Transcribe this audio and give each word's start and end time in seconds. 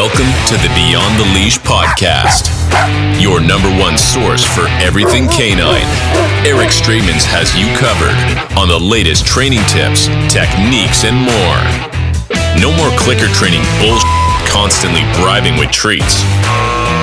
Welcome 0.00 0.32
to 0.48 0.56
the 0.56 0.72
Beyond 0.72 1.20
the 1.20 1.28
Leash 1.36 1.58
podcast, 1.60 2.48
your 3.20 3.38
number 3.38 3.68
one 3.76 3.98
source 3.98 4.42
for 4.42 4.64
everything 4.80 5.28
canine. 5.28 5.84
Eric 6.40 6.72
Straetmans 6.72 7.28
has 7.28 7.52
you 7.52 7.68
covered 7.76 8.16
on 8.56 8.72
the 8.72 8.80
latest 8.80 9.28
training 9.28 9.60
tips, 9.68 10.08
techniques, 10.32 11.04
and 11.04 11.12
more. 11.20 11.60
No 12.56 12.72
more 12.80 12.88
clicker 12.96 13.28
training 13.36 13.60
bullshit, 13.76 14.08
constantly 14.48 15.04
bribing 15.20 15.60
with 15.60 15.68
treats. 15.68 16.24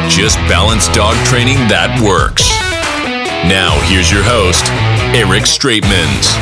Just 0.09 0.41
balanced 0.49 0.89
dog 0.97 1.13
training 1.29 1.69
that 1.69 1.93
works. 2.01 2.49
Now, 3.45 3.77
here's 3.93 4.09
your 4.09 4.25
host, 4.25 4.65
Eric 5.13 5.45
Straetmans. 5.45 6.33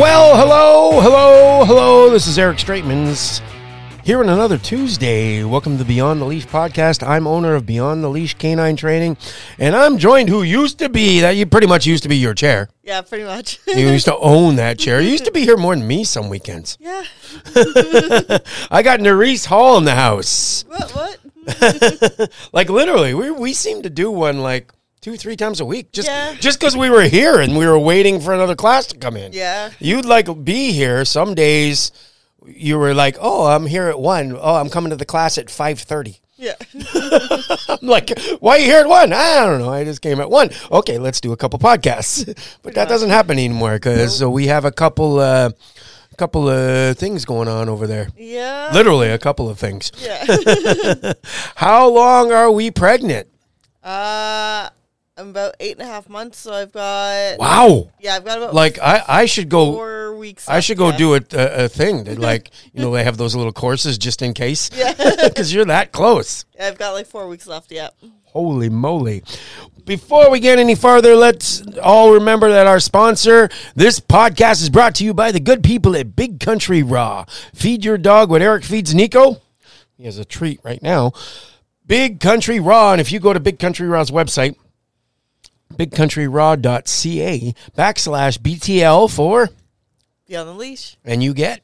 Well, 0.00 0.32
hello, 0.32 0.98
hello, 1.02 1.66
hello. 1.66 2.08
This 2.08 2.26
is 2.26 2.38
Eric 2.38 2.56
Straetmans 2.56 3.44
here 4.06 4.20
on 4.20 4.28
another 4.28 4.56
Tuesday. 4.56 5.42
Welcome 5.42 5.78
to 5.78 5.84
Beyond 5.84 6.20
the 6.20 6.26
Leash 6.26 6.46
podcast. 6.46 7.04
I'm 7.04 7.26
owner 7.26 7.56
of 7.56 7.66
Beyond 7.66 8.04
the 8.04 8.08
Leash 8.08 8.34
Canine 8.34 8.76
Training, 8.76 9.16
and 9.58 9.74
I'm 9.74 9.98
joined 9.98 10.28
who 10.28 10.44
used 10.44 10.78
to 10.78 10.88
be 10.88 11.18
that 11.22 11.30
you 11.32 11.44
pretty 11.44 11.66
much 11.66 11.86
used 11.86 12.04
to 12.04 12.08
be 12.08 12.16
your 12.16 12.32
chair. 12.32 12.68
Yeah, 12.84 13.00
pretty 13.00 13.24
much. 13.24 13.58
You 13.66 13.88
used 13.88 14.04
to 14.04 14.16
own 14.18 14.56
that 14.56 14.78
chair. 14.78 15.00
You 15.00 15.08
used 15.10 15.24
to 15.24 15.32
be 15.32 15.40
here 15.42 15.56
more 15.56 15.74
than 15.74 15.84
me 15.88 16.04
some 16.04 16.28
weekends. 16.28 16.78
yeah. 16.80 17.02
I 18.70 18.82
got 18.84 19.00
Nerhys 19.00 19.44
Hall 19.46 19.76
in 19.76 19.84
the 19.84 19.94
house. 19.96 20.64
What? 20.68 20.90
What? 20.92 22.30
Like 22.52 22.68
literally, 22.70 23.12
we 23.12 23.32
we 23.32 23.52
seem 23.54 23.82
to 23.82 23.90
do 23.90 24.10
one 24.12 24.38
like 24.40 24.72
two, 25.00 25.16
three 25.16 25.36
times 25.36 25.60
a 25.60 25.64
week. 25.64 25.90
Just 25.90 26.06
Yeah. 26.08 26.34
just 26.34 26.60
because 26.60 26.76
we 26.76 26.90
were 26.90 27.02
here 27.08 27.40
and 27.40 27.56
we 27.58 27.66
were 27.66 27.78
waiting 27.78 28.20
for 28.20 28.32
another 28.32 28.54
class 28.54 28.86
to 28.86 28.96
come 28.98 29.16
in. 29.16 29.32
Yeah. 29.32 29.70
You'd 29.80 30.04
like 30.04 30.28
be 30.44 30.70
here 30.72 31.04
some 31.04 31.34
days. 31.34 31.90
You 32.44 32.78
were 32.78 32.94
like, 32.94 33.16
"Oh, 33.20 33.46
I'm 33.46 33.66
here 33.66 33.88
at 33.88 33.98
one. 33.98 34.36
Oh, 34.38 34.54
I'm 34.56 34.68
coming 34.70 34.90
to 34.90 34.96
the 34.96 35.04
class 35.04 35.38
at 35.38 35.50
five 35.50 35.78
thirty. 35.80 36.20
Yeah. 36.36 36.54
I'm 37.68 37.78
like, 37.88 38.12
"Why 38.40 38.56
are 38.56 38.58
you 38.58 38.66
here 38.66 38.80
at 38.80 38.88
one? 38.88 39.12
I 39.12 39.46
don't 39.46 39.60
know. 39.60 39.70
I 39.72 39.84
just 39.84 40.02
came 40.02 40.20
at 40.20 40.30
one. 40.30 40.50
Okay, 40.70 40.98
let's 40.98 41.20
do 41.20 41.32
a 41.32 41.36
couple 41.36 41.58
podcasts." 41.58 42.24
but 42.62 42.74
that 42.74 42.88
doesn't 42.88 43.10
happen 43.10 43.38
anymore 43.38 43.74
because 43.74 44.16
so 44.18 44.30
we 44.30 44.46
have 44.46 44.64
a 44.64 44.70
couple, 44.70 45.18
uh, 45.18 45.50
couple 46.18 46.48
of 46.48 46.96
things 46.98 47.24
going 47.24 47.48
on 47.48 47.68
over 47.68 47.86
there. 47.86 48.08
Yeah. 48.16 48.70
Literally, 48.72 49.08
a 49.08 49.18
couple 49.18 49.48
of 49.48 49.58
things. 49.58 49.90
Yeah. 49.98 51.12
How 51.56 51.88
long 51.88 52.32
are 52.32 52.50
we 52.50 52.70
pregnant? 52.70 53.28
uh, 53.82 54.68
I'm 55.18 55.30
about 55.30 55.54
eight 55.60 55.78
and 55.78 55.80
a 55.80 55.90
half 55.90 56.08
months, 56.10 56.38
so 56.38 56.52
I've 56.52 56.72
got. 56.72 57.38
Wow. 57.38 57.90
Yeah, 58.00 58.16
I've 58.16 58.24
got 58.24 58.36
about 58.38 58.52
Like 58.54 58.78
I, 58.78 59.02
I 59.08 59.24
should 59.26 59.48
go. 59.48 59.72
Four 60.16 60.20
weeks. 60.20 60.48
I 60.48 60.60
should 60.60 60.78
go 60.78 60.96
do 60.96 61.14
a, 61.14 61.20
a, 61.32 61.64
a 61.64 61.68
thing 61.68 62.04
that 62.04 62.18
like 62.30 62.50
you 62.72 62.80
know 62.82 62.90
they 62.92 63.04
have 63.04 63.16
those 63.16 63.34
little 63.34 63.52
courses 63.52 63.98
just 63.98 64.22
in 64.22 64.34
case 64.34 64.70
Yeah. 64.74 64.92
because 65.28 65.52
you're 65.52 65.64
that 65.66 65.92
close. 65.92 66.44
I've 66.60 66.78
got 66.78 66.92
like 66.92 67.06
four 67.06 67.28
weeks 67.28 67.46
left. 67.46 67.70
Yeah. 67.72 67.88
Holy 68.24 68.68
moly. 68.68 69.22
Before 69.84 70.30
we 70.30 70.40
get 70.40 70.58
any 70.58 70.74
farther, 70.74 71.14
let's 71.14 71.62
all 71.82 72.12
remember 72.14 72.50
that 72.50 72.66
our 72.66 72.80
sponsor, 72.80 73.48
this 73.74 74.00
podcast 74.00 74.60
is 74.60 74.68
brought 74.68 74.94
to 74.96 75.04
you 75.04 75.14
by 75.14 75.30
the 75.32 75.40
good 75.40 75.62
people 75.62 75.94
at 75.96 76.16
Big 76.16 76.40
Country 76.40 76.82
Raw. 76.82 77.24
Feed 77.54 77.84
your 77.84 77.96
dog 77.96 78.28
what 78.30 78.42
Eric 78.42 78.64
feeds 78.64 78.94
Nico. 78.94 79.40
He 79.96 80.04
has 80.04 80.18
a 80.18 80.24
treat 80.24 80.60
right 80.64 80.82
now. 80.82 81.12
Big 81.86 82.18
Country 82.20 82.58
Raw. 82.60 82.92
And 82.92 83.00
if 83.00 83.12
you 83.12 83.20
go 83.20 83.32
to 83.32 83.40
Big 83.40 83.58
Country 83.58 83.86
Raw's 83.86 84.10
website, 84.10 84.56
bigcountryraw.ca 85.74 87.54
backslash 87.76 88.38
BTL 88.38 89.10
for, 89.14 89.48
Beyond 90.26 90.48
the 90.48 90.54
Leash. 90.54 90.96
and 91.04 91.22
you 91.22 91.34
get 91.34 91.62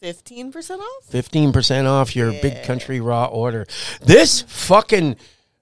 Fifteen 0.00 0.52
percent 0.52 0.80
off. 0.80 1.10
15% 1.10 1.86
off 1.86 2.14
your 2.14 2.30
Big 2.30 2.62
Country 2.62 3.00
Raw 3.00 3.24
order. 3.26 3.66
This 4.00 4.42
fucking 4.42 5.16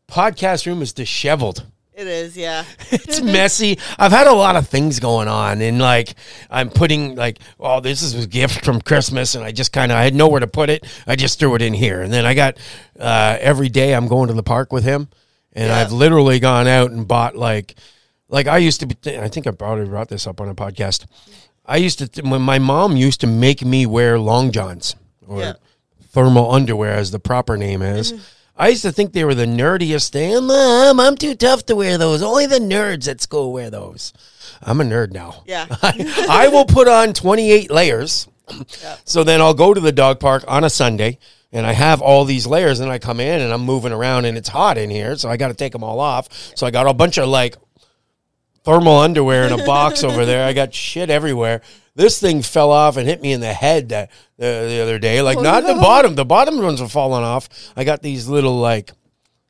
podcast 0.09 0.67
room 0.67 0.83
is 0.83 0.93
disheveled. 0.93 1.65
It 1.95 2.07
is. 2.07 2.37
Yeah. 2.37 2.65
it's 2.91 3.23
messy. 3.23 3.79
I've 3.99 4.13
had 4.13 4.27
a 4.27 4.35
lot 4.35 4.57
of 4.57 4.69
things 4.69 5.01
going 5.01 5.27
on, 5.29 5.63
and 5.63 5.79
like 5.79 6.15
I'm 6.51 6.69
putting 6.69 7.15
like, 7.15 7.39
oh, 7.59 7.81
this 7.81 8.03
is 8.03 8.23
a 8.23 8.27
gift 8.29 8.63
from 8.63 8.83
Christmas, 8.83 9.35
and 9.37 9.43
I 9.43 9.53
just 9.53 9.73
kind 9.73 9.91
of 9.91 9.97
I 9.97 10.03
had 10.05 10.15
nowhere 10.15 10.41
to 10.41 10.47
put 10.47 10.69
it. 10.69 10.85
I 11.07 11.17
just 11.17 11.39
threw 11.39 11.55
it 11.55 11.63
in 11.63 11.73
here, 11.73 12.03
and 12.03 12.13
then 12.13 12.27
I 12.27 12.35
got 12.35 12.59
uh, 13.01 13.39
every 13.41 13.71
day 13.71 13.95
I'm 13.95 14.07
going 14.07 14.29
to 14.29 14.35
the 14.35 14.43
park 14.43 14.71
with 14.71 14.85
him, 14.85 15.09
and 15.55 15.69
Yeah. 15.69 15.79
I've 15.79 15.93
literally 15.93 16.41
gone 16.41 16.67
out 16.69 16.91
and 16.91 17.09
bought 17.09 17.37
like, 17.37 17.75
like 18.29 18.47
I 18.49 18.59
used 18.59 18.81
to 18.81 18.87
be. 18.87 18.97
I 19.19 19.29
think 19.29 19.47
I 19.47 19.53
probably 19.53 19.87
brought 19.87 20.09
this 20.11 20.27
up 20.27 20.43
on 20.43 20.51
a 20.51 20.55
podcast. 20.55 21.07
I 21.69 21.77
used 21.79 21.99
to 22.15 22.23
when 22.23 22.43
my 22.43 22.59
mom 22.59 22.97
used 22.97 23.21
to 23.23 23.27
make 23.27 23.65
me 23.65 23.87
wear 23.87 24.19
long 24.19 24.53
johns 24.53 24.95
or 25.27 25.41
Yeah. 25.41 25.53
thermal 26.13 26.53
underwear, 26.53 26.93
as 26.95 27.11
the 27.11 27.19
proper 27.19 27.57
name 27.57 27.83
is. 27.83 28.15
I 28.57 28.69
used 28.69 28.83
to 28.83 28.93
think 28.93 29.13
they 29.13 29.25
were 29.25 29.35
the 29.35 29.45
nerdiest 29.47 30.09
thing. 30.11 30.47
Mom, 30.47 30.99
I'm 30.99 31.17
too 31.17 31.35
tough 31.35 31.67
to 31.67 31.77
wear 31.77 31.99
those. 31.99 32.23
Only 32.23 32.47
the 32.47 32.59
nerds 32.59 33.07
at 33.09 33.21
school 33.21 33.53
wear 33.53 33.69
those. 33.69 34.15
I'm 34.63 34.81
a 34.81 34.85
nerd 34.85 35.13
now. 35.13 35.43
Yeah. 35.47 35.67
I, 35.83 36.27
I 36.31 36.49
will 36.49 36.65
put 36.65 36.89
on 36.89 37.13
28 37.13 37.71
layers. 37.71 38.29
So 39.05 39.25
then 39.25 39.41
I'll 39.43 39.53
go 39.55 39.75
to 39.75 39.81
the 39.81 39.93
dog 39.93 40.21
park 40.21 40.45
on 40.49 40.65
a 40.65 40.71
Sunday 40.71 41.19
and 41.53 41.67
I 41.67 41.73
have 41.73 42.01
all 42.01 42.25
these 42.25 42.47
layers 42.47 42.81
and 42.81 42.91
I 42.91 42.99
come 42.99 43.21
in 43.21 43.41
and 43.43 43.53
I'm 43.53 43.63
moving 43.63 43.93
around 43.93 44.25
and 44.25 44.39
it's 44.39 44.49
hot 44.49 44.79
in 44.79 44.89
here. 44.89 45.17
So 45.17 45.29
I 45.29 45.37
got 45.37 45.49
to 45.49 45.55
take 45.55 45.73
them 45.73 45.85
all 45.85 46.01
off. 46.01 46.29
So 46.57 46.67
I 46.67 46.71
got 46.71 46.87
a 46.87 46.95
bunch 46.95 47.19
of 47.19 47.29
like 47.29 47.57
thermal 48.67 48.99
underwear 48.99 49.45
in 49.45 49.53
a 49.59 49.65
box 49.65 50.03
over 50.05 50.27
there. 50.27 50.45
I 50.45 50.53
got 50.53 50.75
shit 50.75 51.09
everywhere. 51.09 51.63
This 51.95 52.21
thing 52.21 52.43
fell 52.43 52.73
off 52.73 52.99
and 52.99 53.09
hit 53.09 53.23
me 53.23 53.33
in 53.33 53.41
the 53.41 53.55
head 53.55 53.89
that, 53.91 54.11
uh, 54.39 54.67
the 54.67 54.81
other 54.83 54.99
day. 54.99 55.23
Like, 55.23 55.41
not 55.41 55.65
the 55.65 55.75
bottom. 55.75 56.15
The 56.17 56.27
bottom 56.27 56.61
ones 56.61 56.81
are 56.83 56.89
falling 56.89 57.25
off. 57.25 57.49
I 57.75 57.85
got 57.85 58.03
these 58.03 58.29
little, 58.29 58.59
like, 58.59 58.93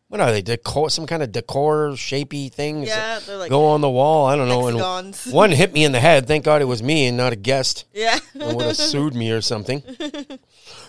what 0.09 0.21
are 0.21 0.31
they? 0.31 0.43
Decor, 0.43 0.91
some 0.91 1.07
kind 1.07 1.23
of 1.23 1.33
decor 1.33 1.91
shapy 1.97 2.51
things 2.53 2.89
Yeah, 2.89 3.19
they're 3.27 3.37
like 3.37 3.51
go 3.51 3.67
on 3.67 3.81
the 3.81 3.91
wall. 3.91 4.27
I 4.27 4.37
don't 4.37 4.49
know. 4.49 4.69
And 4.69 4.77
hexagons. 4.79 5.27
one 5.33 5.51
hit 5.51 5.73
me 5.73 5.85
in 5.85 5.93
the 5.93 6.01
head. 6.01 6.27
Thank 6.29 6.45
God 6.45 6.63
it 6.63 6.67
was 6.67 6.83
me 6.83 7.07
and 7.09 7.17
not 7.17 7.33
a 7.33 7.37
guest. 7.37 7.85
Yeah. 7.93 8.19
Would 8.35 8.61
have 8.67 8.77
sued 8.77 9.15
me 9.15 9.31
or 9.33 9.41
something. 9.41 9.83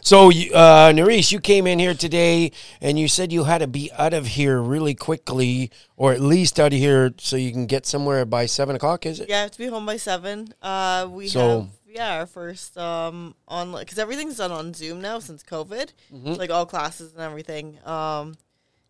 So, 0.01 0.31
uh, 0.53 0.93
you 0.95 1.39
came 1.39 1.67
in 1.67 1.79
here 1.79 1.93
today 1.93 2.51
and 2.81 2.97
you 2.97 3.07
said 3.07 3.31
you 3.33 3.43
had 3.43 3.57
to 3.59 3.67
be 3.67 3.91
out 3.91 4.13
of 4.13 4.25
here 4.25 4.61
really 4.61 4.95
quickly, 4.95 5.69
or 5.97 6.13
at 6.13 6.21
least 6.21 6.59
out 6.59 6.71
of 6.71 6.79
here 6.79 7.13
so 7.17 7.35
you 7.35 7.51
can 7.51 7.65
get 7.65 7.85
somewhere 7.85 8.23
by 8.25 8.45
seven 8.45 8.75
o'clock. 8.75 9.05
Is 9.05 9.19
it? 9.19 9.27
Yeah, 9.29 9.39
I 9.39 9.41
have 9.41 9.51
to 9.51 9.57
be 9.57 9.67
home 9.67 9.85
by 9.85 9.97
seven. 9.97 10.53
Uh, 10.61 11.07
we 11.11 11.27
So- 11.27 11.61
have 11.61 11.69
yeah 11.89 12.19
our 12.19 12.25
first 12.25 12.77
um 12.77 13.33
online 13.47 13.83
because 13.83 13.97
everything's 13.97 14.37
done 14.37 14.51
on 14.51 14.73
Zoom 14.73 15.01
now 15.01 15.19
since 15.19 15.43
COVID, 15.43 15.89
Mm-hmm. 16.13 16.33
like 16.33 16.51
all 16.51 16.65
classes 16.65 17.11
and 17.13 17.21
everything. 17.21 17.77
Um, 17.85 18.35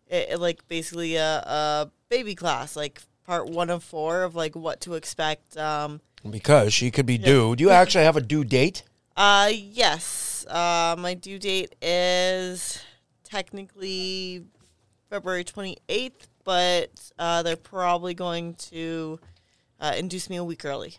it, 0.08 0.30
it 0.30 0.40
like 0.40 0.66
basically 0.68 1.16
a, 1.16 1.38
a 1.38 1.90
baby 2.08 2.34
class, 2.34 2.76
like 2.76 3.00
part 3.26 3.48
one 3.48 3.70
of 3.70 3.84
four 3.84 4.22
of 4.22 4.34
like 4.34 4.56
what 4.56 4.80
to 4.82 4.94
expect. 4.94 5.56
Um, 5.56 6.00
Because 6.28 6.72
she 6.72 6.90
could 6.90 7.06
be 7.06 7.18
due. 7.18 7.54
Do 7.56 7.64
you 7.64 7.70
actually 7.70 8.04
have 8.04 8.16
a 8.16 8.20
due 8.20 8.44
date? 8.44 8.82
uh, 9.16 9.50
yes, 9.52 10.46
uh, 10.48 10.94
my 10.98 11.14
due 11.14 11.38
date 11.38 11.74
is 11.82 12.82
technically 13.24 14.44
February 15.10 15.44
twenty 15.44 15.76
eighth, 15.88 16.28
but 16.44 16.90
uh, 17.18 17.42
they're 17.42 17.56
probably 17.56 18.14
going 18.14 18.54
to 18.54 19.18
uh, 19.80 19.94
induce 19.96 20.30
me 20.30 20.36
a 20.36 20.44
week 20.44 20.64
early. 20.64 20.96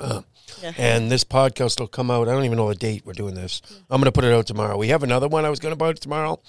Yeah. 0.00 0.72
And 0.78 1.10
this 1.10 1.24
podcast 1.24 1.78
will 1.78 1.86
come 1.86 2.10
out. 2.10 2.26
I 2.26 2.32
don't 2.32 2.44
even 2.44 2.56
know 2.56 2.68
the 2.68 2.74
date 2.74 3.02
we're 3.04 3.12
doing 3.12 3.34
this. 3.34 3.60
I'm 3.90 4.00
going 4.00 4.06
to 4.06 4.12
put 4.12 4.24
it 4.24 4.32
out 4.32 4.46
tomorrow. 4.46 4.76
We 4.78 4.88
have 4.88 5.02
another 5.02 5.28
one 5.28 5.44
I 5.44 5.50
was 5.50 5.60
going 5.60 5.74
to 5.74 5.78
put 5.78 6.00
tomorrow, 6.00 6.40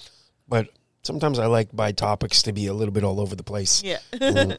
but 0.48 0.68
sometimes 1.02 1.38
I 1.38 1.46
like 1.46 1.72
my 1.74 1.92
topics 1.92 2.42
to 2.42 2.52
be 2.52 2.66
a 2.66 2.74
little 2.74 2.92
bit 2.92 3.04
all 3.04 3.20
over 3.20 3.34
the 3.36 3.42
place. 3.44 3.82
Yeah. 3.82 3.98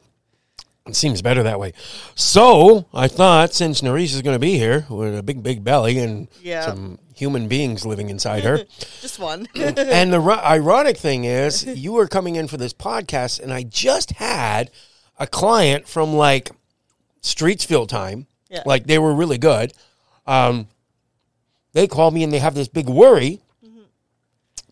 It 0.85 0.97
seems 0.97 1.21
better 1.21 1.43
that 1.43 1.61
way. 1.61 1.71
So 2.13 2.87
I 2.93 3.07
thought 3.07 3.53
since 3.53 3.79
Nerhys 3.79 4.13
is 4.13 4.21
going 4.21 4.35
to 4.35 4.39
be 4.39 4.57
here 4.57 4.85
with 4.89 5.17
a 5.17 5.23
big, 5.23 5.41
big 5.41 5.63
belly 5.63 5.97
and 5.99 6.27
Yeah. 6.41 6.65
some 6.65 6.99
human 7.15 7.47
beings 7.47 7.85
living 7.85 8.09
inside 8.09 8.43
her. 8.43 8.65
Just 9.01 9.17
one. 9.17 9.47
and 9.55 10.11
the 10.11 10.19
ro- 10.19 10.41
ironic 10.43 10.97
thing 10.97 11.23
is, 11.23 11.63
you 11.65 11.93
were 11.93 12.07
coming 12.09 12.35
in 12.35 12.49
for 12.49 12.57
this 12.57 12.73
podcast, 12.73 13.39
and 13.39 13.53
I 13.53 13.63
just 13.63 14.11
had 14.11 14.71
a 15.17 15.25
client 15.25 15.87
from 15.87 16.13
like 16.15 16.51
Streetsville 17.21 17.87
time. 17.87 18.27
Yeah. 18.49 18.63
Like 18.65 18.85
they 18.85 18.99
were 18.99 19.13
really 19.15 19.37
good. 19.37 19.71
Um, 20.27 20.67
they 21.71 21.87
called 21.87 22.13
me 22.13 22.23
and 22.25 22.33
they 22.33 22.39
have 22.39 22.55
this 22.55 22.67
big 22.67 22.89
worry 22.89 23.39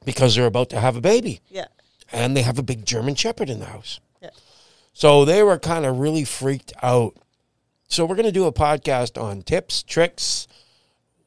because 0.05 0.35
they're 0.35 0.45
about 0.45 0.69
to 0.69 0.79
have 0.79 0.95
a 0.95 1.01
baby 1.01 1.41
yeah. 1.49 1.67
and 2.11 2.35
they 2.35 2.41
have 2.41 2.59
a 2.59 2.63
big 2.63 2.85
German 2.85 3.15
Shepherd 3.15 3.49
in 3.49 3.59
the 3.59 3.65
house. 3.65 3.99
Yeah. 4.21 4.29
So 4.93 5.25
they 5.25 5.43
were 5.43 5.59
kind 5.59 5.85
of 5.85 5.99
really 5.99 6.23
freaked 6.23 6.73
out. 6.81 7.15
So 7.87 8.05
we're 8.05 8.15
going 8.15 8.25
to 8.25 8.31
do 8.31 8.45
a 8.45 8.53
podcast 8.53 9.21
on 9.21 9.41
tips, 9.41 9.83
tricks, 9.83 10.47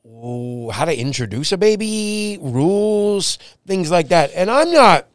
ooh, 0.06 0.71
how 0.71 0.85
to 0.85 0.97
introduce 0.97 1.53
a 1.53 1.59
baby, 1.59 2.38
rules, 2.41 3.38
things 3.67 3.91
like 3.91 4.09
that. 4.09 4.31
And 4.35 4.50
I'm 4.50 4.73
not 4.73 5.09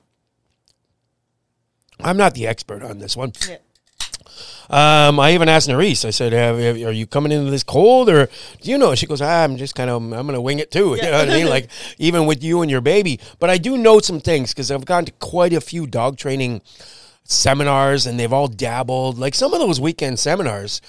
I'm 2.02 2.18
not 2.18 2.34
the 2.34 2.48
expert 2.48 2.82
on 2.84 3.00
this 3.00 3.18
one. 3.18 3.34
Yeah. 3.48 3.58
Um, 4.69 5.19
I 5.19 5.33
even 5.33 5.50
asked 5.50 5.68
Nerhys. 5.68 6.06
I 6.06 6.12
said, 6.12 6.31
have, 6.31 6.60
have- 6.60 6.75
"Are 6.88 6.92
you 6.92 7.07
coming 7.07 7.31
into 7.31 7.50
this 7.50 7.63
cold, 7.63 8.10
or 8.10 8.27
do 8.62 8.69
you 8.69 8.77
know?" 8.77 8.94
She 8.95 9.07
goes, 9.07 9.21
ah, 9.21 9.44
"I'm 9.44 9.57
just 9.57 9.74
kind 9.75 9.89
of, 9.89 10.01
I'm 10.01 10.10
going 10.12 10.33
to 10.33 10.42
wing 10.42 10.60
it 10.60 10.69
too." 10.71 10.95
You 10.95 11.01
know 11.04 11.12
what 11.19 11.30
I 11.30 11.33
mean? 11.33 11.48
Like 11.50 11.69
even 11.98 12.25
with 12.27 12.44
you 12.44 12.62
and 12.62 12.69
your 12.69 12.81
baby. 12.81 13.19
But 13.39 13.50
I 13.50 13.57
do 13.57 13.77
know 13.77 14.00
some 14.00 14.19
things 14.21 14.54
because 14.54 14.69
I've 14.69 14.86
gone 14.86 15.06
to 15.06 15.12
quite 15.13 15.54
a 15.54 15.62
few 15.62 15.88
dog 15.88 16.18
training 16.18 16.62
seminars, 17.24 18.06
and 18.06 18.19
they've 18.19 18.33
all 18.33 18.48
dabbled. 18.48 19.18
Like 19.18 19.36
some 19.36 19.54
of 19.54 19.60
those 19.60 19.80
weekend 19.80 20.19
seminars, 20.19 20.81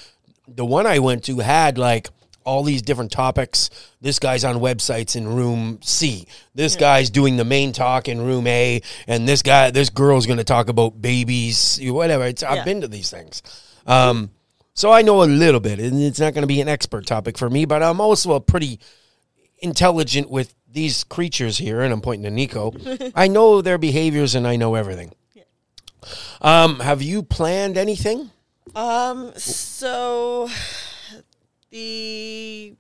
the 0.47 0.65
one 0.65 0.87
I 0.87 0.99
went 0.99 1.25
to 1.25 1.39
had 1.39 1.79
like 1.79 2.09
all 2.45 2.63
these 2.63 2.83
different 2.83 3.13
topics. 3.13 3.71
This 4.01 4.19
guy's 4.19 4.45
on 4.45 4.57
websites 4.57 5.15
in 5.15 5.29
room 5.29 5.79
C. 5.83 6.27
This 6.55 6.75
guy's 6.77 7.11
doing 7.11 7.37
the 7.37 7.45
main 7.45 7.73
talk 7.73 8.09
in 8.09 8.21
room 8.21 8.47
A, 8.47 8.81
and 9.07 9.29
this 9.29 9.43
guy, 9.43 9.71
this 9.71 9.91
girl's 9.91 10.27
going 10.27 10.39
to 10.39 10.45
talk 10.45 10.69
about 10.69 11.01
babies, 11.01 11.79
whatever. 11.83 12.25
It's, 12.27 12.43
I've 12.43 12.65
been 12.65 12.81
to 12.81 12.89
these 12.89 13.11
things, 13.11 13.43
um, 13.91 14.31
so 14.75 14.93
I 14.93 15.03
know 15.03 15.23
a 15.23 15.25
little 15.25 15.61
bit. 15.61 15.79
And 15.79 16.01
it's 16.01 16.21
not 16.21 16.35
going 16.35 16.43
to 16.43 16.49
be 16.49 16.61
an 16.61 16.69
expert 16.69 17.07
topic 17.07 17.37
for 17.37 17.51
me, 17.51 17.65
but 17.65 17.83
I'm 17.83 18.01
also 18.01 18.33
a 18.33 18.41
pretty 18.41 18.81
intelligent 19.59 20.31
with 20.31 20.55
these 20.73 21.05
creatures 21.05 21.59
here, 21.59 21.81
and 21.81 21.93
I'm 21.93 22.01
pointing 22.01 22.25
to 22.25 22.31
Nico. 22.31 22.73
I 23.15 23.29
know 23.29 23.61
their 23.61 23.79
behaviors, 23.79 24.35
and 24.35 24.47
I 24.47 24.57
know 24.57 24.75
everything. 24.75 25.13
Um, 26.41 26.81
have 26.81 27.03
you 27.03 27.23
planned 27.23 27.77
anything? 27.77 28.31
Um, 28.75 29.33
so 29.37 30.49
the 31.71 32.75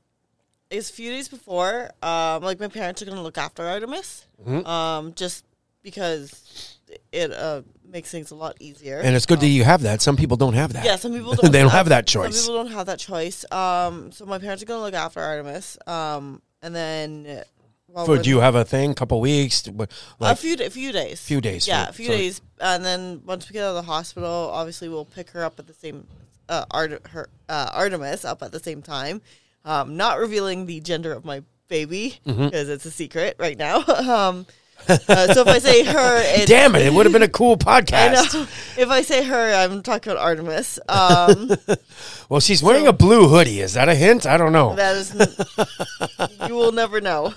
it's 0.71 0.89
a 0.89 0.93
few 0.93 1.11
days 1.11 1.29
before. 1.29 1.91
Um, 2.03 2.43
like 2.43 2.61
my 2.61 2.69
parents 2.69 3.03
are 3.03 3.07
gonna 3.07 3.23
look 3.23 3.37
after 3.39 3.67
Artemis. 3.67 4.27
Mm-hmm. 4.41 4.67
Um, 4.67 5.15
just 5.15 5.45
because 5.83 6.79
it 7.13 7.33
uh 7.33 7.63
makes 7.91 8.11
things 8.11 8.31
a 8.31 8.35
lot 8.35 8.57
easier. 8.61 8.99
And 9.01 9.15
it's 9.17 9.27
good 9.27 9.41
that 9.41 9.49
you 9.49 9.65
have 9.65 9.83
that. 9.83 10.01
Some 10.03 10.17
people 10.17 10.37
don't 10.37 10.55
have 10.55 10.73
that. 10.75 10.85
yeah, 10.85 10.97
some 10.97 11.13
people 11.13 11.35
don't. 11.41 11.51
They 11.53 11.61
don't 11.61 11.71
have 11.71 11.89
that 11.91 12.07
choice. 12.07 12.37
Some 12.37 12.53
people 12.53 12.65
don't 12.65 12.73
have 12.73 12.87
that 12.87 12.99
choice. 12.99 13.45
Um, 13.53 14.13
so 14.13 14.25
my 14.27 14.39
parents 14.39 14.63
are 14.63 14.67
gonna 14.67 14.83
look 14.83 14.95
after 14.95 15.21
Artemis. 15.21 15.77
Um, 15.87 16.41
and 16.63 16.75
then 16.75 17.43
while 17.87 18.07
So 18.07 18.17
do 18.19 18.31
you 18.31 18.41
have 18.41 18.55
a 18.55 18.65
thing? 18.65 18.95
Couple 18.95 19.21
weeks? 19.21 19.67
Like, 19.69 19.91
a 20.21 20.37
few 20.37 20.55
a 20.61 20.71
few 20.71 20.93
days. 20.93 21.21
Few 21.21 21.41
days, 21.41 21.67
Yeah, 21.67 21.85
so- 21.87 21.91
a 21.91 21.93
few 21.93 22.07
so- 22.07 22.13
days, 22.13 22.41
and 22.61 22.85
then 22.85 23.23
once 23.27 23.49
we 23.49 23.55
get 23.55 23.65
out 23.65 23.71
of 23.71 23.75
the 23.87 23.91
hospital, 23.91 24.29
obviously 24.53 24.89
we'll 24.89 25.05
pick 25.05 25.31
her 25.31 25.45
up 25.45 25.59
at 25.59 25.67
the 25.67 25.75
same 25.75 26.07
uh, 26.49 26.65
Art- 26.71 27.07
her 27.09 27.29
uh, 27.49 27.71
Artemis 27.73 28.25
up 28.25 28.43
at 28.43 28.53
the 28.53 28.61
same 28.61 28.83
time. 28.83 29.21
Um, 29.65 29.97
not 29.97 30.19
revealing 30.19 30.67
the 30.67 30.81
gender 30.81 31.13
of 31.13 31.25
my 31.25 31.43
baby 31.69 32.19
because 32.25 32.37
Mm-hmm. 32.53 32.73
it's 32.73 32.85
a 32.87 32.91
secret 32.91 33.37
right 33.39 33.57
now. 33.59 33.85
um, 33.87 34.47
uh, 34.89 35.33
so 35.35 35.43
if 35.43 35.47
I 35.49 35.59
say 35.59 35.85
her, 35.85 36.45
Damn 36.47 36.75
it! 36.75 36.83
It 36.83 36.93
would 36.93 37.07
have 37.07 37.13
been 37.13 37.23
a 37.23 37.29
cool 37.29 37.53
I 37.67 37.81
podcast. 37.81 38.35
know. 38.35 38.47
If 38.79 38.89
I 38.89 39.03
say 39.03 39.23
her, 39.25 39.53
I'm 39.55 39.83
talking 39.83 40.13
about 40.13 40.23
Artemis. 40.23 40.79
Um, 40.89 41.51
Well, 42.29 42.41
she's 42.41 42.63
wearing 42.63 42.87
a 42.87 42.93
blue 42.93 43.27
hoodie. 43.29 43.61
Is 43.61 43.75
that 43.75 43.89
a 43.89 43.95
hint? 43.95 44.25
I 44.25 44.37
don't 44.37 44.53
know. 44.53 44.77
That 44.77 44.97
is, 44.97 45.15
n- 45.21 46.29
you 46.49 46.55
will 46.55 46.71
never 46.71 47.01
know. 47.01 47.35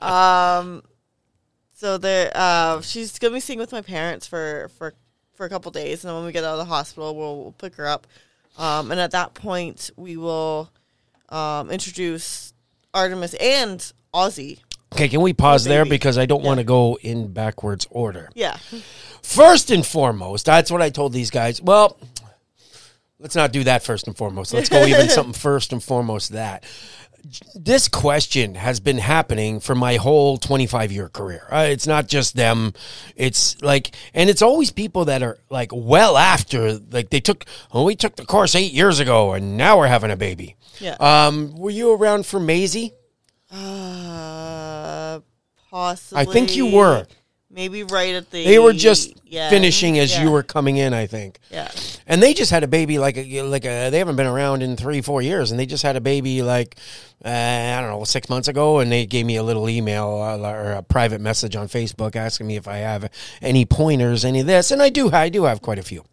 um, 0.00 0.82
so 1.74 1.96
there, 1.96 2.30
uh, 2.34 2.80
she's 2.82 3.18
gonna 3.18 3.34
be 3.34 3.40
staying 3.40 3.58
with 3.58 3.72
my 3.72 3.80
parents 3.82 4.26
for 4.26 4.70
for 4.76 4.94
for 5.34 5.46
a 5.46 5.48
couple 5.48 5.70
days, 5.70 6.04
and 6.04 6.10
then 6.10 6.16
when 6.16 6.26
we 6.26 6.32
get 6.32 6.44
out 6.44 6.52
of 6.52 6.58
the 6.58 6.64
hospital, 6.66 7.14
we'll, 7.16 7.36
we'll 7.42 7.52
pick 7.52 7.74
her 7.76 7.86
up. 7.86 8.06
Um, 8.58 8.90
and 8.90 9.00
at 9.00 9.12
that 9.12 9.34
point, 9.34 9.90
we 9.96 10.16
will 10.16 10.70
um, 11.28 11.70
introduce 11.70 12.52
Artemis 12.92 13.34
and 13.34 13.78
Ozzy. 14.12 14.58
Okay, 14.92 15.08
can 15.08 15.20
we 15.20 15.32
pause 15.32 15.64
there 15.64 15.84
because 15.84 16.16
I 16.18 16.26
don't 16.26 16.42
want 16.42 16.58
to 16.58 16.64
go 16.64 16.98
in 17.02 17.32
backwards 17.32 17.86
order. 17.90 18.30
Yeah, 18.34 18.56
First 19.22 19.70
and 19.70 19.84
foremost, 19.84 20.46
that's 20.46 20.70
what 20.70 20.80
I 20.80 20.88
told 20.90 21.12
these 21.12 21.30
guys. 21.30 21.60
Well, 21.60 21.98
let's 23.18 23.36
not 23.36 23.52
do 23.52 23.64
that 23.64 23.82
first 23.82 24.06
and 24.06 24.16
foremost. 24.16 24.54
Let's 24.54 24.70
go 24.70 24.84
even 24.86 25.08
something 25.10 25.34
first 25.34 25.72
and 25.72 25.82
foremost 25.82 26.30
that. 26.32 26.64
This 27.54 27.88
question 27.88 28.54
has 28.54 28.80
been 28.80 28.96
happening 28.96 29.60
for 29.60 29.74
my 29.74 29.96
whole 29.96 30.38
25 30.38 30.92
year 30.92 31.08
career. 31.10 31.46
Uh, 31.50 31.66
it's 31.68 31.86
not 31.86 32.08
just 32.08 32.36
them. 32.36 32.72
It's 33.16 33.60
like, 33.60 33.90
and 34.14 34.30
it's 34.30 34.40
always 34.40 34.70
people 34.70 35.04
that 35.06 35.22
are 35.22 35.38
like 35.50 35.70
well 35.74 36.16
after, 36.16 36.78
like 36.90 37.10
they 37.10 37.20
took, 37.20 37.44
oh, 37.72 37.84
we 37.84 37.96
took 37.96 38.16
the 38.16 38.24
course 38.24 38.54
eight 38.54 38.72
years 38.72 38.98
ago 38.98 39.32
and 39.34 39.58
now 39.58 39.76
we're 39.78 39.88
having 39.88 40.10
a 40.10 40.16
baby. 40.16 40.56
yeah. 40.78 40.96
Um, 41.00 41.54
were 41.56 41.70
you 41.70 41.92
around 41.92 42.24
for 42.24 42.40
Maisie? 42.40 42.94
Uh, 43.50 45.20
possibly. 45.70 46.22
I 46.22 46.24
think 46.24 46.56
you 46.56 46.66
were. 46.74 47.06
Maybe 47.50 47.82
right 47.82 48.14
at 48.14 48.30
the. 48.30 48.44
They 48.44 48.58
were 48.58 48.74
just 48.74 49.14
yeah, 49.24 49.48
finishing 49.48 49.98
as 49.98 50.18
you 50.18 50.30
were 50.30 50.42
coming 50.42 50.76
in, 50.76 50.92
I 50.92 51.06
think. 51.06 51.38
Yeah. 51.50 51.70
And 52.06 52.22
they 52.22 52.34
just 52.34 52.50
had 52.50 52.62
a 52.62 52.68
baby 52.68 52.98
like 52.98 53.16
a, 53.16 53.42
like 53.42 53.64
a, 53.64 53.88
they 53.88 53.98
haven't 53.98 54.16
been 54.16 54.26
around 54.26 54.62
in 54.62 54.76
three 54.76 55.00
four 55.00 55.22
years, 55.22 55.50
and 55.50 55.58
they 55.58 55.64
just 55.64 55.82
had 55.82 55.96
a 55.96 56.00
baby 56.00 56.42
like 56.42 56.76
uh, 57.24 57.28
I 57.28 57.80
don't 57.80 57.90
know 57.90 58.04
six 58.04 58.28
months 58.28 58.48
ago, 58.48 58.80
and 58.80 58.92
they 58.92 59.06
gave 59.06 59.24
me 59.24 59.36
a 59.36 59.42
little 59.42 59.68
email 59.68 60.20
uh, 60.20 60.50
or 60.50 60.72
a 60.72 60.82
private 60.82 61.22
message 61.22 61.56
on 61.56 61.68
Facebook 61.68 62.16
asking 62.16 62.46
me 62.46 62.56
if 62.56 62.68
I 62.68 62.76
have 62.78 63.10
any 63.40 63.64
pointers, 63.64 64.26
any 64.26 64.40
of 64.40 64.46
this, 64.46 64.70
and 64.70 64.82
I 64.82 64.90
do 64.90 65.10
I 65.10 65.30
do 65.30 65.44
have 65.44 65.62
quite 65.62 65.78
a 65.78 65.82
few. 65.82 66.04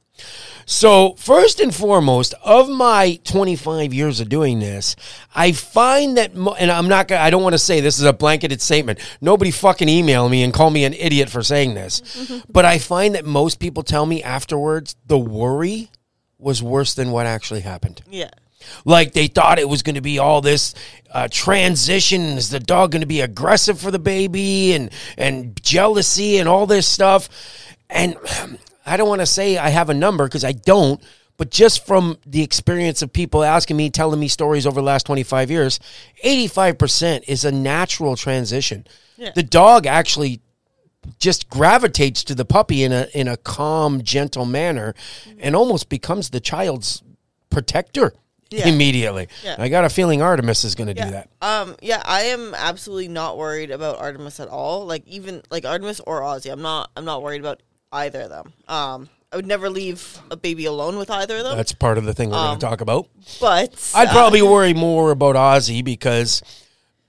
So, 0.65 1.13
first 1.13 1.59
and 1.59 1.73
foremost, 1.73 2.33
of 2.43 2.67
my 2.69 3.19
25 3.23 3.93
years 3.93 4.19
of 4.19 4.29
doing 4.29 4.59
this, 4.59 4.95
I 5.35 5.51
find 5.51 6.17
that, 6.17 6.35
mo- 6.35 6.55
and 6.57 6.71
I'm 6.71 6.87
not 6.87 7.07
gonna, 7.07 7.21
I 7.21 7.29
don't 7.29 7.43
want 7.43 7.53
to 7.53 7.59
say 7.59 7.81
this 7.81 7.99
is 7.99 8.05
a 8.05 8.13
blanketed 8.13 8.61
statement. 8.61 8.99
Nobody 9.21 9.51
fucking 9.51 9.87
email 9.87 10.27
me 10.27 10.41
and 10.43 10.51
call 10.51 10.71
me 10.71 10.83
an 10.83 10.93
idiot 10.93 11.29
for 11.29 11.43
saying 11.43 11.75
this. 11.75 12.01
but 12.49 12.65
I 12.65 12.79
find 12.79 13.13
that 13.13 13.25
most 13.25 13.59
people 13.59 13.83
tell 13.83 14.07
me 14.07 14.23
afterwards 14.23 14.95
the 15.05 15.19
worry 15.19 15.91
was 16.39 16.63
worse 16.63 16.95
than 16.95 17.11
what 17.11 17.27
actually 17.27 17.61
happened. 17.61 18.01
Yeah. 18.09 18.31
Like 18.83 19.13
they 19.13 19.27
thought 19.27 19.59
it 19.59 19.69
was 19.69 19.83
going 19.83 19.95
to 19.95 20.01
be 20.01 20.17
all 20.17 20.41
this 20.41 20.73
uh, 21.11 21.27
transition. 21.29 22.21
Is 22.21 22.49
the 22.49 22.59
dog 22.59 22.91
going 22.91 23.01
to 23.01 23.07
be 23.07 23.21
aggressive 23.21 23.79
for 23.79 23.91
the 23.91 23.99
baby 23.99 24.73
and 24.73 24.89
and 25.17 25.61
jealousy 25.61 26.37
and 26.39 26.49
all 26.49 26.65
this 26.65 26.87
stuff? 26.87 27.29
And 27.89 28.15
I 28.85 28.97
don't 28.97 29.09
want 29.09 29.21
to 29.21 29.25
say 29.25 29.57
I 29.57 29.69
have 29.69 29.89
a 29.89 29.93
number 29.93 30.25
because 30.25 30.43
I 30.43 30.51
don't. 30.51 31.01
But 31.37 31.51
just 31.51 31.85
from 31.85 32.17
the 32.25 32.41
experience 32.43 33.01
of 33.01 33.11
people 33.11 33.43
asking 33.43 33.75
me, 33.75 33.89
telling 33.89 34.19
me 34.21 34.29
stories 34.29 34.65
over 34.65 34.75
the 34.75 34.85
last 34.85 35.05
25 35.05 35.51
years, 35.51 35.79
85% 36.23 37.23
is 37.27 37.43
a 37.43 37.51
natural 37.51 38.15
transition. 38.15 38.87
Yeah. 39.17 39.31
The 39.35 39.43
dog 39.43 39.85
actually 39.85 40.41
just 41.19 41.49
gravitates 41.49 42.23
to 42.25 42.35
the 42.35 42.45
puppy 42.45 42.83
in 42.83 42.91
a 42.91 43.07
in 43.13 43.27
a 43.27 43.37
calm, 43.37 44.01
gentle 44.01 44.45
manner, 44.45 44.95
and 45.39 45.55
almost 45.55 45.89
becomes 45.89 46.29
the 46.29 46.39
child's 46.39 47.03
protector 47.49 48.13
Yeah. 48.49 48.67
immediately. 48.67 49.27
Yeah. 49.43 49.55
I 49.59 49.69
got 49.69 49.85
a 49.85 49.89
feeling 49.89 50.21
Artemis 50.21 50.63
is 50.63 50.73
going 50.73 50.87
to 50.87 50.93
do 50.93 51.09
that. 51.11 51.29
Um, 51.41 51.75
yeah, 51.81 52.01
I 52.05 52.21
am 52.23 52.53
absolutely 52.55 53.07
not 53.07 53.37
worried 53.37 53.71
about 53.71 53.99
Artemis 53.99 54.39
at 54.39 54.47
all. 54.47 54.85
Like 54.85 55.05
even 55.07 55.41
like 55.51 55.65
Artemis 55.65 55.99
or 56.01 56.21
Ozzy, 56.21 56.51
I'm 56.51 56.61
not. 56.61 56.89
I'm 56.97 57.05
not 57.05 57.21
worried 57.21 57.41
about 57.41 57.61
either 57.95 58.21
of 58.21 58.29
them. 58.29 58.53
Um, 58.67 59.09
I 59.31 59.35
would 59.37 59.47
never 59.47 59.69
leave 59.69 60.19
a 60.31 60.37
baby 60.37 60.65
alone 60.65 60.97
with 60.97 61.09
either 61.09 61.37
of 61.37 61.43
them. 61.43 61.57
That's 61.57 61.73
part 61.73 61.97
of 61.97 62.05
the 62.05 62.13
thing 62.13 62.29
we're 62.29 62.37
going 62.37 62.59
to 62.59 62.65
talk 62.65 62.81
about. 62.81 63.07
but 63.41 63.91
I'd 63.95 64.07
uh, 64.07 64.11
probably 64.11 64.41
worry 64.41 64.73
more 64.73 65.11
about 65.11 65.35
Ozzy 65.35 65.83
because 65.83 66.41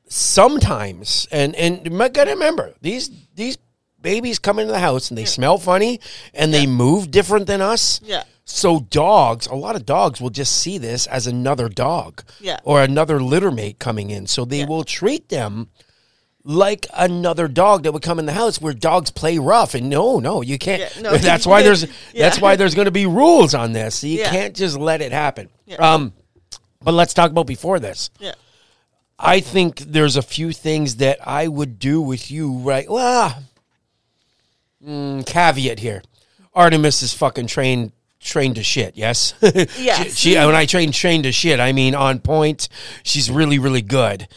sometimes, 0.08 1.26
and 1.30 1.54
and 1.54 1.80
you 1.84 1.90
got 2.08 2.24
to 2.24 2.30
remember 2.30 2.74
these 2.80 3.10
these 3.34 3.58
babies 4.00 4.38
come 4.38 4.58
into 4.58 4.72
the 4.72 4.78
house 4.78 5.10
and 5.10 5.18
they 5.18 5.24
smell 5.24 5.58
funny 5.58 6.00
and 6.32 6.52
they 6.54 6.66
move 6.66 7.10
different 7.10 7.46
than 7.46 7.60
us. 7.60 8.00
Yeah. 8.04 8.22
So 8.44 8.80
dogs, 8.80 9.48
a 9.48 9.54
lot 9.56 9.74
of 9.74 9.84
dogs 9.84 10.20
will 10.20 10.30
just 10.30 10.56
see 10.56 10.78
this 10.78 11.08
as 11.08 11.26
another 11.26 11.68
dog, 11.68 12.22
Yeah. 12.40 12.60
or 12.62 12.80
another 12.80 13.20
litter 13.20 13.50
mate 13.50 13.80
coming 13.80 14.10
in. 14.10 14.28
So 14.28 14.44
they 14.44 14.60
Yeah. 14.60 14.66
will 14.66 14.84
treat 14.84 15.28
them 15.30 15.68
like 16.48 16.86
another 16.94 17.48
dog 17.48 17.82
that 17.82 17.90
would 17.92 18.02
come 18.02 18.20
in 18.20 18.26
the 18.26 18.32
house 18.32 18.60
where 18.60 18.72
dogs 18.72 19.10
play 19.10 19.36
rough 19.36 19.74
and 19.74 19.90
no 19.90 20.20
no 20.20 20.42
you 20.42 20.56
can't 20.58 20.80
Yeah, 20.96 21.02
no, 21.02 21.16
that's 21.16 21.44
why 21.44 21.62
there's 21.62 21.82
yeah. 21.82 21.88
that's 22.28 22.40
why 22.40 22.54
there's 22.54 22.76
going 22.76 22.84
to 22.84 22.92
be 22.92 23.04
rules 23.04 23.52
on 23.52 23.72
this 23.72 24.04
you 24.04 24.20
Yeah. 24.20 24.30
can't 24.30 24.54
just 24.54 24.78
let 24.78 25.00
it 25.00 25.10
happen 25.10 25.48
Yeah. 25.66 25.76
um 25.78 26.12
but 26.80 26.94
let's 26.94 27.14
talk 27.14 27.32
about 27.32 27.48
before 27.48 27.80
this 27.80 28.10
Yeah. 28.20 28.34
i 29.18 29.40
think 29.40 29.78
there's 29.80 30.14
a 30.16 30.22
few 30.22 30.52
things 30.52 30.96
that 30.96 31.18
i 31.26 31.48
would 31.48 31.80
do 31.80 32.00
with 32.00 32.30
you 32.30 32.52
right 32.58 32.88
well 32.88 33.42
mm, 34.84 35.26
caveat 35.26 35.80
here 35.80 36.02
artemis 36.54 37.02
is 37.02 37.12
fucking 37.12 37.46
trained 37.48 37.90
trained 38.20 38.54
to 38.56 38.62
shit 38.62 38.96
yes 38.96 39.34
Yes. 39.42 40.14
she, 40.16 40.30
she 40.30 40.34
when 40.36 40.54
i 40.54 40.64
train 40.66 40.92
trained 40.92 41.24
to 41.24 41.32
shit 41.32 41.60
i 41.60 41.72
mean 41.72 41.94
on 41.94 42.18
point 42.20 42.68
she's 43.02 43.30
really 43.30 43.58
really 43.58 43.82
good 43.82 44.28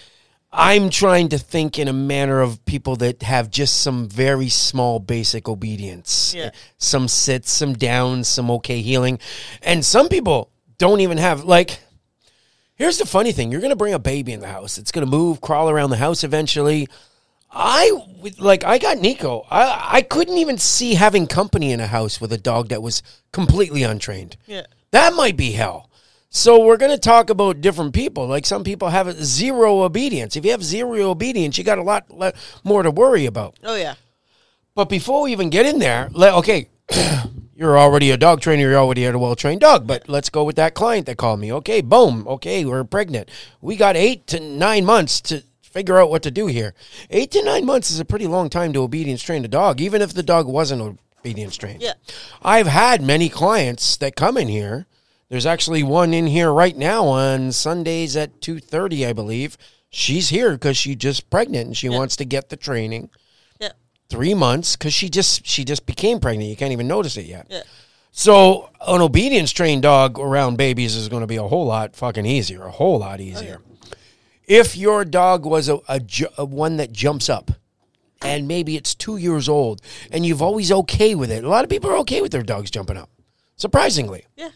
I'm 0.51 0.89
trying 0.89 1.29
to 1.29 1.37
think 1.37 1.77
in 1.77 1.87
a 1.87 1.93
manner 1.93 2.41
of 2.41 2.63
people 2.65 2.95
that 2.97 3.21
have 3.21 3.51
just 3.51 3.81
some 3.81 4.07
very 4.07 4.49
small 4.49 4.99
basic 4.99 5.47
obedience. 5.47 6.33
Yeah. 6.35 6.49
Some 6.79 7.07
sits, 7.07 7.51
some 7.51 7.73
downs, 7.73 8.27
some 8.27 8.49
okay 8.51 8.81
heeling. 8.81 9.19
And 9.61 9.85
some 9.85 10.09
people 10.09 10.51
don't 10.77 11.01
even 11.01 11.17
have 11.17 11.43
like 11.43 11.79
Here's 12.79 12.97
the 12.97 13.05
funny 13.05 13.33
thing. 13.33 13.51
You're 13.51 13.59
going 13.59 13.71
to 13.71 13.75
bring 13.75 13.93
a 13.93 13.99
baby 13.99 14.31
in 14.31 14.39
the 14.39 14.47
house. 14.47 14.77
It's 14.77 14.93
going 14.93 15.05
to 15.05 15.11
move, 15.11 15.41
crawl 15.41 15.69
around 15.69 15.89
the 15.89 15.97
house 15.97 16.23
eventually. 16.23 16.87
I 17.51 17.91
like 18.37 18.63
I 18.63 18.77
got 18.77 18.99
Nico. 18.99 19.45
I 19.49 19.97
I 19.97 20.01
couldn't 20.03 20.37
even 20.37 20.57
see 20.57 20.93
having 20.93 21.27
company 21.27 21.71
in 21.71 21.79
a 21.79 21.87
house 21.87 22.21
with 22.21 22.31
a 22.31 22.37
dog 22.37 22.69
that 22.69 22.81
was 22.81 23.03
completely 23.33 23.83
untrained. 23.83 24.37
Yeah. 24.45 24.63
That 24.91 25.13
might 25.13 25.35
be 25.35 25.51
hell. 25.51 25.88
So 26.29 26.63
we're 26.63 26.77
going 26.77 26.91
to 26.91 26.97
talk 26.97 27.29
about 27.29 27.59
different 27.61 27.93
people. 27.93 28.27
Like 28.27 28.45
some 28.45 28.63
people 28.63 28.89
have 28.89 29.11
zero 29.23 29.81
obedience. 29.81 30.35
If 30.35 30.45
you 30.45 30.51
have 30.51 30.63
zero 30.63 31.09
obedience, 31.09 31.57
you 31.57 31.63
got 31.63 31.79
a 31.79 31.83
lot 31.83 32.09
le- 32.11 32.33
more 32.63 32.83
to 32.83 32.91
worry 32.91 33.25
about. 33.25 33.55
Oh 33.63 33.75
yeah. 33.75 33.95
But 34.75 34.89
before 34.89 35.23
we 35.23 35.31
even 35.31 35.49
get 35.49 35.65
in 35.65 35.79
there, 35.79 36.09
let, 36.11 36.33
okay, 36.35 36.69
you're 37.55 37.77
already 37.77 38.11
a 38.11 38.17
dog 38.17 38.41
trainer, 38.41 38.61
you're 38.61 38.77
already 38.77 39.03
had 39.03 39.15
a 39.15 39.19
well 39.19 39.35
trained 39.35 39.61
dog, 39.61 39.87
but 39.87 40.07
let's 40.07 40.29
go 40.29 40.43
with 40.43 40.55
that 40.57 40.75
client 40.75 41.07
that 41.07 41.17
called 41.17 41.39
me. 41.39 41.51
Okay, 41.51 41.81
boom, 41.81 42.27
okay, 42.27 42.63
we're 42.63 42.83
pregnant. 42.83 43.29
We 43.59 43.75
got 43.75 43.97
eight 43.97 44.27
to 44.27 44.39
nine 44.39 44.85
months 44.85 45.19
to 45.21 45.43
figure 45.61 45.99
out 45.99 46.09
what 46.09 46.23
to 46.23 46.31
do 46.31 46.47
here. 46.47 46.73
Eight 47.09 47.31
to 47.31 47.43
nine 47.43 47.65
months 47.65 47.91
is 47.91 47.99
a 47.99 48.05
pretty 48.05 48.27
long 48.27 48.49
time 48.49 48.71
to 48.73 48.83
obedience 48.83 49.21
train 49.21 49.43
a 49.43 49.47
dog, 49.47 49.81
even 49.81 50.01
if 50.01 50.13
the 50.13 50.23
dog 50.23 50.47
wasn't 50.47 50.99
obedience 51.19 51.57
trained. 51.57 51.81
Yeah. 51.81 51.93
I've 52.41 52.67
had 52.67 53.01
many 53.01 53.29
clients 53.29 53.97
that 53.97 54.15
come 54.15 54.37
in 54.37 54.47
here. 54.47 54.85
There's 55.29 55.45
actually 55.45 55.83
one 55.83 56.13
in 56.13 56.27
here 56.27 56.51
right 56.51 56.75
now 56.75 57.05
on 57.05 57.51
Sundays 57.51 58.15
at 58.15 58.41
2:30, 58.41 59.05
I 59.05 59.13
believe. 59.13 59.57
She's 59.89 60.29
here 60.29 60.53
because 60.53 60.77
she's 60.77 60.95
just 60.95 61.29
pregnant 61.29 61.67
and 61.67 61.77
she 61.77 61.87
Yeah. 61.87 61.97
wants 61.97 62.15
to 62.17 62.25
get 62.25 62.49
the 62.49 62.55
training 62.57 63.09
Yeah. 63.59 63.71
three 64.09 64.33
months 64.33 64.75
because 64.75 64.93
she 64.93 65.09
just 65.09 65.45
she 65.45 65.63
just 65.63 65.85
became 65.85 66.19
pregnant. 66.19 66.49
You 66.49 66.55
can't 66.55 66.71
even 66.71 66.87
notice 66.87 67.15
it 67.17 67.25
yet. 67.27 67.47
Yeah. 67.49 67.61
So 68.11 68.69
an 68.87 69.01
obedience 69.01 69.51
trained 69.51 69.83
dog 69.83 70.19
around 70.19 70.57
babies 70.57 70.95
is 70.95 71.09
going 71.09 71.21
to 71.21 71.27
be 71.27 71.35
a 71.37 71.43
whole 71.47 71.65
lot 71.67 71.95
fucking 71.95 72.25
easier, 72.25 72.63
a 72.63 72.71
whole 72.71 72.99
lot 72.99 73.19
oh, 73.19 73.23
easier. 73.23 73.61
If 74.47 74.75
your 74.75 75.05
dog 75.05 75.45
was 75.45 75.69
a, 75.69 75.79
a, 75.87 75.99
ju- 75.99 76.27
a 76.37 76.43
one 76.43 76.77
that 76.77 76.91
jumps 76.91 77.29
up, 77.29 77.51
and 78.21 78.47
maybe 78.47 78.75
it's 78.75 78.95
two 78.95 79.17
years 79.17 79.47
old, 79.47 79.79
and 80.11 80.25
you've 80.25 80.41
always 80.41 80.71
okay 80.71 81.13
with 81.13 81.31
it. 81.31 81.43
A 81.43 81.49
lot 81.49 81.63
of 81.63 81.69
people 81.69 81.89
are 81.91 81.97
okay 81.97 82.19
with 82.19 82.31
their 82.31 82.41
dogs 82.41 82.71
jumping 82.71 82.97
up. 82.97 83.09
Surprisingly, 83.57 84.25
Yeah. 84.35 84.49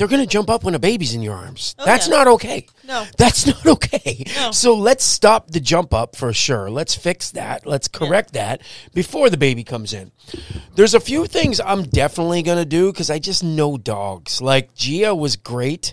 They're 0.00 0.08
going 0.08 0.22
to 0.22 0.26
jump 0.26 0.48
up 0.48 0.64
when 0.64 0.74
a 0.74 0.78
baby's 0.78 1.12
in 1.12 1.20
your 1.20 1.34
arms. 1.34 1.74
Oh, 1.78 1.84
That's 1.84 2.08
yeah. 2.08 2.14
not 2.14 2.26
okay. 2.28 2.66
No. 2.88 3.04
That's 3.18 3.46
not 3.66 3.66
okay. 3.66 4.24
No. 4.34 4.50
So 4.50 4.74
let's 4.74 5.04
stop 5.04 5.50
the 5.50 5.60
jump 5.60 5.92
up 5.92 6.16
for 6.16 6.32
sure. 6.32 6.70
Let's 6.70 6.94
fix 6.94 7.32
that. 7.32 7.66
Let's 7.66 7.86
correct 7.86 8.32
that 8.32 8.62
before 8.94 9.28
the 9.28 9.36
baby 9.36 9.62
comes 9.62 9.92
in. 9.92 10.10
There's 10.74 10.94
a 10.94 11.00
few 11.00 11.26
things 11.26 11.60
I'm 11.60 11.82
definitely 11.82 12.40
going 12.40 12.56
to 12.56 12.64
do 12.64 12.90
because 12.90 13.10
I 13.10 13.18
just 13.18 13.44
know 13.44 13.76
dogs. 13.76 14.40
Like 14.40 14.74
Gia 14.74 15.14
was 15.14 15.36
great. 15.36 15.92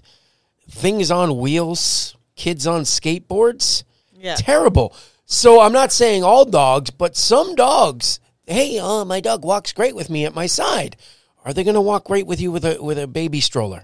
Things 0.72 1.12
on 1.12 1.38
wheels, 1.38 2.16
kids 2.38 2.66
on 2.66 2.84
skateboards. 2.84 3.84
Yeah. 4.14 4.36
Terrible. 4.36 4.96
So 5.26 5.60
I'm 5.60 5.74
not 5.74 5.92
saying 5.92 6.24
all 6.24 6.46
dogs, 6.46 6.92
but 6.92 7.18
some 7.18 7.56
dogs. 7.56 8.22
Hey, 8.46 8.80
uh, 8.80 9.04
my 9.04 9.20
dog 9.20 9.44
walks 9.44 9.74
great 9.74 9.98
with 9.98 10.10
me 10.10 10.24
at 10.24 10.34
my 10.34 10.46
side. 10.46 10.96
Are 11.44 11.52
they 11.52 11.66
going 11.66 11.76
to 11.76 11.82
walk 11.82 12.06
great 12.06 12.26
with 12.26 12.40
you 12.40 12.54
with 12.54 12.64
a 12.64 12.82
with 12.82 12.98
a 12.98 13.06
baby 13.06 13.42
stroller? 13.42 13.84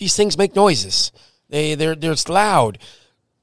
These 0.00 0.16
things 0.16 0.38
make 0.38 0.56
noises. 0.56 1.12
They 1.50 1.74
they're 1.74 1.94
they're 1.94 2.12
it's 2.12 2.26
loud. 2.28 2.78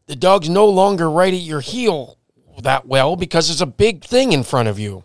The 0.07 0.15
dog's 0.15 0.49
no 0.49 0.65
longer 0.67 1.07
right 1.09 1.31
at 1.33 1.39
your 1.39 1.61
heel 1.61 2.17
that 2.63 2.87
well 2.87 3.15
because 3.15 3.47
there's 3.47 3.61
a 3.61 3.67
big 3.67 4.03
thing 4.03 4.31
in 4.33 4.41
front 4.43 4.67
of 4.67 4.79
you. 4.79 5.03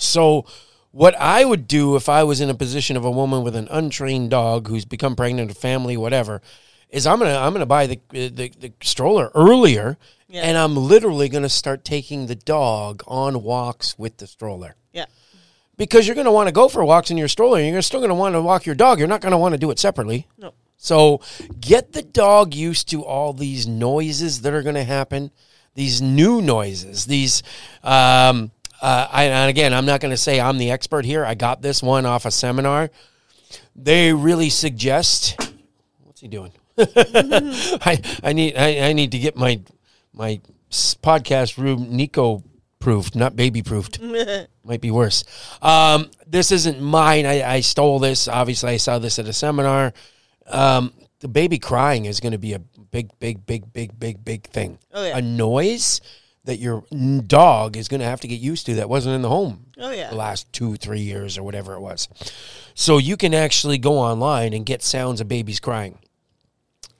So 0.00 0.46
what 0.90 1.14
I 1.20 1.44
would 1.44 1.68
do 1.68 1.96
if 1.96 2.08
I 2.08 2.24
was 2.24 2.40
in 2.40 2.48
a 2.48 2.54
position 2.54 2.96
of 2.96 3.04
a 3.04 3.10
woman 3.10 3.42
with 3.42 3.54
an 3.56 3.68
untrained 3.70 4.30
dog 4.30 4.68
who's 4.68 4.86
become 4.86 5.14
pregnant, 5.16 5.50
a 5.50 5.54
family, 5.54 5.98
whatever, 5.98 6.40
is 6.88 7.06
I'm 7.06 7.18
gonna 7.18 7.36
I'm 7.36 7.52
gonna 7.52 7.66
buy 7.66 7.86
the 7.86 8.00
the, 8.08 8.28
the 8.58 8.72
stroller 8.82 9.30
earlier, 9.34 9.98
Yeah. 10.28 10.44
and 10.44 10.56
I'm 10.56 10.76
literally 10.76 11.28
gonna 11.28 11.50
start 11.50 11.84
taking 11.84 12.26
the 12.26 12.34
dog 12.36 13.02
on 13.06 13.42
walks 13.42 13.98
with 13.98 14.16
the 14.16 14.26
stroller 14.26 14.76
Yeah. 14.94 15.04
Because 15.78 16.06
you're 16.06 16.14
going 16.14 16.26
to 16.26 16.32
want 16.32 16.48
to 16.48 16.52
go 16.52 16.68
for 16.68 16.84
walks 16.84 17.10
in 17.10 17.16
your 17.16 17.28
stroller. 17.28 17.60
You're 17.60 17.80
still 17.80 18.00
going 18.00 18.10
to 18.10 18.14
want 18.14 18.34
to 18.34 18.42
walk 18.42 18.66
your 18.66 18.74
dog. 18.74 18.98
You're 18.98 19.08
not 19.08 19.22
going 19.22 19.32
to 19.32 19.38
want 19.38 19.54
to 19.54 19.58
do 19.58 19.70
it 19.70 19.78
separately. 19.78 20.26
No. 20.36 20.52
So 20.76 21.20
get 21.60 21.92
the 21.92 22.02
dog 22.02 22.54
used 22.54 22.90
to 22.90 23.04
all 23.04 23.32
these 23.32 23.66
noises 23.66 24.42
that 24.42 24.52
are 24.52 24.62
going 24.62 24.74
to 24.74 24.84
happen, 24.84 25.30
these 25.74 26.02
new 26.02 26.42
noises, 26.42 27.06
these. 27.06 27.42
Um, 27.82 28.50
uh, 28.80 29.08
I, 29.10 29.24
and 29.24 29.50
again, 29.50 29.72
I'm 29.74 29.86
not 29.86 30.00
going 30.00 30.12
to 30.12 30.18
say 30.18 30.40
I'm 30.40 30.58
the 30.58 30.70
expert 30.70 31.04
here. 31.04 31.24
I 31.24 31.34
got 31.34 31.62
this 31.62 31.82
one 31.82 32.06
off 32.06 32.26
a 32.26 32.30
seminar. 32.30 32.90
They 33.74 34.12
really 34.12 34.50
suggest. 34.50 35.36
What's 36.04 36.20
he 36.20 36.28
doing? 36.28 36.52
I, 36.78 38.00
I 38.22 38.32
need 38.32 38.56
I, 38.56 38.88
I 38.88 38.92
need 38.92 39.10
to 39.12 39.18
get 39.18 39.36
my 39.36 39.60
my 40.12 40.40
podcast 41.02 41.58
room 41.58 41.96
Nico 41.96 42.44
proofed, 42.88 43.14
not 43.14 43.36
baby 43.36 43.62
proofed 43.62 44.00
might 44.64 44.80
be 44.80 44.90
worse. 44.90 45.22
Um, 45.60 46.10
this 46.26 46.50
isn't 46.50 46.80
mine. 46.80 47.26
I, 47.26 47.56
I 47.56 47.60
stole 47.60 47.98
this. 47.98 48.28
Obviously, 48.28 48.70
I 48.70 48.76
saw 48.78 48.98
this 48.98 49.18
at 49.18 49.26
a 49.26 49.32
seminar. 49.34 49.92
Um, 50.46 50.94
the 51.20 51.28
baby 51.28 51.58
crying 51.58 52.06
is 52.06 52.18
going 52.18 52.32
to 52.32 52.38
be 52.38 52.54
a 52.54 52.58
big, 52.58 53.10
big, 53.18 53.44
big, 53.44 53.70
big, 53.74 54.00
big, 54.00 54.24
big 54.24 54.44
thing. 54.44 54.78
Oh, 54.94 55.04
yeah. 55.04 55.18
A 55.18 55.20
noise 55.20 56.00
that 56.44 56.60
your 56.60 56.82
dog 57.26 57.76
is 57.76 57.88
going 57.88 58.00
to 58.00 58.06
have 58.06 58.22
to 58.22 58.28
get 58.28 58.40
used 58.40 58.64
to 58.64 58.76
that 58.76 58.88
wasn't 58.88 59.14
in 59.14 59.20
the 59.20 59.28
home 59.28 59.66
Oh 59.76 59.90
yeah. 59.90 60.08
the 60.08 60.16
last 60.16 60.50
two, 60.54 60.76
three 60.76 61.00
years 61.00 61.36
or 61.36 61.42
whatever 61.42 61.74
it 61.74 61.80
was. 61.80 62.08
So 62.72 62.96
you 62.96 63.18
can 63.18 63.34
actually 63.34 63.76
go 63.76 63.98
online 63.98 64.54
and 64.54 64.64
get 64.64 64.82
sounds 64.82 65.20
of 65.20 65.28
babies 65.28 65.60
crying. 65.60 65.98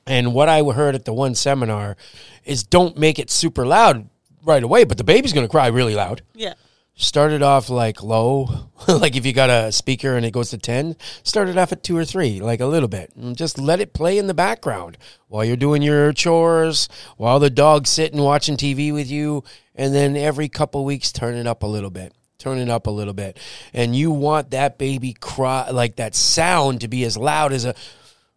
And 0.06 0.34
what 0.34 0.50
I 0.50 0.62
heard 0.62 0.94
at 0.94 1.06
the 1.06 1.14
one 1.14 1.34
seminar 1.34 1.96
is 2.44 2.62
don't 2.62 2.98
make 2.98 3.18
it 3.18 3.30
super 3.30 3.64
loud 3.64 4.10
right 4.44 4.62
away, 4.62 4.84
but 4.84 4.98
the 4.98 5.04
baby's 5.04 5.32
to 5.32 5.48
cry 5.48 5.68
really 5.68 5.94
loud. 5.94 6.22
Yeah. 6.34 6.54
start 6.94 7.32
it 7.32 7.42
off 7.42 7.70
like 7.70 8.02
low. 8.02 8.70
Like 8.88 9.16
if 9.16 9.26
you 9.26 9.32
got 9.34 9.50
a 9.50 9.70
speaker 9.70 10.16
and 10.16 10.24
it 10.24 10.30
goes 10.30 10.50
to 10.50 10.56
10 10.56 10.96
start 11.22 11.48
it 11.48 11.58
off 11.58 11.72
at 11.72 11.82
2 11.82 11.94
or 11.96 12.04
3 12.06 12.40
like 12.40 12.60
a 12.60 12.66
little 12.66 12.88
bit. 12.88 13.12
And 13.16 13.36
just 13.36 13.58
let 13.58 13.80
it 13.80 13.92
play 13.92 14.16
in 14.16 14.28
the 14.28 14.34
background 14.34 14.96
while 15.26 15.44
you're 15.44 15.56
doing 15.56 15.82
your 15.82 16.12
chores 16.14 16.88
while 17.18 17.38
the 17.38 17.50
dog's 17.50 17.90
sitting 17.90 18.20
watching 18.20 18.56
tv 18.56 18.92
with 18.94 19.10
you 19.10 19.44
and 19.74 19.94
then 19.94 20.16
every 20.16 20.48
couple 20.48 20.84
weeks 20.86 21.12
turn 21.12 21.34
it 21.34 21.46
up 21.46 21.62
a 21.62 21.66
little 21.66 21.90
bit 21.90 22.14
turn 22.38 22.58
it 22.58 22.68
up 22.70 22.86
a 22.86 22.90
little 22.90 23.14
bit. 23.14 23.36
And 23.74 23.94
you 23.94 24.10
want 24.10 24.52
that 24.52 24.78
baby 24.78 25.12
cry 25.12 25.70
like 25.70 25.96
that 25.96 26.14
sound 26.14 26.80
to 26.82 26.88
be 26.88 27.04
as 27.04 27.16
loud 27.16 27.52
as 27.52 27.64
a 27.64 27.74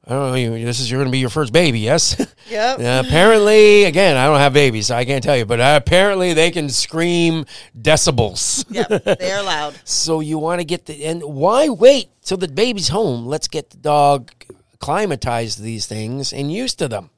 I 0.08 0.14
don't 0.14 0.32
know. 0.32 0.36
You, 0.36 0.66
this 0.66 0.80
is 0.80 0.90
you're 0.90 1.00
going 1.00 1.10
to 1.10 1.12
be 1.12 1.20
your 1.20 1.30
first 1.30 1.54
baby, 1.54 1.80
yes? 1.80 2.16
Yep. 2.50 2.80
Uh, 2.80 3.04
apparently, 3.08 3.86
again, 3.86 4.18
I 4.18 4.26
don't 4.26 4.40
have 4.40 4.52
babies, 4.52 4.88
so 4.88 4.96
I 4.96 5.06
can't 5.06 5.24
tell 5.24 5.38
you. 5.38 5.46
But 5.46 5.62
uh, 5.62 5.80
apparently, 5.82 6.34
they 6.34 6.52
can 6.52 6.68
scream 6.68 7.46
decibels. 7.80 8.66
Yep. 8.70 9.20
They 9.20 9.32
are 9.32 9.42
loud. 9.42 9.76
So 9.86 10.20
you 10.20 10.38
want 10.38 10.60
to 10.60 10.66
get 10.66 10.86
the 10.86 11.06
and 11.06 11.24
why 11.24 11.70
wait 11.70 12.10
till 12.24 12.36
the 12.36 12.50
baby's 12.50 12.90
home? 12.90 13.26
Let's 13.26 13.48
get 13.48 13.70
the 13.70 13.78
dog 13.78 14.32
acclimatized 14.74 15.58
to 15.58 15.64
these 15.64 15.86
things 15.86 16.34
and 16.34 16.52
used 16.52 16.80
to 16.80 16.90
them. 16.90 17.10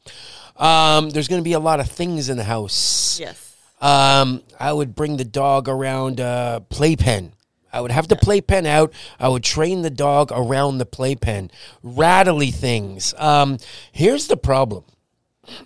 Um, 0.57 1.09
there's 1.09 1.27
going 1.27 1.39
to 1.41 1.43
be 1.43 1.53
a 1.53 1.59
lot 1.59 1.79
of 1.79 1.89
things 1.89 2.29
in 2.29 2.37
the 2.37 2.43
house. 2.43 3.19
Yes. 3.19 3.55
Um, 3.81 4.43
I 4.59 4.71
would 4.71 4.93
bring 4.93 5.17
the 5.17 5.25
dog 5.25 5.67
around 5.67 6.19
a 6.19 6.63
playpen. 6.69 7.33
I 7.73 7.81
would 7.81 7.91
have 7.91 8.07
the 8.07 8.15
playpen 8.15 8.65
out. 8.65 8.93
I 9.19 9.27
would 9.27 9.43
train 9.43 9.81
the 9.81 9.89
dog 9.89 10.31
around 10.31 10.77
the 10.77 10.85
playpen. 10.85 11.51
Rattly 11.81 12.51
things. 12.51 13.13
Um, 13.17 13.57
here's 13.91 14.27
the 14.27 14.37
problem. 14.37 14.83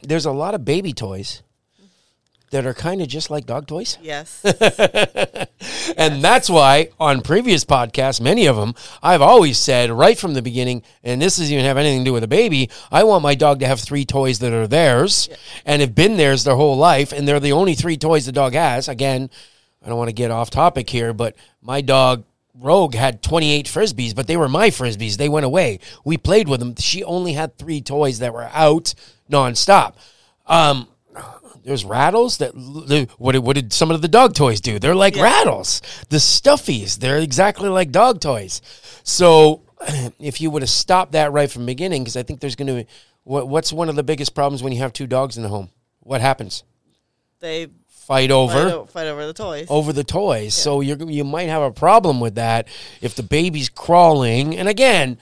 There's 0.02 0.26
a 0.26 0.32
lot 0.32 0.56
of 0.56 0.66
baby 0.66 0.94
toys 0.94 1.44
that 2.52 2.66
are 2.66 2.74
kind 2.74 3.02
of 3.02 3.08
just 3.10 3.30
like 3.30 3.46
dog 3.46 3.68
toys. 3.68 3.98
Yes. 4.02 4.44
And 5.98 6.24
that's 6.24 6.50
why 6.50 6.90
on 7.00 7.22
previous 7.22 7.66
podcasts, 7.66 8.22
many 8.22 8.46
of 8.46 8.56
them, 8.56 8.76
I've 9.02 9.22
always 9.22 9.58
said 9.58 9.90
right 9.90 10.18
from 10.18 10.34
the 10.34 10.42
beginning, 10.42 10.84
and 11.04 11.22
this 11.22 11.38
doesn't 11.38 11.52
even 11.52 11.66
have 11.66 11.78
anything 11.78 12.02
to 12.02 12.06
do 12.06 12.14
with 12.14 12.24
a 12.24 12.28
baby. 12.28 12.70
I 12.92 13.04
want 13.04 13.24
my 13.24 13.36
dog 13.36 13.60
to 13.62 13.68
have 13.68 13.80
three 13.80 14.06
toys 14.06 14.40
that 14.40 14.54
are 14.54 14.68
theirs 14.68 15.28
and 15.66 15.82
have 15.82 15.96
been 15.96 16.18
theirs 16.18 16.44
their 16.44 16.56
whole 16.56 16.78
life, 16.78 17.12
and 17.12 17.28
they're 17.28 17.40
the 17.40 17.52
only 17.52 17.74
three 17.74 17.98
toys 17.98 18.26
the 18.26 18.32
dog 18.32 18.54
has. 18.54 18.88
Again, 18.88 19.30
I 19.84 19.90
don't 19.90 19.98
want 19.98 20.10
to 20.10 20.14
get 20.14 20.32
off 20.32 20.50
topic 20.50 20.90
here, 20.90 21.14
but 21.14 21.36
my 21.62 21.82
dog 21.82 22.24
Rogue 22.60 22.96
had 22.96 23.22
28 23.22 23.68
frisbees, 23.68 24.16
but 24.16 24.28
they 24.28 24.38
were 24.38 24.50
my 24.50 24.70
frisbees. 24.70 25.18
They 25.18 25.30
went 25.30 25.46
away. 25.46 25.80
We 26.04 26.18
played 26.18 26.48
with 26.48 26.60
them. 26.60 26.76
She 26.78 27.04
only 27.04 27.34
had 27.34 27.58
three 27.58 27.82
toys 27.82 28.20
that 28.20 28.34
were 28.34 28.50
out 28.52 28.96
nonstop. 29.30 29.96
Um, 30.48 30.88
there's 31.64 31.84
rattles 31.86 32.38
that 32.38 32.56
what 33.18 33.34
did, 33.34 33.44
what 33.44 33.56
did 33.56 33.74
some 33.74 33.92
of 33.92 34.02
the 34.02 34.08
dog 34.08 34.34
toys 34.34 34.62
do? 34.62 34.80
They're 34.80 34.96
like 34.96 35.18
rattles. 35.18 35.82
The 36.10 36.18
stuffies, 36.18 36.98
they're 36.98 37.20
exactly 37.20 37.70
like 37.70 37.92
dog 37.92 38.22
toys. 38.22 38.62
So 39.04 39.64
if 40.20 40.40
you 40.42 40.50
would 40.50 40.62
have 40.62 40.70
stopped 40.70 41.12
that 41.12 41.32
right 41.32 41.52
from 41.52 41.64
the 41.64 41.74
beginning, 41.74 42.04
because 42.04 42.18
I 42.18 42.24
think 42.24 42.40
there's 42.40 42.56
going 42.56 42.68
to 42.68 42.86
what, 43.24 43.50
what's 43.50 43.74
one 43.74 43.90
of 43.90 43.98
the 43.98 44.04
biggest 44.04 44.34
problems 44.34 44.64
when 44.64 44.72
you 44.72 44.80
have 44.80 44.94
two 44.94 45.08
dogs 45.08 45.36
in 45.36 45.44
the 45.44 45.50
home? 45.50 45.70
What 46.00 46.22
happens? 46.22 46.64
They 47.42 47.68
Fight 48.08 48.30
fight, 48.30 48.32
over 48.32 48.58
o- 48.60 48.86
fight 48.86 49.08
over 49.08 49.26
the 49.28 49.34
toys. 49.34 49.68
over 49.70 49.92
the 49.92 50.04
toys. 50.06 50.54
So 50.54 50.80
you 50.82 50.96
you 51.10 51.24
might 51.26 51.50
have 51.50 51.62
a 51.62 51.72
problem 51.72 52.20
with 52.22 52.36
that 52.36 52.68
if 53.02 53.16
the 53.16 53.24
baby's 53.24 53.68
crawling. 53.68 54.56
And 54.58 54.70
again, 54.70 55.18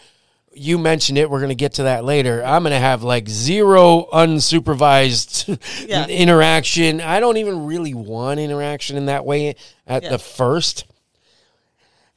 you 0.53 0.77
mentioned 0.77 1.17
it. 1.17 1.29
We're 1.29 1.39
going 1.39 1.49
to 1.49 1.55
get 1.55 1.73
to 1.73 1.83
that 1.83 2.05
later. 2.05 2.43
I'm 2.45 2.61
going 2.63 2.71
to 2.73 2.79
have 2.79 3.01
like 3.03 3.27
zero 3.27 4.07
unsupervised 4.13 5.59
Yeah. 5.87 6.07
interaction. 6.07 7.01
I 7.01 7.19
don't 7.19 7.37
even 7.37 7.65
really 7.65 7.93
want 7.93 8.39
interaction 8.39 8.97
in 8.97 9.07
that 9.07 9.25
way 9.25 9.55
at 9.87 10.03
Yeah. 10.03 10.09
the 10.09 10.19
first. 10.19 10.85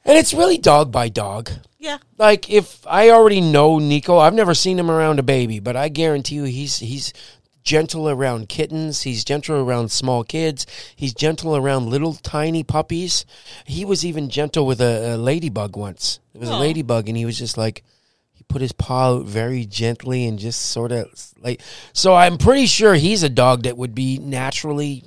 And 0.05 0.17
it's 0.17 0.33
really 0.33 0.57
dog 0.57 0.91
by 0.91 1.09
dog. 1.09 1.51
Yeah. 1.77 1.97
Like 2.17 2.49
if 2.49 2.85
I 2.87 3.09
already 3.09 3.41
know 3.41 3.79
Nico, 3.79 4.17
I've 4.17 4.33
never 4.33 4.53
seen 4.53 4.77
him 4.79 4.89
around 4.89 5.19
a 5.19 5.23
baby, 5.23 5.59
but 5.59 5.75
I 5.75 5.89
guarantee 5.89 6.35
you 6.35 6.43
he's 6.43 6.79
he's 6.79 7.13
gentle 7.63 8.09
around 8.09 8.49
kittens, 8.49 9.01
he's 9.03 9.23
gentle 9.23 9.57
around 9.57 9.91
small 9.91 10.23
kids, 10.23 10.65
he's 10.95 11.13
gentle 11.13 11.55
around 11.55 11.89
little 11.89 12.13
tiny 12.15 12.63
puppies. 12.63 13.25
He 13.65 13.85
was 13.85 14.05
even 14.05 14.29
gentle 14.29 14.65
with 14.65 14.81
a, 14.81 15.15
a 15.15 15.17
ladybug 15.17 15.75
once. 15.75 16.19
It 16.33 16.39
was 16.39 16.49
a 16.49 16.53
Oh. 16.53 16.59
ladybug 16.59 17.07
and 17.07 17.17
he 17.17 17.25
was 17.25 17.37
just 17.37 17.57
like 17.57 17.83
he 18.31 18.43
put 18.47 18.61
his 18.61 18.71
paw 18.71 19.17
out 19.17 19.25
very 19.25 19.65
gently 19.65 20.25
and 20.25 20.39
just 20.39 20.61
sort 20.71 20.91
of 20.91 21.07
like 21.41 21.61
so 21.93 22.15
I'm 22.15 22.37
pretty 22.37 22.65
sure 22.65 22.93
he's 22.95 23.23
a 23.23 23.29
dog 23.29 23.63
that 23.63 23.77
would 23.77 23.93
be 23.93 24.17
naturally 24.17 25.03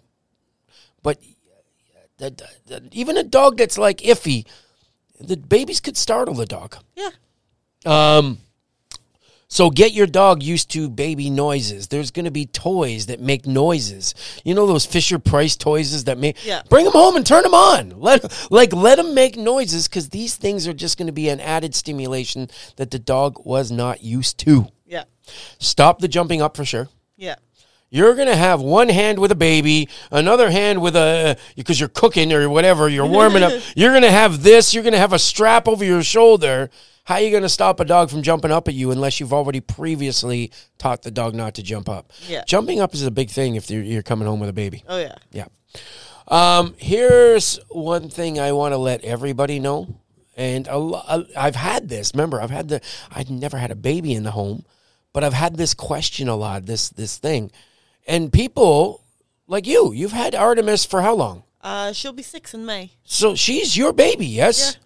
but 1.02 1.18
the, 2.18 2.30
the, 2.30 2.80
the- 2.80 2.88
even 2.92 3.16
a 3.16 3.24
dog 3.24 3.56
that's 3.56 3.78
like 3.78 3.98
iffy 3.98 4.46
the 5.18 5.36
babies 5.36 5.80
could 5.80 5.96
startle 5.96 6.34
the 6.34 6.46
dog 6.46 6.76
Yeah. 6.96 7.08
um, 7.86 8.38
so 9.52 9.68
get 9.68 9.92
your 9.92 10.06
dog 10.06 10.42
used 10.42 10.70
to 10.70 10.88
baby 10.88 11.28
noises. 11.28 11.88
There's 11.88 12.10
going 12.10 12.24
to 12.24 12.30
be 12.30 12.46
toys 12.46 13.04
that 13.06 13.20
make 13.20 13.46
noises. 13.46 14.14
You 14.44 14.54
know 14.54 14.66
those 14.66 14.86
Fisher 14.86 15.18
Price 15.18 15.56
toys 15.56 16.04
that 16.04 16.16
make. 16.16 16.42
Yeah. 16.42 16.62
Bring 16.70 16.86
them 16.86 16.94
home 16.94 17.16
and 17.16 17.26
turn 17.26 17.42
them 17.42 17.52
on. 17.52 18.00
Let 18.00 18.50
like 18.50 18.72
let 18.72 18.96
them 18.96 19.14
make 19.14 19.36
noises 19.36 19.88
because 19.88 20.08
these 20.08 20.36
things 20.36 20.66
are 20.66 20.72
just 20.72 20.96
going 20.96 21.08
to 21.08 21.12
be 21.12 21.28
an 21.28 21.38
added 21.38 21.74
stimulation 21.74 22.48
that 22.76 22.90
the 22.90 22.98
dog 22.98 23.44
was 23.44 23.70
not 23.70 24.02
used 24.02 24.38
to. 24.38 24.68
Yeah. 24.86 25.04
Stop 25.58 25.98
the 25.98 26.08
jumping 26.08 26.40
up 26.40 26.56
for 26.56 26.64
sure. 26.64 26.88
Yeah. 27.18 27.34
You're 27.90 28.14
gonna 28.14 28.34
have 28.34 28.62
one 28.62 28.88
hand 28.88 29.18
with 29.18 29.32
a 29.32 29.36
baby, 29.36 29.90
another 30.10 30.50
hand 30.50 30.80
with 30.80 30.96
a 30.96 31.36
because 31.56 31.78
you're 31.78 31.90
cooking 31.90 32.32
or 32.32 32.48
whatever, 32.48 32.88
you're 32.88 33.04
warming 33.04 33.42
up. 33.42 33.52
You're 33.76 33.92
gonna 33.92 34.10
have 34.10 34.42
this. 34.42 34.72
You're 34.72 34.82
gonna 34.82 34.96
have 34.96 35.12
a 35.12 35.18
strap 35.18 35.68
over 35.68 35.84
your 35.84 36.02
shoulder. 36.02 36.70
How 37.04 37.16
are 37.16 37.20
you 37.20 37.32
gonna 37.32 37.48
stop 37.48 37.80
a 37.80 37.84
dog 37.84 38.10
from 38.10 38.22
jumping 38.22 38.52
up 38.52 38.68
at 38.68 38.74
you 38.74 38.90
unless 38.92 39.18
you've 39.18 39.32
already 39.32 39.60
previously 39.60 40.52
taught 40.78 41.02
the 41.02 41.10
dog 41.10 41.34
not 41.34 41.54
to 41.54 41.62
jump 41.62 41.88
up? 41.88 42.12
Yeah. 42.28 42.44
Jumping 42.46 42.80
up 42.80 42.94
is 42.94 43.02
a 43.04 43.10
big 43.10 43.30
thing 43.30 43.56
if 43.56 43.70
you're, 43.70 43.82
you're 43.82 44.02
coming 44.02 44.28
home 44.28 44.38
with 44.40 44.48
a 44.48 44.52
baby. 44.52 44.84
Oh 44.88 44.98
yeah. 44.98 45.16
Yeah. 45.32 45.46
Um, 46.28 46.74
here's 46.78 47.58
one 47.68 48.08
thing 48.08 48.38
I 48.38 48.52
want 48.52 48.72
to 48.72 48.78
let 48.78 49.02
everybody 49.04 49.58
know, 49.58 49.96
and 50.36 50.68
a 50.68 50.78
lo- 50.78 51.26
I've 51.36 51.56
had 51.56 51.88
this. 51.88 52.12
Remember, 52.14 52.40
I've 52.40 52.50
had 52.50 52.68
the. 52.68 52.80
I'd 53.10 53.28
never 53.28 53.58
had 53.58 53.70
a 53.72 53.74
baby 53.76 54.14
in 54.14 54.22
the 54.22 54.30
home, 54.30 54.64
but 55.12 55.24
I've 55.24 55.32
had 55.32 55.56
this 55.56 55.74
question 55.74 56.28
a 56.28 56.36
lot. 56.36 56.66
This 56.66 56.88
this 56.90 57.18
thing, 57.18 57.50
and 58.06 58.32
people 58.32 59.02
like 59.48 59.66
you, 59.66 59.92
you've 59.92 60.12
had 60.12 60.34
Artemis 60.36 60.84
for 60.84 61.02
how 61.02 61.14
long? 61.14 61.42
Uh, 61.60 61.92
she'll 61.92 62.12
be 62.12 62.22
six 62.22 62.54
in 62.54 62.64
May. 62.64 62.92
So 63.04 63.34
she's 63.34 63.76
your 63.76 63.92
baby, 63.92 64.26
yes. 64.26 64.78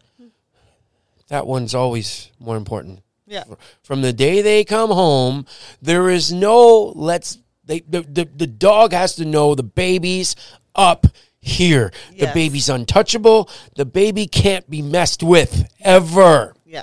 That 1.29 1.47
one's 1.47 1.75
always 1.75 2.31
more 2.39 2.57
important. 2.57 3.01
Yeah. 3.29 3.43
from 3.83 4.03
the 4.03 4.13
day 4.13 4.41
they 4.41 4.63
come 4.63 4.91
home 4.91 5.47
there 5.83 6.09
is 6.11 6.33
no 6.33 6.93
let's 6.95 7.39
they 7.65 7.81
the, 7.81 8.03
the, 8.03 8.25
the 8.33 8.47
dog 8.47 8.93
has 8.93 9.17
to 9.17 9.25
know 9.25 9.57
the 9.57 9.65
baby's 9.65 10.37
up 10.77 11.09
here. 11.41 11.93
The 12.17 12.27
baby's 12.35 12.69
untouchable. 12.69 13.51
The 13.75 13.85
baby 13.85 14.27
can't 14.27 14.69
be 14.71 14.81
messed 14.83 15.23
with 15.25 15.69
ever. 15.81 16.55
Yeah. 16.65 16.83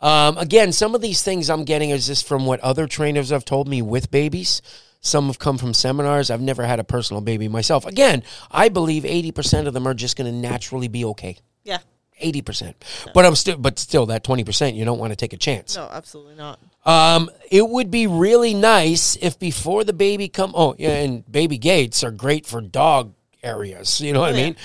um, 0.00 0.36
again 0.38 0.72
some 0.72 0.94
of 0.96 1.00
these 1.00 1.22
things 1.22 1.48
i'm 1.48 1.64
getting 1.64 1.90
is 1.90 2.06
just 2.08 2.26
from 2.26 2.44
what 2.46 2.58
other 2.60 2.86
trainers 2.88 3.30
have 3.30 3.44
told 3.44 3.68
me 3.68 3.80
with 3.80 4.10
babies. 4.10 4.62
Some 5.00 5.26
have 5.26 5.38
come 5.38 5.58
from 5.58 5.74
seminars. 5.74 6.30
I've 6.30 6.40
never 6.40 6.64
had 6.64 6.80
a 6.80 6.84
personal 6.84 7.20
baby 7.20 7.46
myself. 7.46 7.86
Again 7.86 8.24
i 8.50 8.68
believe 8.68 9.04
80% 9.04 9.68
of 9.68 9.74
them 9.74 9.86
are 9.86 9.94
just 9.94 10.16
going 10.16 10.32
to 10.32 10.36
naturally 10.36 10.88
be 10.88 11.04
okay. 11.04 11.38
Yeah. 11.62 11.78
80% 12.24 12.74
but 13.12 13.24
i'm 13.26 13.34
still 13.34 13.56
but 13.58 13.78
still 13.78 14.06
that 14.06 14.24
20% 14.24 14.74
you 14.74 14.84
don't 14.84 14.98
want 14.98 15.12
to 15.12 15.16
take 15.16 15.32
a 15.32 15.36
chance 15.36 15.76
No, 15.76 15.88
absolutely 15.92 16.34
not. 16.34 16.58
um, 16.84 17.30
it 17.50 17.68
would 17.68 17.90
be 17.90 18.06
really 18.06 18.54
nice 18.54 19.16
if 19.20 19.38
before 19.38 19.84
the 19.84 19.92
baby 19.92 20.28
come. 20.28 20.52
Oh, 20.56 20.74
yeah, 20.78 20.90
and 21.04 21.30
baby 21.30 21.58
gates 21.58 22.02
are 22.02 22.10
great 22.10 22.46
for 22.46 22.60
dog 22.60 23.14
areas. 23.42 24.00
You 24.00 24.12
know 24.12 24.20
what 24.20 24.34
I 24.34 24.36
yeah. 24.38 24.44
mean? 24.44 24.56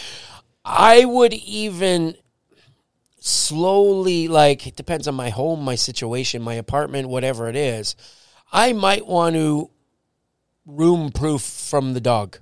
I 0.65 1.05
would 1.05 1.34
even 1.34 2.15
slowly, 3.19 4.27
like, 4.27 4.65
it 4.67 4.75
depends 4.75 5.07
on 5.07 5.15
my 5.15 5.29
home, 5.29 5.63
my 5.63 5.75
situation, 5.75 6.41
my 6.41 6.55
apartment, 6.55 7.10
whatever 7.10 7.47
it 7.49 7.55
is. 7.55 7.95
I 8.51 8.73
might 8.73 9.05
want 9.05 9.36
to 9.36 9.69
room 10.65 11.12
proof 11.12 11.41
from 11.41 11.93
the 11.93 12.01
dog. 12.01 12.38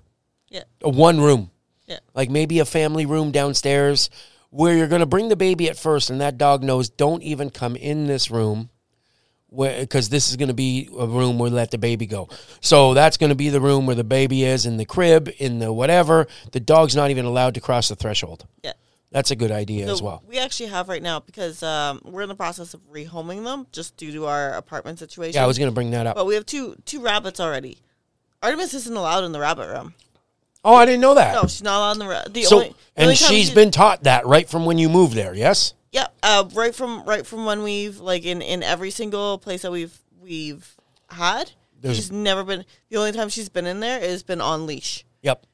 Yeah. 0.50 0.64
A 0.82 0.90
one 0.90 1.20
room 1.22 1.52
Yeah. 1.88 2.00
like 2.14 2.30
maybe 2.30 2.60
a 2.60 2.66
family 2.66 3.06
room 3.06 3.32
downstairs 3.32 4.10
where 4.50 4.76
you're 4.76 4.88
going 4.88 5.02
to 5.02 5.06
bring 5.06 5.30
the 5.30 5.36
baby 5.36 5.70
at 5.70 5.78
first 5.78 6.10
and 6.10 6.22
that 6.22 6.38
dog 6.38 6.64
knows 6.64 6.90
don't 6.90 7.22
even 7.24 7.50
come 7.50 7.76
in 7.76 8.08
this 8.08 8.32
room 8.32 8.70
because 9.50 10.10
this 10.10 10.30
is 10.30 10.36
going 10.36 10.50
to 10.50 10.54
be 10.54 10.90
a 11.00 11.08
room 11.08 11.40
where 11.40 11.50
let 11.50 11.72
the 11.72 11.78
baby 11.78 12.06
go 12.06 12.28
so 12.60 12.94
that's 12.94 13.16
going 13.18 13.30
to 13.30 13.36
be 13.36 13.50
the 13.50 13.62
room 13.62 13.86
where 13.86 13.96
the 13.96 14.04
baby 14.04 14.44
is 14.44 14.66
in 14.66 14.76
the 14.78 14.84
crib 14.86 15.30
in 15.38 15.60
the 15.60 15.72
whatever 15.72 16.28
the 16.52 16.60
dog's 16.60 16.96
not 16.96 17.12
even 17.12 17.24
allowed 17.26 17.54
to 17.54 17.62
cross 17.62 17.88
the 17.88 17.96
threshold 17.96 18.46
Yeah. 18.64 18.74
that's 19.12 19.32
a 19.32 19.38
good 19.38 19.52
idea 19.52 19.90
as 19.90 20.02
well 20.02 20.22
We 20.28 20.38
actually 20.38 20.68
have 20.70 20.90
right 20.90 21.02
now 21.02 21.22
because 21.22 21.64
um, 21.64 22.02
we're 22.04 22.24
in 22.24 22.30
the 22.30 22.36
process 22.36 22.74
of 22.74 22.82
rehoming 22.92 23.46
them 23.46 23.68
just 23.72 23.96
due 23.96 24.12
to 24.12 24.26
our 24.26 24.54
apartment 24.54 25.00
situation. 25.00 25.36
yeah 25.36 25.44
i 25.46 25.48
was 25.48 25.58
going 25.58 25.72
to 25.72 25.76
bring 25.76 25.92
that 25.92 26.08
up 26.08 26.16
But 26.18 26.26
we 26.26 26.36
have 26.36 26.46
two 26.46 26.76
two 26.86 27.02
rabbits 27.02 27.40
already. 27.40 27.80
Artemis 28.44 28.74
isn't 28.76 28.96
allowed 28.96 29.24
in 29.24 29.32
the 29.32 29.40
rabbit 29.40 29.68
room. 29.68 29.96
Oh 30.68 30.76
i 30.76 30.86
didn't 30.86 31.02
know 31.02 31.16
that 31.16 31.34
No, 31.34 31.42
she's 31.44 31.64
not 31.64 31.82
on 31.92 31.98
the. 32.00 32.06
Ra- 32.08 32.24
the 32.30 32.44
so 32.44 32.58
only, 32.58 32.68
the 32.70 32.76
and 32.98 33.04
only 33.06 33.16
time 33.16 33.30
she's 33.32 33.50
she- 33.50 33.56
been 33.56 33.72
taught 33.72 34.04
that 34.04 34.26
right 34.28 34.48
from 34.48 34.66
when 34.66 34.78
you 34.78 34.90
moved 34.90 35.14
there 35.14 35.34
yes 35.34 35.74
Yeah, 35.92 36.08
uh, 36.22 36.44
right 36.54 36.76
from 36.76 37.04
right 37.06 37.26
from 37.26 37.46
when 37.46 37.64
we've 37.64 37.98
like 38.00 38.24
in 38.26 38.42
in 38.42 38.62
every 38.62 38.92
single 38.92 39.38
place 39.40 39.62
that 39.64 39.72
we've 39.72 39.98
we've 40.22 40.76
had. 41.10 41.52
There's- 41.82 41.96
she's 41.98 42.12
never 42.12 42.44
been. 42.44 42.66
The 42.90 42.98
only 42.98 43.14
time 43.14 43.30
she's 43.30 43.50
been 43.50 43.66
in 43.66 43.80
there 43.80 44.00
is 44.00 44.22
been 44.24 44.42
on 44.42 44.66
leash. 44.68 45.06
yep 45.22 45.46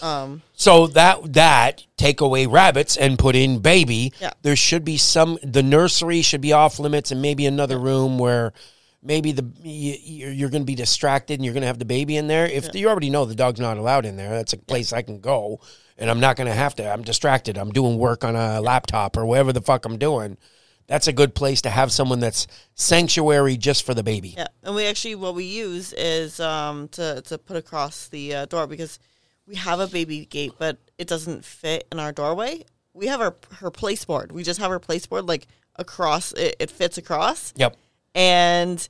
Um, 0.00 0.42
So 0.54 0.86
that 0.88 1.32
that 1.32 1.84
take 1.96 2.20
away 2.20 2.46
rabbits 2.46 2.96
and 2.96 3.18
put 3.18 3.34
in 3.34 3.58
baby. 3.58 4.12
Yeah. 4.20 4.30
There 4.42 4.54
should 4.56 4.84
be 4.84 4.96
some. 4.96 5.38
The 5.42 5.62
nursery 5.62 6.22
should 6.22 6.40
be 6.40 6.52
off 6.52 6.78
limits, 6.78 7.10
and 7.10 7.20
maybe 7.20 7.46
another 7.46 7.78
room 7.78 8.18
where 8.18 8.52
maybe 9.02 9.32
the 9.32 9.50
you, 9.62 10.28
you're, 10.28 10.50
going 10.50 10.62
to 10.62 10.66
be 10.66 10.74
distracted 10.74 11.34
and 11.34 11.44
you're 11.44 11.54
going 11.54 11.62
to 11.62 11.66
have 11.66 11.78
the 11.78 11.84
baby 11.84 12.16
in 12.16 12.28
there. 12.28 12.46
If 12.46 12.74
you 12.74 12.88
already 12.88 13.10
know 13.10 13.24
the 13.24 13.34
dog's 13.34 13.60
not 13.60 13.76
allowed 13.76 14.06
in 14.06 14.16
there, 14.16 14.30
that's 14.30 14.52
a 14.52 14.58
place 14.58 14.92
I 14.92 15.02
can 15.02 15.20
go, 15.20 15.60
and 15.98 16.08
I'm 16.08 16.20
not 16.20 16.36
going 16.36 16.46
to 16.46 16.54
have 16.54 16.74
to. 16.76 16.90
I'm 16.90 17.02
distracted. 17.02 17.58
I'm 17.58 17.70
doing 17.70 17.98
work 17.98 18.24
on 18.24 18.36
a 18.36 18.60
laptop 18.60 19.16
or 19.16 19.26
whatever 19.26 19.52
the 19.52 19.62
fuck 19.62 19.84
I'm 19.84 19.98
doing. 19.98 20.38
That's 20.86 21.06
a 21.06 21.12
good 21.12 21.34
place 21.34 21.62
to 21.62 21.70
have 21.70 21.92
someone 21.92 22.20
that's 22.20 22.46
sanctuary 22.74 23.56
just 23.56 23.84
for 23.84 23.94
the 23.94 24.02
baby. 24.02 24.34
yeah, 24.36 24.48
and 24.62 24.74
we 24.74 24.86
actually 24.86 25.14
what 25.14 25.34
we 25.34 25.44
use 25.44 25.92
is 25.92 26.40
um 26.40 26.88
to 26.88 27.22
to 27.22 27.38
put 27.38 27.56
across 27.56 28.08
the 28.08 28.34
uh, 28.34 28.46
door 28.46 28.66
because 28.66 28.98
we 29.46 29.54
have 29.56 29.80
a 29.80 29.86
baby 29.86 30.24
gate, 30.26 30.52
but 30.58 30.78
it 30.98 31.06
doesn't 31.06 31.44
fit 31.44 31.86
in 31.90 31.98
our 31.98 32.12
doorway. 32.12 32.64
We 32.94 33.06
have 33.06 33.20
our 33.20 33.34
her 33.58 33.70
place 33.70 34.04
board. 34.04 34.32
We 34.32 34.42
just 34.42 34.60
have 34.60 34.70
her 34.70 34.80
place 34.80 35.06
board 35.06 35.26
like 35.26 35.46
across. 35.76 36.32
It, 36.32 36.56
it 36.58 36.70
fits 36.70 36.98
across. 36.98 37.54
Yep. 37.56 37.76
And 38.14 38.88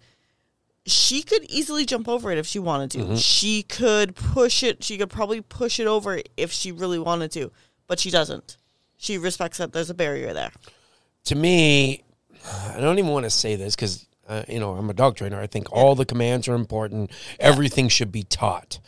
she 0.85 1.23
could 1.23 1.45
easily 1.45 1.85
jump 1.87 2.09
over 2.09 2.33
it 2.33 2.39
if 2.39 2.47
she 2.47 2.59
wanted 2.59 2.91
to. 2.93 2.99
Mm-hmm. 2.99 3.15
She 3.17 3.63
could 3.63 4.15
push 4.15 4.63
it. 4.63 4.83
She 4.83 4.99
could 4.99 5.11
probably 5.11 5.41
push 5.41 5.79
it 5.79 5.87
over 5.87 6.21
if 6.37 6.51
she 6.51 6.73
really 6.73 6.99
wanted 6.99 7.31
to, 7.33 7.53
but 7.87 8.01
she 8.01 8.11
doesn't. 8.11 8.57
She 8.99 9.19
respects 9.19 9.59
that 9.59 9.73
there's 9.73 9.91
a 9.91 9.95
barrier 9.95 10.33
there. 10.33 10.51
to 11.25 11.35
me, 11.35 12.03
I 12.75 12.81
don't 12.81 12.99
even 12.99 13.11
want 13.13 13.25
to 13.25 13.31
say 13.31 13.55
this 13.57 13.75
because 13.77 14.07
uh, 14.29 14.43
you 14.49 14.59
know 14.61 14.73
I'm 14.75 14.91
a 14.91 14.95
dog 14.95 15.17
trainer. 15.17 15.41
I 15.41 15.47
think 15.47 15.71
all 15.73 15.95
the 15.95 16.05
commands 16.05 16.49
are 16.49 16.55
important. 16.55 17.11
Everything 17.39 17.89
should 17.89 18.11
be 18.13 18.23
taught. 18.25 18.81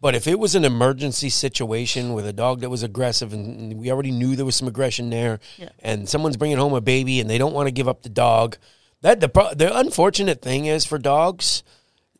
But 0.00 0.14
if 0.14 0.26
it 0.26 0.38
was 0.38 0.54
an 0.54 0.64
emergency 0.64 1.30
situation 1.30 2.12
with 2.12 2.26
a 2.26 2.32
dog 2.32 2.60
that 2.60 2.70
was 2.70 2.82
aggressive 2.82 3.32
and 3.32 3.78
we 3.78 3.90
already 3.90 4.10
knew 4.10 4.36
there 4.36 4.44
was 4.44 4.54
some 4.56 4.68
aggression 4.68 5.10
there, 5.10 5.40
Yeah. 5.56 5.70
and 5.78 6.08
someone's 6.08 6.36
bringing 6.36 6.58
home 6.58 6.74
a 6.74 6.80
baby 6.82 7.18
and 7.18 7.30
they 7.30 7.38
don't 7.38 7.54
want 7.54 7.66
to 7.66 7.70
give 7.72 7.88
up 7.88 8.02
the 8.02 8.08
dog, 8.10 8.58
that 9.06 9.20
the 9.20 9.54
the 9.56 9.76
unfortunate 9.78 10.42
thing 10.42 10.66
is 10.66 10.84
for 10.84 10.98
dogs, 10.98 11.62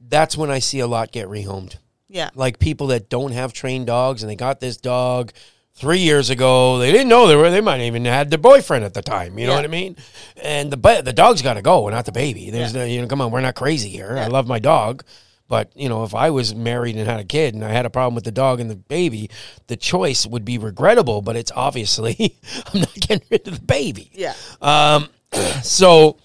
that's 0.00 0.36
when 0.36 0.50
I 0.50 0.60
see 0.60 0.78
a 0.80 0.86
lot 0.86 1.10
get 1.12 1.26
rehomed 1.28 1.76
Yeah, 2.08 2.30
like 2.34 2.58
people 2.58 2.86
that 2.88 3.08
don't 3.08 3.32
have 3.32 3.52
trained 3.52 3.86
dogs 3.86 4.22
and 4.22 4.30
they 4.30 4.36
got 4.36 4.60
this 4.60 4.76
dog 4.76 5.32
three 5.74 5.98
years 5.98 6.30
ago. 6.30 6.78
They 6.78 6.92
didn't 6.92 7.08
know 7.08 7.26
they 7.26 7.36
were. 7.36 7.50
They 7.50 7.60
might 7.60 7.80
even 7.80 8.04
had 8.04 8.30
their 8.30 8.38
boyfriend 8.38 8.84
at 8.84 8.94
the 8.94 9.02
time. 9.02 9.38
You 9.38 9.46
know 9.46 9.52
Yeah. 9.52 9.58
what 9.58 9.64
I 9.64 9.68
mean? 9.68 9.96
And 10.42 10.70
the 10.72 11.02
the 11.02 11.12
dog's 11.12 11.42
got 11.42 11.54
to 11.54 11.62
go, 11.62 11.88
not 11.88 12.04
the 12.06 12.12
baby. 12.12 12.50
There's 12.50 12.72
Yeah. 12.72 12.80
no, 12.80 12.84
you 12.86 13.00
know, 13.02 13.08
come 13.08 13.20
on, 13.20 13.30
we're 13.32 13.40
not 13.40 13.56
crazy 13.56 13.88
here. 13.90 14.16
I 14.16 14.28
love 14.28 14.46
my 14.46 14.58
dog. 14.60 15.02
But 15.48 15.70
you 15.76 15.88
know, 15.88 16.02
if 16.04 16.14
I 16.14 16.30
was 16.30 16.54
married 16.54 16.96
and 16.96 17.06
had 17.08 17.20
a 17.20 17.24
kid 17.24 17.54
and 17.54 17.64
I 17.64 17.70
had 17.70 17.84
a 17.86 17.90
problem 17.90 18.14
with 18.14 18.24
the 18.24 18.32
dog 18.32 18.58
and 18.60 18.68
the 18.70 18.74
baby, 18.76 19.30
the 19.66 19.76
choice 19.76 20.26
would 20.26 20.44
be 20.44 20.58
regrettable. 20.58 21.20
But 21.22 21.36
it's 21.36 21.52
obviously 21.54 22.36
I'm 22.72 22.80
not 22.80 22.94
getting 22.94 23.26
rid 23.30 23.46
of 23.48 23.54
the 23.60 23.64
baby. 23.64 24.10
yeah, 24.14 24.34
Um, 24.60 25.08
so 25.62 26.16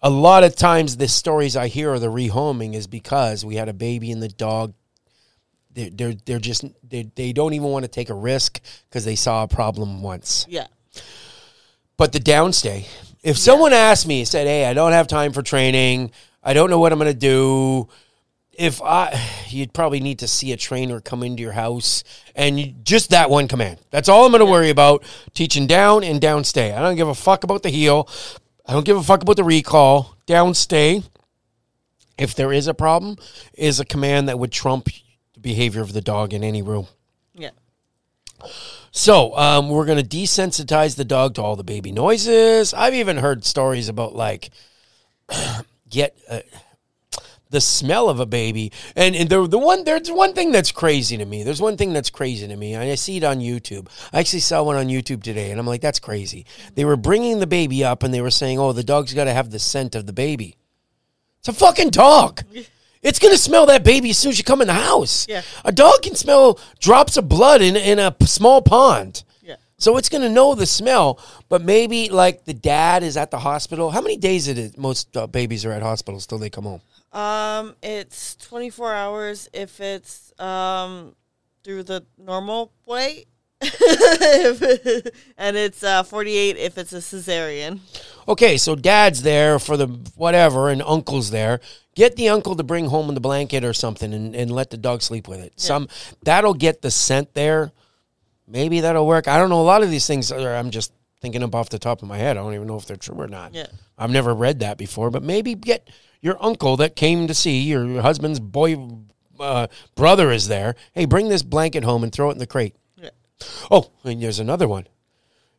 a 0.00 0.10
lot 0.10 0.44
of 0.44 0.54
times 0.54 0.96
the 0.96 1.08
stories 1.08 1.56
I 1.56 1.68
hear 1.68 1.92
of 1.92 2.00
the 2.00 2.08
rehoming 2.08 2.74
is 2.74 2.86
because 2.86 3.44
we 3.44 3.56
had 3.56 3.68
a 3.68 3.72
baby 3.72 4.10
and 4.12 4.22
the 4.22 4.28
dog. 4.28 4.74
They're 5.72 5.90
they're, 5.90 6.14
they're 6.24 6.38
just 6.38 6.64
they, 6.88 7.10
they 7.14 7.32
don't 7.32 7.54
even 7.54 7.68
want 7.68 7.84
to 7.84 7.90
take 7.90 8.10
a 8.10 8.14
risk 8.14 8.60
because 8.88 9.04
they 9.04 9.16
saw 9.16 9.42
a 9.42 9.48
problem 9.48 10.02
once. 10.02 10.46
yeah, 10.48 10.66
But 11.96 12.12
the 12.12 12.20
downstay, 12.20 12.86
if 13.22 13.36
someone 13.36 13.72
asked 13.72 14.06
me, 14.06 14.24
said, 14.24 14.46
"Hey, 14.46 14.66
I 14.66 14.74
don't 14.74 14.92
have 14.92 15.08
time 15.08 15.32
for 15.32 15.42
training. 15.42 16.12
I 16.42 16.52
don't 16.54 16.70
know 16.70 16.78
what 16.78 16.92
I'm 16.92 16.98
going 16.98 17.12
to 17.12 17.18
do." 17.18 17.88
If 18.52 18.82
I, 18.82 19.16
you'd 19.50 19.72
probably 19.72 20.00
need 20.00 20.18
to 20.18 20.26
see 20.26 20.50
a 20.50 20.56
trainer 20.56 21.00
come 21.00 21.22
into 21.22 21.40
your 21.44 21.52
house 21.52 22.02
and 22.34 22.58
you, 22.58 22.74
just 22.82 23.10
that 23.10 23.30
one 23.30 23.46
command. 23.46 23.78
That's 23.92 24.08
all 24.08 24.24
I'm 24.24 24.32
going 24.32 24.44
to 24.44 24.50
worry 24.50 24.70
about. 24.70 25.04
Teaching 25.32 25.68
down 25.68 26.02
and 26.02 26.20
downstay. 26.20 26.76
I 26.76 26.80
don't 26.80 26.96
give 26.96 27.06
a 27.06 27.14
fuck 27.14 27.44
about 27.44 27.62
the 27.62 27.68
heel. 27.68 28.08
I 28.68 28.72
don't 28.72 28.84
give 28.84 28.98
a 28.98 29.02
fuck 29.02 29.22
about 29.22 29.36
the 29.36 29.44
recall. 29.44 30.14
Downstay, 30.26 31.02
if 32.18 32.34
there 32.34 32.52
is 32.52 32.66
a 32.66 32.74
problem, 32.74 33.16
is 33.54 33.80
a 33.80 33.84
command 33.84 34.28
that 34.28 34.38
would 34.38 34.52
trump 34.52 34.90
the 35.32 35.40
behavior 35.40 35.80
of 35.80 35.94
the 35.94 36.02
dog 36.02 36.34
in 36.34 36.44
any 36.44 36.60
room. 36.60 36.86
Yeah. 37.34 37.50
So 38.90 39.36
um, 39.38 39.70
we're 39.70 39.86
going 39.86 40.04
to 40.04 40.16
desensitize 40.16 40.96
the 40.96 41.04
dog 41.04 41.34
to 41.36 41.42
all 41.42 41.56
the 41.56 41.64
baby 41.64 41.92
noises. 41.92 42.74
I've 42.74 42.94
even 42.94 43.16
heard 43.16 43.44
stories 43.46 43.88
about 43.88 44.14
like 44.14 44.50
get 45.88 46.18
uh, 46.28 46.40
the 47.50 47.60
smell 47.60 48.08
of 48.08 48.20
a 48.20 48.26
baby, 48.26 48.72
and, 48.94 49.16
and 49.16 49.28
the 49.28 49.46
the 49.46 49.58
one 49.58 49.84
there's 49.84 50.10
one 50.10 50.34
thing 50.34 50.52
that's 50.52 50.72
crazy 50.72 51.16
to 51.16 51.24
me. 51.24 51.42
There's 51.42 51.60
one 51.60 51.76
thing 51.76 51.92
that's 51.92 52.10
crazy 52.10 52.46
to 52.46 52.56
me. 52.56 52.76
I 52.76 52.94
see 52.94 53.16
it 53.16 53.24
on 53.24 53.38
YouTube. 53.38 53.88
I 54.12 54.20
actually 54.20 54.40
saw 54.40 54.62
one 54.62 54.76
on 54.76 54.88
YouTube 54.88 55.22
today, 55.22 55.50
and 55.50 55.58
I'm 55.58 55.66
like, 55.66 55.80
that's 55.80 55.98
crazy. 56.00 56.46
They 56.74 56.84
were 56.84 56.96
bringing 56.96 57.38
the 57.38 57.46
baby 57.46 57.84
up, 57.84 58.02
and 58.02 58.12
they 58.12 58.20
were 58.20 58.30
saying, 58.30 58.58
oh, 58.58 58.72
the 58.72 58.84
dog's 58.84 59.14
got 59.14 59.24
to 59.24 59.32
have 59.32 59.50
the 59.50 59.58
scent 59.58 59.94
of 59.94 60.06
the 60.06 60.12
baby. 60.12 60.56
It's 61.38 61.48
a 61.48 61.52
fucking 61.52 61.90
dog. 61.90 62.42
It's 63.00 63.20
gonna 63.20 63.36
smell 63.36 63.66
that 63.66 63.84
baby 63.84 64.10
as 64.10 64.18
soon 64.18 64.30
as 64.30 64.38
you 64.38 64.44
come 64.44 64.60
in 64.60 64.66
the 64.66 64.72
house. 64.74 65.26
Yeah. 65.28 65.42
A 65.64 65.70
dog 65.70 66.02
can 66.02 66.16
smell 66.16 66.58
drops 66.80 67.16
of 67.16 67.28
blood 67.28 67.62
in 67.62 67.76
in 67.76 68.00
a 68.00 68.10
p- 68.10 68.26
small 68.26 68.60
pond. 68.60 69.22
Yeah. 69.40 69.54
So 69.76 69.96
it's 69.98 70.08
gonna 70.08 70.28
know 70.28 70.56
the 70.56 70.66
smell. 70.66 71.20
But 71.48 71.62
maybe 71.62 72.08
like 72.08 72.44
the 72.44 72.54
dad 72.54 73.04
is 73.04 73.16
at 73.16 73.30
the 73.30 73.38
hospital. 73.38 73.92
How 73.92 74.00
many 74.00 74.16
days 74.16 74.48
is 74.48 74.58
it? 74.58 74.76
Most 74.76 75.16
uh, 75.16 75.28
babies 75.28 75.64
are 75.64 75.70
at 75.70 75.82
hospitals 75.82 76.26
till 76.26 76.38
they 76.38 76.50
come 76.50 76.64
home. 76.64 76.80
Um, 77.12 77.74
it's 77.82 78.36
24 78.36 78.94
hours 78.94 79.48
if 79.52 79.80
it's 79.80 80.32
um 80.38 81.14
through 81.64 81.82
the 81.84 82.04
normal 82.18 82.72
way, 82.86 83.24
and 83.60 83.70
it's 85.56 85.82
uh 85.82 86.02
48 86.02 86.56
if 86.56 86.78
it's 86.78 86.92
a 86.92 86.98
cesarean. 86.98 87.80
Okay, 88.26 88.58
so 88.58 88.74
dad's 88.74 89.22
there 89.22 89.58
for 89.58 89.76
the 89.76 89.86
whatever, 90.16 90.68
and 90.68 90.82
uncle's 90.82 91.30
there. 91.30 91.60
Get 91.94 92.16
the 92.16 92.28
uncle 92.28 92.54
to 92.56 92.62
bring 92.62 92.86
home 92.86 93.12
the 93.14 93.20
blanket 93.20 93.64
or 93.64 93.72
something, 93.72 94.12
and, 94.12 94.36
and 94.36 94.50
let 94.50 94.70
the 94.70 94.76
dog 94.76 95.02
sleep 95.02 95.26
with 95.28 95.40
it. 95.40 95.58
Some 95.58 95.88
that'll 96.24 96.54
get 96.54 96.82
the 96.82 96.90
scent 96.90 97.34
there. 97.34 97.72
Maybe 98.46 98.80
that'll 98.80 99.06
work. 99.06 99.28
I 99.28 99.38
don't 99.38 99.50
know. 99.50 99.60
A 99.60 99.62
lot 99.62 99.82
of 99.82 99.90
these 99.90 100.06
things 100.06 100.30
are. 100.30 100.54
I'm 100.54 100.70
just 100.70 100.92
thinking 101.20 101.42
up 101.42 101.54
off 101.54 101.68
the 101.70 101.78
top 101.78 102.02
of 102.02 102.08
my 102.08 102.16
head. 102.16 102.36
I 102.36 102.40
don't 102.42 102.54
even 102.54 102.66
know 102.66 102.76
if 102.76 102.86
they're 102.86 102.96
true 102.96 103.20
or 103.20 103.28
not. 103.28 103.54
Yeah. 103.54 103.66
I've 103.96 104.10
never 104.10 104.34
read 104.34 104.60
that 104.60 104.78
before, 104.78 105.10
but 105.10 105.22
maybe 105.22 105.54
get 105.54 105.88
your 106.20 106.42
uncle 106.42 106.76
that 106.78 106.96
came 106.96 107.26
to 107.26 107.34
see 107.34 107.60
your 107.60 108.02
husband's 108.02 108.40
boy 108.40 108.76
uh, 109.40 109.68
brother 109.94 110.30
is 110.30 110.48
there. 110.48 110.74
Hey, 110.92 111.04
bring 111.04 111.28
this 111.28 111.42
blanket 111.42 111.84
home 111.84 112.02
and 112.02 112.12
throw 112.12 112.30
it 112.30 112.34
in 112.34 112.38
the 112.38 112.46
crate. 112.46 112.74
Yeah. 112.96 113.10
Oh, 113.70 113.90
and 114.04 114.22
there's 114.22 114.40
another 114.40 114.68
one. 114.68 114.86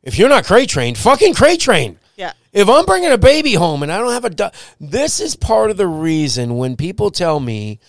If 0.04 0.17
you're 0.17 0.30
not 0.30 0.45
crate 0.45 0.69
trained, 0.69 0.98
fucking 0.98 1.34
crate 1.34 1.60
train. 1.60 2.00
Yeah. 2.15 2.34
If 2.52 2.67
I'm 2.67 2.86
bringing 2.86 3.12
a 3.12 3.17
baby 3.17 3.54
home 3.54 3.84
and 3.84 3.91
I 3.91 3.98
don't 3.98 4.12
have 4.12 4.26
a 4.26 4.30
dog, 4.30 4.54
this 4.80 5.19
is 5.19 5.36
part 5.36 5.72
of 5.72 5.78
the 5.78 5.88
reason 5.88 6.58
when 6.58 6.76
people 6.76 7.12
tell 7.12 7.39
me 7.39 7.80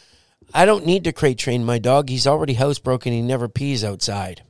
I 0.53 0.65
don't 0.65 0.87
need 0.87 1.05
to 1.05 1.13
crate 1.13 1.39
train 1.39 1.65
my 1.65 1.79
dog. 1.79 2.09
He's 2.09 2.27
already 2.27 2.57
housebroken. 2.57 3.13
He 3.13 3.23
never 3.23 3.49
pees 3.49 3.85
outside. 3.85 4.43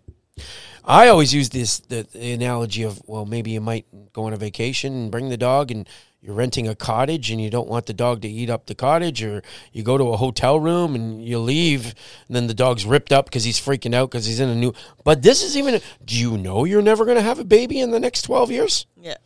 I 0.84 1.08
always 1.08 1.34
use 1.34 1.50
this 1.50 1.78
the, 1.80 2.06
the 2.12 2.32
analogy 2.32 2.82
of 2.82 3.00
well, 3.06 3.26
maybe 3.26 3.50
you 3.50 3.60
might 3.60 3.86
go 4.12 4.24
on 4.24 4.32
a 4.32 4.38
vacation 4.38 4.92
and 4.94 5.10
bring 5.10 5.28
the 5.28 5.36
dog, 5.36 5.70
and 5.70 5.88
you're 6.22 6.34
renting 6.34 6.68
a 6.68 6.74
cottage, 6.74 7.30
and 7.30 7.40
you 7.40 7.50
don't 7.50 7.68
want 7.68 7.86
the 7.86 7.94
dog 7.94 8.22
to 8.22 8.28
eat 8.28 8.50
up 8.50 8.66
the 8.66 8.74
cottage, 8.74 9.22
or 9.22 9.42
you 9.72 9.82
go 9.82 9.96
to 9.96 10.12
a 10.12 10.16
hotel 10.16 10.60
room 10.60 10.94
and 10.94 11.24
you 11.24 11.38
leave, 11.38 11.94
and 12.26 12.36
then 12.36 12.46
the 12.46 12.54
dog's 12.54 12.84
ripped 12.84 13.12
up 13.12 13.26
because 13.26 13.44
he's 13.44 13.60
freaking 13.60 13.94
out 13.94 14.10
because 14.10 14.26
he's 14.26 14.40
in 14.40 14.48
a 14.48 14.54
new. 14.54 14.72
But 15.04 15.22
this 15.22 15.42
is 15.42 15.56
even. 15.56 15.80
Do 16.04 16.16
you 16.16 16.36
know 16.36 16.64
you're 16.64 16.82
never 16.82 17.04
going 17.04 17.16
to 17.16 17.22
have 17.22 17.38
a 17.38 17.44
baby 17.44 17.80
in 17.80 17.90
the 17.90 18.00
next 18.00 18.22
twelve 18.22 18.50
years? 18.50 18.86
Yeah. 19.00 19.16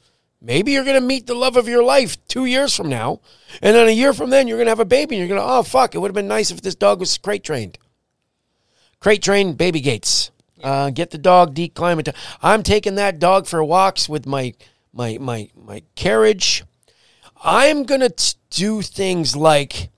Maybe 0.40 0.72
you're 0.72 0.85
going 0.85 1.00
to 1.00 1.07
meet 1.07 1.26
the 1.26 1.35
love 1.35 1.57
of 1.57 1.68
your 1.68 1.83
life 1.83 2.22
two 2.28 2.44
years 2.44 2.76
from 2.76 2.90
now. 2.90 3.20
And 3.62 3.74
then 3.74 3.88
a 3.88 3.92
year 3.92 4.12
from 4.12 4.28
then, 4.28 4.46
you're 4.46 4.59
going 4.59 4.66
to 4.66 4.72
have 4.72 4.78
a 4.78 4.85
baby 4.85 5.16
and 5.16 5.20
you're 5.26 5.35
going 5.35 5.40
to, 5.40 5.54
oh, 5.54 5.62
fuck, 5.62 5.94
it 5.94 5.98
would 5.98 6.09
have 6.09 6.14
been 6.14 6.28
nice 6.28 6.50
if 6.50 6.61
this 6.61 6.74
dog 6.74 7.00
was 7.00 7.16
crate 7.16 7.42
trained. 7.42 7.78
Crate 9.00 9.22
trained 9.22 9.57
baby 9.57 9.80
gates. 9.80 10.30
Uh, 10.62 10.90
get 10.90 11.11
the 11.11 11.18
dog 11.18 11.54
declimatized. 11.54 12.14
I'm 12.42 12.62
taking 12.62 12.96
that 12.96 13.18
dog 13.18 13.46
for 13.46 13.64
walks 13.64 14.07
with 14.07 14.26
my 14.26 14.52
my 14.92 15.18
my 15.18 15.48
my 15.54 15.83
carriage. 15.94 16.62
I'm 17.42 17.85
gonna 17.85 18.11
do 18.51 18.83
things 18.83 19.37
like 19.37 19.90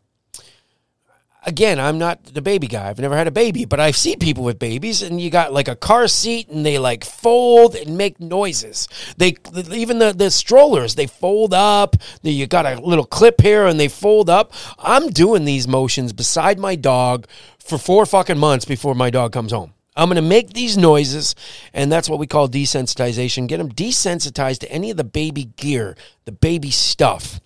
again, 1.47 1.79
I'm 1.79 1.97
not 1.97 2.25
the 2.25 2.43
baby 2.43 2.67
guy. 2.67 2.89
I've 2.89 2.99
never 2.99 3.17
had 3.17 3.29
a 3.29 3.31
baby, 3.31 3.65
but 3.65 3.81
I've 3.81 3.97
seen 3.97 4.19
people 4.19 4.45
with 4.45 4.59
babies, 4.59 5.01
and 5.01 5.21
you 5.21 5.31
got 5.31 5.53
like 5.53 5.69
a 5.69 5.77
car 5.77 6.09
seat, 6.09 6.49
and 6.49 6.67
they 6.67 6.79
like 6.79 7.05
fold 7.05 7.77
and 7.77 7.97
make 7.97 8.21
noises. 8.21 8.89
They 9.17 9.37
even 9.73 9.99
the 9.99 10.13
the 10.13 10.31
strollers 10.31 10.97
they 10.97 11.07
fold 11.07 11.55
up. 11.55 11.97
You 12.23 12.47
got 12.47 12.67
a 12.67 12.81
little 12.81 13.07
clip 13.07 13.41
here, 13.41 13.67
and 13.67 13.81
they 13.81 13.89
fold 13.89 14.29
up. 14.29 14.53
I'm 14.79 15.09
doing 15.09 15.45
these 15.45 15.67
motions 15.67 16.13
beside 16.13 16.59
my 16.59 16.75
dog 16.75 17.27
for 17.59 17.79
four 17.79 18.05
fucking 18.05 18.39
months 18.39 18.65
before 18.65 18.95
my 18.95 19.11
dog 19.11 19.33
comes 19.33 19.53
home. 19.53 19.73
I'm 19.97 20.09
going 20.09 20.17
to 20.17 20.23
make 20.23 20.53
these 20.53 20.77
noises, 20.77 21.35
and 21.73 21.91
that's 21.91 22.09
what 22.09 22.19
we 22.19 22.27
call 22.27 22.49
desensitization. 22.49 23.47
Get 23.47 23.57
them 23.57 23.73
desensitized 23.73 24.59
to 24.59 24.71
any 24.71 24.91
of 24.91 24.97
the 24.97 25.05
baby 25.05 25.45
gear, 25.57 25.97
the 26.27 26.33
baby 26.33 26.71
stuff. 26.71 27.41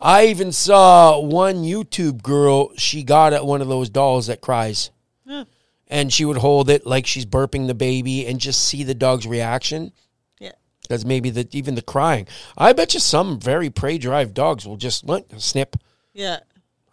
I 0.00 0.26
even 0.26 0.50
saw 0.52 1.20
one 1.20 1.62
YouTube 1.62 2.22
girl, 2.22 2.72
she 2.76 3.04
got 3.04 3.32
at 3.32 3.46
one 3.46 3.62
of 3.62 3.68
those 3.68 3.90
dolls 3.90 4.26
that 4.26 4.40
cries. 4.40 4.90
Yeah. 5.26 5.44
And 5.86 6.12
she 6.12 6.24
would 6.24 6.38
hold 6.38 6.70
it 6.70 6.86
like 6.86 7.06
she's 7.06 7.26
burping 7.26 7.66
the 7.66 7.74
baby 7.74 8.26
and 8.26 8.40
just 8.40 8.64
see 8.64 8.82
the 8.82 8.94
dog's 8.94 9.26
reaction. 9.26 9.92
Yeah. 10.40 10.52
Because 10.80 11.04
maybe 11.04 11.30
the, 11.30 11.46
even 11.52 11.74
the 11.74 11.82
crying. 11.82 12.26
I 12.56 12.72
bet 12.72 12.94
you 12.94 13.00
some 13.00 13.38
very 13.38 13.70
prey 13.70 13.98
drive 13.98 14.34
dogs 14.34 14.66
will 14.66 14.78
just 14.78 15.04
look, 15.04 15.28
snip. 15.36 15.76
Yeah. 16.14 16.38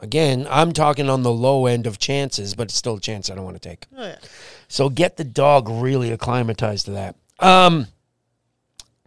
Again, 0.01 0.47
I'm 0.49 0.71
talking 0.71 1.09
on 1.09 1.23
the 1.23 1.31
low 1.31 1.65
end 1.65 1.87
of 1.87 1.97
chances, 1.99 2.55
but 2.55 2.63
it's 2.63 2.75
still 2.75 2.97
a 2.97 3.01
chance 3.01 3.29
I 3.29 3.35
don't 3.35 3.43
want 3.43 3.61
to 3.61 3.69
take. 3.69 3.85
Oh 3.97 4.05
yeah. 4.05 4.17
So 4.69 4.89
get 4.89 5.17
the 5.17 5.25
dog 5.25 5.67
really 5.67 6.11
acclimatized 6.11 6.85
to 6.85 6.91
that. 6.91 7.15
Um, 7.39 7.87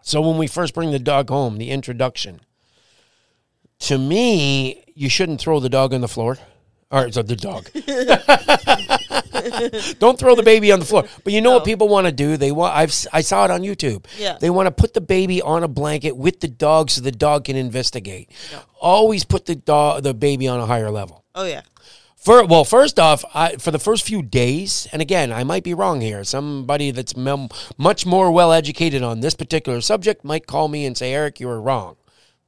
so 0.03 0.21
when 0.21 0.37
we 0.37 0.49
first 0.49 0.75
bring 0.75 0.91
the 0.91 0.99
dog 0.99 1.31
home, 1.31 1.57
the 1.57 1.71
introduction. 1.71 2.41
To 3.81 3.97
me, 3.97 4.85
you 4.95 5.09
shouldn't 5.09 5.41
throw 5.41 5.61
the 5.61 5.71
dog 5.71 5.95
on 5.95 6.01
the 6.01 6.09
floor. 6.09 6.39
Or 6.91 7.11
so 7.11 7.23
the 7.23 7.37
dog. 7.37 7.71
Don't 9.99 10.19
throw 10.19 10.35
the 10.35 10.43
baby 10.43 10.73
on 10.73 10.81
the 10.81 10.85
floor. 10.85 11.05
But 11.25 11.33
you 11.33 11.41
know 11.41 11.53
what 11.53 11.65
people 11.65 11.89
want 11.89 12.07
to 12.07 12.13
do? 12.13 12.37
They 12.37 12.53
want. 12.53 12.77
I've 12.77 12.93
I 13.13 13.23
saw 13.23 13.47
it 13.47 13.51
on 13.51 13.63
YouTube. 13.63 14.05
Yeah. 14.19 14.37
They 14.39 14.51
want 14.51 14.67
to 14.67 14.71
put 14.71 14.93
the 14.93 15.01
baby 15.01 15.41
on 15.41 15.63
a 15.63 15.69
blanket 15.69 16.17
with 16.17 16.41
the 16.41 16.49
dog 16.49 16.91
so 16.91 17.01
the 17.01 17.13
dog 17.13 17.45
can 17.45 17.57
investigate. 17.57 18.31
Always 18.79 19.25
put 19.25 19.47
the 19.47 19.55
dog, 19.55 20.03
the 20.03 20.13
baby 20.13 20.49
on 20.49 20.61
a 20.61 20.67
higher 20.67 20.91
level. 20.91 21.25
Oh 21.35 21.47
yeah. 21.47 21.63
For, 22.23 22.47
well, 22.47 22.65
first 22.65 23.01
off, 23.01 23.25
I, 23.35 23.57
for 23.57 23.73
the 23.73 23.81
first 23.81 24.07
few 24.07 24.23
days, 24.23 24.87
and 24.93 25.03
again, 25.03 25.33
I 25.33 25.43
might 25.43 25.65
be 25.65 25.75
wrong 25.75 26.01
here. 26.01 26.23
Somebody 26.23 26.93
that's 26.93 27.17
mem- 27.17 27.49
much 27.77 28.07
more 28.07 28.31
well 28.31 28.53
educated 28.53 29.03
on 29.03 29.19
this 29.19 29.35
particular 29.35 29.81
subject 29.81 30.25
might 30.25 30.47
call 30.47 30.69
me 30.69 30.87
and 30.87 30.97
say, 30.97 31.13
Eric, 31.13 31.41
you 31.41 31.49
were 31.49 31.61
wrong. 31.61 31.97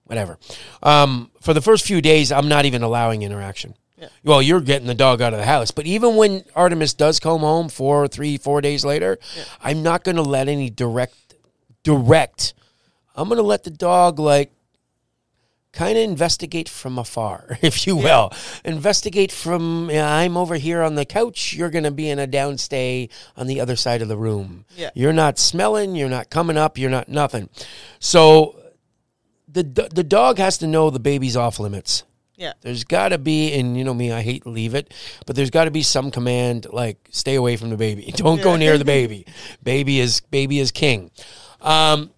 Whatever. 0.05 0.39
Um, 0.81 1.33
for 1.41 1.53
the 1.53 1.61
first 1.61 1.85
few 1.85 2.01
days, 2.01 2.31
I'm 2.31 2.47
not 2.47 2.67
even 2.67 2.85
allowing 2.85 3.23
interaction. 3.23 3.75
Yeah. 3.99 4.11
Well, 4.23 4.41
you're 4.41 4.61
getting 4.61 4.87
the 4.87 4.95
dog 4.95 5.21
out 5.21 5.33
of 5.33 5.41
the 5.41 5.45
house. 5.47 5.73
But 5.73 5.87
even 5.87 6.15
when 6.15 6.45
Artemis 6.55 6.95
does 6.95 7.19
come 7.19 7.41
home 7.41 7.69
four, 7.69 8.07
three, 8.07 8.37
four 8.39 8.61
days 8.61 8.85
later, 8.85 9.19
I'm 9.61 9.83
not 9.83 10.05
going 10.05 10.17
to 10.17 10.23
let 10.23 10.47
any 10.47 10.71
direct, 10.71 11.35
direct. 11.83 12.55
I'm 13.17 13.27
going 13.29 13.39
to 13.39 13.43
let 13.43 13.65
the 13.65 13.71
dog 13.71 14.21
like 14.21 14.53
kind 15.75 15.99
of 15.99 16.05
investigate 16.05 16.69
from 16.69 16.99
afar, 16.99 17.59
if 17.63 17.87
you 17.87 17.97
will. 17.97 18.33
Investigate 18.65 19.33
from 19.33 19.91
yeah, 19.91 20.11
I'm 20.11 20.37
over 20.37 20.57
here 20.57 20.83
on 20.83 20.95
the 20.95 21.05
couch. 21.05 21.53
You're 21.53 21.71
going 21.71 21.85
to 21.85 21.91
be 21.91 22.09
in 22.09 22.19
a 22.19 22.27
downstay 22.27 23.11
on 23.37 23.47
the 23.47 23.61
other 23.61 23.77
side 23.77 24.01
of 24.01 24.09
the 24.09 24.17
room. 24.17 24.65
Yeah. 24.77 24.91
You're 24.95 25.13
not 25.13 25.39
smelling. 25.39 25.97
You're 25.97 26.09
not 26.09 26.31
coming 26.31 26.57
up. 26.57 26.79
You're 26.79 26.91
not 26.91 27.09
nothing. 27.09 27.49
So 27.99 28.61
the 29.49 29.63
the 29.93 30.05
dog 30.05 30.39
has 30.39 30.59
to 30.59 30.67
know 30.67 30.91
the 30.91 31.01
baby's 31.01 31.37
off 31.37 31.59
limits. 31.59 32.05
Yeah. 32.37 32.55
There's 32.63 32.83
got 32.83 33.11
to 33.11 33.19
be, 33.19 33.53
and 33.55 33.79
you 33.79 33.85
know 33.85 33.95
me, 33.95 34.11
I 34.11 34.23
hate 34.23 34.43
to 34.43 34.49
leave 34.49 34.75
it, 34.75 34.93
but 35.25 35.37
there's 35.37 35.51
got 35.51 35.67
to 35.67 35.71
be 35.71 35.83
some 35.83 36.11
command 36.11 36.67
like 36.73 37.09
stay 37.13 37.37
away 37.37 37.57
from 37.57 37.71
the 37.71 37.77
baby. 37.77 38.13
Don't 38.17 38.43
go 38.43 38.57
near 38.57 38.77
the 38.77 38.85
baby. 38.97 39.27
baby 39.63 40.01
is 40.01 40.21
baby 40.21 40.59
is 40.59 40.73
king. 40.73 41.11
Um, 41.61 42.11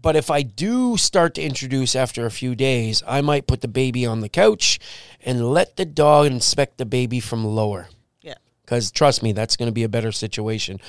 but 0.00 0.16
if 0.16 0.30
I 0.30 0.42
do 0.42 0.96
start 0.96 1.34
to 1.34 1.42
introduce 1.42 1.96
after 1.96 2.26
a 2.26 2.30
few 2.30 2.54
days, 2.54 3.02
I 3.06 3.20
might 3.22 3.46
put 3.46 3.60
the 3.60 3.68
baby 3.68 4.04
on 4.04 4.20
the 4.20 4.28
couch 4.28 4.78
and 5.24 5.50
let 5.50 5.76
the 5.76 5.84
dog 5.84 6.26
inspect 6.26 6.78
the 6.78 6.86
baby 6.86 7.18
from 7.18 7.44
lower. 7.44 7.88
Yeah. 8.20 8.34
Because 8.64 8.90
trust 8.90 9.22
me, 9.22 9.32
that's 9.32 9.56
going 9.56 9.68
to 9.68 9.72
be 9.72 9.84
a 9.84 9.88
better 9.88 10.12
situation. 10.12 10.80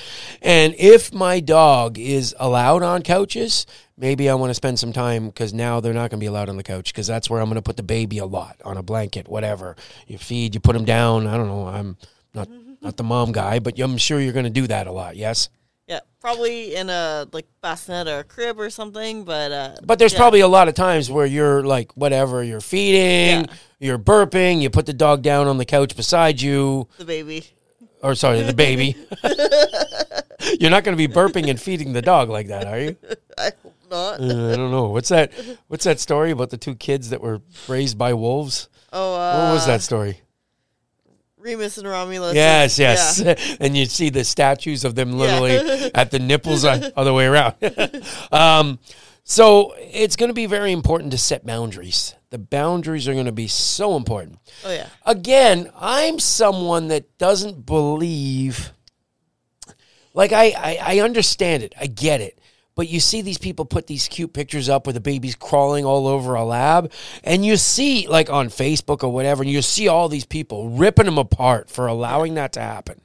And 0.42 0.76
if 0.78 1.14
my 1.14 1.40
dog 1.40 1.98
is 1.98 2.36
allowed 2.38 2.84
on 2.84 3.02
couches, 3.02 3.66
maybe 3.98 4.30
I 4.30 4.36
want 4.36 4.50
to 4.50 4.56
spend 4.56 4.78
some 4.78 4.94
time 4.94 5.28
because 5.28 5.54
now 5.54 5.80
they're 5.80 5.94
not 5.94 6.12
going 6.12 6.20
to 6.20 6.24
be 6.24 6.28
allowed 6.28 6.50
on 6.50 6.58
the 6.58 6.64
couch 6.64 6.94
because 6.94 7.08
that's 7.08 7.30
where 7.30 7.40
I'm 7.40 7.48
going 7.48 7.56
to 7.56 7.62
put 7.62 7.78
the 7.78 7.84
baby 7.84 8.18
a 8.18 8.26
lot 8.26 8.62
on 8.66 8.78
a 8.78 8.84
blanket, 8.84 9.28
whatever. 9.28 9.76
You 10.06 10.18
feed, 10.18 10.54
you 10.54 10.60
put 10.60 10.74
them 10.74 10.86
down. 10.86 11.28
I 11.28 11.38
don't 11.38 11.48
know. 11.48 11.68
I'm 11.68 11.98
not 12.34 12.50
not 12.82 12.98
the 12.98 13.04
mom 13.04 13.32
guy, 13.32 13.60
but 13.60 13.80
I'm 13.80 13.98
sure 13.98 14.20
you're 14.20 14.34
going 14.34 14.46
to 14.46 14.50
do 14.50 14.68
that 14.68 14.88
a 14.88 14.92
lot. 14.92 15.16
Yes. 15.16 15.50
Yeah, 15.88 16.02
probably 16.20 16.76
in 16.76 16.90
a 16.90 17.28
like 17.32 17.48
bassinet 17.62 18.08
or 18.10 18.20
a 18.20 18.24
crib 18.26 18.60
or 18.60 18.70
something. 18.70 19.24
But 19.24 19.52
uh, 19.54 19.76
But 19.84 20.00
there's 20.00 20.12
yeah. 20.14 20.20
probably 20.20 20.42
a 20.42 20.48
lot 20.48 20.68
of 20.68 20.74
times 20.76 21.10
where 21.10 21.26
you're 21.26 21.64
like, 21.64 21.94
whatever, 21.96 22.44
you're 22.44 22.60
feeding, 22.60 23.46
Yeah. 23.46 23.54
you're 23.80 23.98
burping, 24.00 24.62
you 24.62 24.70
put 24.70 24.86
the 24.86 24.94
dog 24.94 25.22
down 25.22 25.48
on 25.48 25.58
the 25.58 25.66
couch 25.66 25.96
beside 25.96 26.42
you, 26.42 26.88
the 26.98 27.06
baby. 27.06 27.46
or 28.04 28.16
sorry, 28.16 28.42
the 28.42 28.54
baby. 28.54 28.96
you're 30.60 30.70
not 30.72 30.84
going 30.84 30.98
to 30.98 31.08
be 31.08 31.12
burping 31.14 31.50
and 31.50 31.60
feeding 31.60 31.94
the 31.94 32.02
dog 32.02 32.30
like 32.30 32.48
that, 32.48 32.66
are 32.68 32.80
you? 32.80 32.98
I 33.38 33.52
hope 33.64 33.76
not. 33.90 34.20
Uh, 34.20 34.52
I 34.52 34.56
don't 34.58 34.72
know. 34.72 34.90
What's 34.90 35.10
that? 35.10 35.32
What's 35.68 35.86
that 35.86 36.00
story 36.02 36.32
about 36.32 36.50
the 36.50 36.58
two 36.58 36.76
kids 36.76 37.12
that 37.12 37.22
were 37.22 37.42
raised 37.70 37.98
by 37.98 38.14
wolves? 38.14 38.68
Oh, 38.92 39.16
uh, 39.16 39.46
What 39.48 39.54
was 39.54 39.66
that 39.68 39.82
story? 39.82 40.20
Remus 41.48 41.78
and 41.78 41.88
Romulus. 41.88 42.36
Yes, 42.36 42.78
Yeah. 42.78 42.92
yes. 42.92 43.58
and 43.60 43.76
you 43.78 43.86
see 43.86 44.10
the 44.10 44.24
statues 44.24 44.84
of 44.84 44.96
them 44.96 45.14
literally 45.18 45.56
Yeah. 45.56 45.90
at 45.96 46.12
the 46.12 46.20
nipples 46.20 46.66
on 46.66 46.84
other 46.96 47.14
way 47.14 47.26
around. 47.26 47.56
um, 48.32 48.80
so 49.24 49.74
it's 49.78 50.16
going 50.18 50.30
to 50.30 50.34
be 50.34 50.46
very 50.46 50.72
important 50.74 51.12
to 51.12 51.18
set 51.18 51.46
boundaries. 51.46 52.16
The 52.30 52.38
boundaries 52.38 53.08
are 53.08 53.14
going 53.14 53.26
to 53.28 53.32
be 53.32 53.48
so 53.48 53.96
important. 53.96 54.40
Oh 54.66 54.72
yeah. 54.74 54.88
Again, 55.06 55.72
I'm 55.80 56.20
someone 56.20 56.90
that 56.90 57.18
doesn't 57.18 57.66
believe. 57.66 58.74
Like 60.14 60.34
I, 60.34 60.46
I, 60.58 60.80
I 60.82 61.00
understand 61.00 61.64
it, 61.64 61.74
I 61.80 61.86
get 61.88 62.22
it, 62.22 62.40
but 62.78 62.88
you 62.88 63.02
see 63.02 63.22
these 63.22 63.38
people 63.38 63.66
put 63.66 63.88
these 63.88 64.08
cute 64.08 64.32
pictures 64.32 64.70
up 64.70 64.86
where 64.86 64.94
the 64.94 65.02
baby's 65.02 65.36
crawling 65.36 65.84
all 65.84 66.08
over 66.08 66.36
a 66.36 66.46
lab, 66.46 66.92
and 67.26 67.46
you 67.46 67.58
see 67.58 68.08
like 68.08 68.30
on 68.30 68.48
Facebook 68.48 69.04
or 69.04 69.12
whatever, 69.12 69.44
and 69.44 69.52
you 69.52 69.62
see 69.62 69.90
all 69.90 70.08
these 70.08 70.26
people 70.26 70.70
ripping 70.70 71.06
them 71.08 71.18
apart 71.18 71.70
for 71.70 71.88
allowing 71.88 72.36
that 72.36 72.54
to 72.54 72.62
happen. 72.62 73.02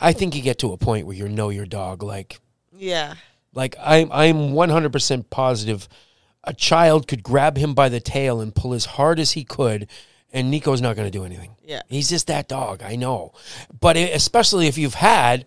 I 0.00 0.12
think 0.12 0.34
you 0.36 0.42
get 0.42 0.58
to 0.58 0.72
a 0.72 0.76
point 0.76 1.06
where 1.06 1.16
you 1.16 1.28
know 1.28 1.48
your 1.48 1.64
dog, 1.66 2.02
like 2.02 2.40
Yeah. 2.76 3.14
like 3.54 3.74
I'm 3.80 4.10
I'm 4.12 4.50
100% 4.52 5.30
positive 5.30 5.88
a 6.44 6.52
child 6.54 7.08
could 7.08 7.22
grab 7.22 7.56
him 7.56 7.74
by 7.74 7.88
the 7.88 8.00
tail 8.00 8.40
and 8.40 8.54
pull 8.54 8.72
as 8.74 8.84
hard 8.84 9.18
as 9.18 9.32
he 9.32 9.44
could 9.44 9.86
and 10.32 10.50
Nico's 10.50 10.80
not 10.80 10.94
going 10.96 11.10
to 11.10 11.18
do 11.18 11.24
anything. 11.24 11.50
Yeah. 11.64 11.82
He's 11.88 12.08
just 12.08 12.26
that 12.26 12.48
dog, 12.48 12.82
I 12.82 12.96
know. 12.96 13.32
But 13.80 13.96
it, 13.96 14.14
especially 14.14 14.66
if 14.66 14.76
you've 14.78 14.94
had 14.94 15.46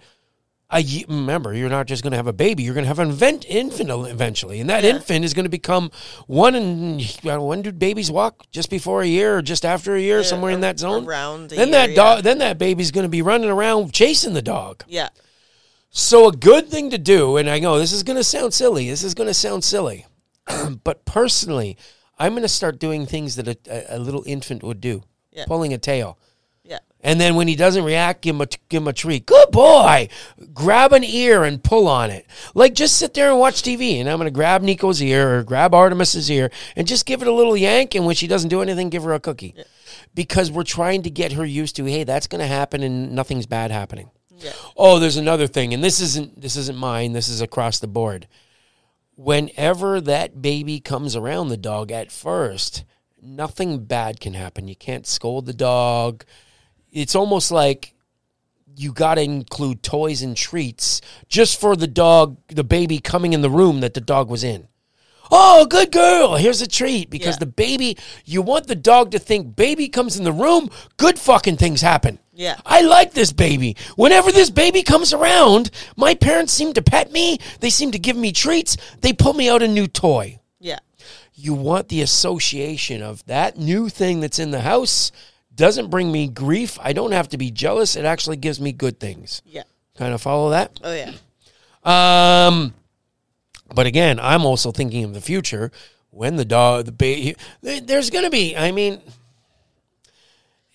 a 0.73 1.05
remember, 1.07 1.53
you're 1.53 1.69
not 1.69 1.85
just 1.87 2.01
going 2.03 2.11
to 2.11 2.17
have 2.17 2.27
a 2.27 2.33
baby, 2.33 2.63
you're 2.63 2.73
going 2.73 2.85
to 2.85 2.87
have 2.87 2.99
an 2.99 3.09
event, 3.09 3.45
infant 3.49 3.89
eventually. 3.89 4.59
And 4.61 4.69
that 4.69 4.83
Yeah. 4.83 4.91
infant 4.91 5.25
is 5.25 5.33
going 5.33 5.43
to 5.45 5.49
become 5.49 5.91
one 6.27 6.55
and 6.55 7.01
when 7.23 7.61
do 7.61 7.71
babies 7.71 8.09
walk? 8.09 8.45
Just 8.51 8.69
before 8.69 9.01
a 9.01 9.07
year 9.07 9.37
or 9.37 9.41
just 9.41 9.65
after 9.65 9.95
a 9.95 10.01
year, 10.01 10.23
somewhere 10.23 10.51
in 10.51 10.61
that 10.61 10.79
zone? 10.79 11.05
around 11.05 11.49
Then 11.49 11.69
year, 11.69 11.77
that 11.77 11.89
yeah. 11.89 11.95
dog 11.95 12.23
then 12.23 12.37
that 12.39 12.57
baby's 12.57 12.91
going 12.91 13.03
to 13.05 13.09
be 13.09 13.21
running 13.21 13.49
around 13.49 13.91
chasing 13.93 14.33
the 14.33 14.41
dog. 14.41 14.83
Yeah. 14.87 15.09
So 15.89 16.29
a 16.29 16.31
good 16.31 16.69
thing 16.69 16.89
to 16.91 16.97
do, 16.97 17.35
and 17.37 17.49
I 17.49 17.59
know 17.59 17.77
this 17.77 17.91
is 17.91 18.03
going 18.03 18.15
to 18.17 18.23
sound 18.23 18.53
silly. 18.53 18.89
This 18.89 19.03
is 19.03 19.13
going 19.13 19.27
to 19.27 19.33
sound 19.33 19.63
silly, 19.65 20.05
but 20.85 21.03
personally, 21.03 21.77
I'm 22.17 22.31
going 22.31 22.43
to 22.43 22.47
start 22.47 22.79
doing 22.79 23.05
things 23.05 23.35
that 23.35 23.47
a, 23.47 23.57
a, 23.69 23.97
a 23.97 23.99
little 23.99 24.23
infant 24.25 24.63
would 24.63 24.79
do, 24.79 25.03
Yeah. 25.31 25.45
pulling 25.47 25.73
a 25.73 25.77
tail, 25.77 26.17
Yeah. 26.17 26.27
And 27.03 27.19
then 27.19 27.35
when 27.35 27.47
he 27.47 27.55
doesn't 27.55 27.83
react, 27.83 28.21
give 28.21 28.35
him 28.35 28.41
a 28.41 28.47
give 28.69 28.83
him 28.83 28.87
a 28.87 28.93
treat. 28.93 29.25
Good 29.25 29.51
boy. 29.51 30.07
Grab 30.53 30.93
an 30.93 31.03
ear 31.03 31.43
and 31.43 31.63
pull 31.63 31.87
on 31.87 32.09
it. 32.09 32.25
Like 32.53 32.73
just 32.73 32.97
sit 32.97 33.13
there 33.13 33.29
and 33.29 33.39
watch 33.39 33.61
TV, 33.61 33.99
and 33.99 34.09
I'm 34.09 34.17
going 34.17 34.27
to 34.27 34.31
grab 34.31 34.61
Nico's 34.61 35.01
ear 35.01 35.39
or 35.39 35.43
grab 35.43 35.73
Artemis's 35.73 36.29
ear 36.29 36.51
and 36.75 36.87
just 36.87 37.05
give 37.05 37.21
it 37.21 37.27
a 37.27 37.33
little 37.33 37.57
yank. 37.57 37.95
And 37.95 38.05
when 38.05 38.15
she 38.15 38.27
doesn't 38.27 38.49
do 38.49 38.61
anything, 38.61 38.89
give 38.89 39.03
her 39.03 39.13
a 39.13 39.19
cookie, 39.19 39.55
because 40.13 40.51
we're 40.51 40.63
trying 40.63 41.01
to 41.03 41.09
get 41.09 41.33
her 41.33 41.45
used 41.45 41.75
to. 41.77 41.85
Hey, 41.85 42.03
that's 42.03 42.27
going 42.27 42.41
to 42.41 42.47
happen, 42.47 42.83
and 42.83 43.13
nothing's 43.13 43.45
bad 43.45 43.71
happening. 43.71 44.11
Yeah. 44.37 44.53
Oh, 44.75 44.99
there's 44.99 45.17
another 45.17 45.47
thing, 45.47 45.73
and 45.73 45.83
this 45.83 45.99
isn't 45.99 46.41
this 46.41 46.55
isn't 46.55 46.77
mine. 46.77 47.13
This 47.13 47.29
is 47.29 47.41
across 47.41 47.79
the 47.79 47.87
board. 47.87 48.27
Whenever 49.15 50.01
that 50.01 50.41
baby 50.41 50.79
comes 50.79 51.15
around 51.15 51.49
the 51.49 51.57
dog 51.57 51.91
at 51.91 52.11
first, 52.11 52.85
nothing 53.21 53.85
bad 53.85 54.19
can 54.19 54.33
happen. 54.33 54.67
You 54.67 54.75
can't 54.75 55.05
scold 55.05 55.45
the 55.45 55.53
dog. 55.53 56.25
It's 56.91 57.15
almost 57.15 57.51
like 57.51 57.93
you 58.75 58.91
got 58.91 59.15
to 59.15 59.21
include 59.21 59.83
toys 59.83 60.21
and 60.21 60.35
treats 60.35 61.01
just 61.27 61.59
for 61.59 61.75
the 61.75 61.87
dog, 61.87 62.37
the 62.47 62.63
baby 62.63 62.99
coming 62.99 63.33
in 63.33 63.41
the 63.41 63.49
room 63.49 63.81
that 63.81 63.93
the 63.93 64.01
dog 64.01 64.29
was 64.29 64.43
in. 64.43 64.67
Oh, 65.33 65.65
good 65.65 65.93
girl. 65.93 66.35
Here's 66.35 66.61
a 66.61 66.67
treat 66.67 67.09
because 67.09 67.35
Yeah. 67.35 67.39
the 67.39 67.45
baby, 67.45 67.97
you 68.25 68.41
want 68.41 68.67
the 68.67 68.75
dog 68.75 69.11
to 69.11 69.19
think 69.19 69.55
baby 69.55 69.87
comes 69.87 70.17
in 70.17 70.25
the 70.25 70.33
room, 70.33 70.69
good 70.97 71.17
fucking 71.17 71.55
things 71.55 71.81
happen. 71.81 72.19
Yeah. 72.33 72.57
I 72.65 72.81
like 72.81 73.13
this 73.13 73.31
baby. 73.31 73.77
Whenever 73.95 74.31
this 74.31 74.49
baby 74.49 74.83
comes 74.83 75.13
around, 75.13 75.69
my 75.95 76.15
parents 76.15 76.51
seem 76.51 76.73
to 76.73 76.81
pet 76.81 77.11
me. 77.13 77.39
They 77.61 77.69
seem 77.69 77.91
to 77.91 77.99
give 77.99 78.17
me 78.17 78.33
treats. 78.33 78.75
They 78.99 79.13
pull 79.13 79.33
me 79.33 79.47
out 79.49 79.61
a 79.63 79.67
new 79.69 79.87
toy. 79.87 80.39
Yeah. 80.59 80.79
You 81.33 81.53
want 81.53 81.87
the 81.87 82.01
association 82.01 83.01
of 83.01 83.25
that 83.27 83.57
new 83.57 83.87
thing 83.87 84.19
that's 84.19 84.39
in 84.39 84.51
the 84.51 84.61
house 84.61 85.11
doesn't 85.55 85.89
bring 85.89 86.11
me 86.11 86.27
grief. 86.27 86.77
I 86.81 86.93
don't 86.93 87.11
have 87.11 87.29
to 87.29 87.37
be 87.37 87.51
jealous. 87.51 87.95
It 87.95 88.05
actually 88.05 88.37
gives 88.37 88.59
me 88.59 88.71
good 88.71 88.99
things. 88.99 89.41
Yeah. 89.45 89.63
Kind 89.97 90.13
of 90.13 90.21
follow 90.21 90.51
that? 90.51 90.79
Oh 90.83 90.93
yeah. 90.93 91.13
Um, 91.83 92.73
but 93.73 93.87
again, 93.87 94.19
I'm 94.19 94.45
also 94.45 94.71
thinking 94.71 95.03
of 95.03 95.13
the 95.13 95.21
future 95.21 95.71
when 96.09 96.35
the 96.35 96.45
dog, 96.45 96.85
the 96.85 96.91
baby, 96.91 97.35
there's 97.61 98.09
going 98.09 98.25
to 98.25 98.29
be, 98.29 98.55
I 98.55 98.71
mean, 98.71 99.01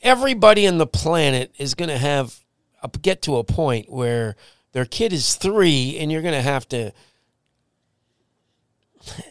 everybody 0.02 0.66
on 0.66 0.78
the 0.78 0.86
planet 0.86 1.54
is 1.58 1.74
going 1.74 1.90
to 1.90 1.98
have, 1.98 2.40
uh, 2.82 2.88
get 3.02 3.22
to 3.22 3.36
a 3.36 3.44
point 3.44 3.90
where 3.90 4.36
their 4.72 4.84
kid 4.84 5.12
is 5.12 5.34
three 5.34 5.96
and 5.98 6.10
you're 6.10 6.22
going 6.22 6.34
to 6.34 6.42
have 6.42 6.68
to, 6.68 6.92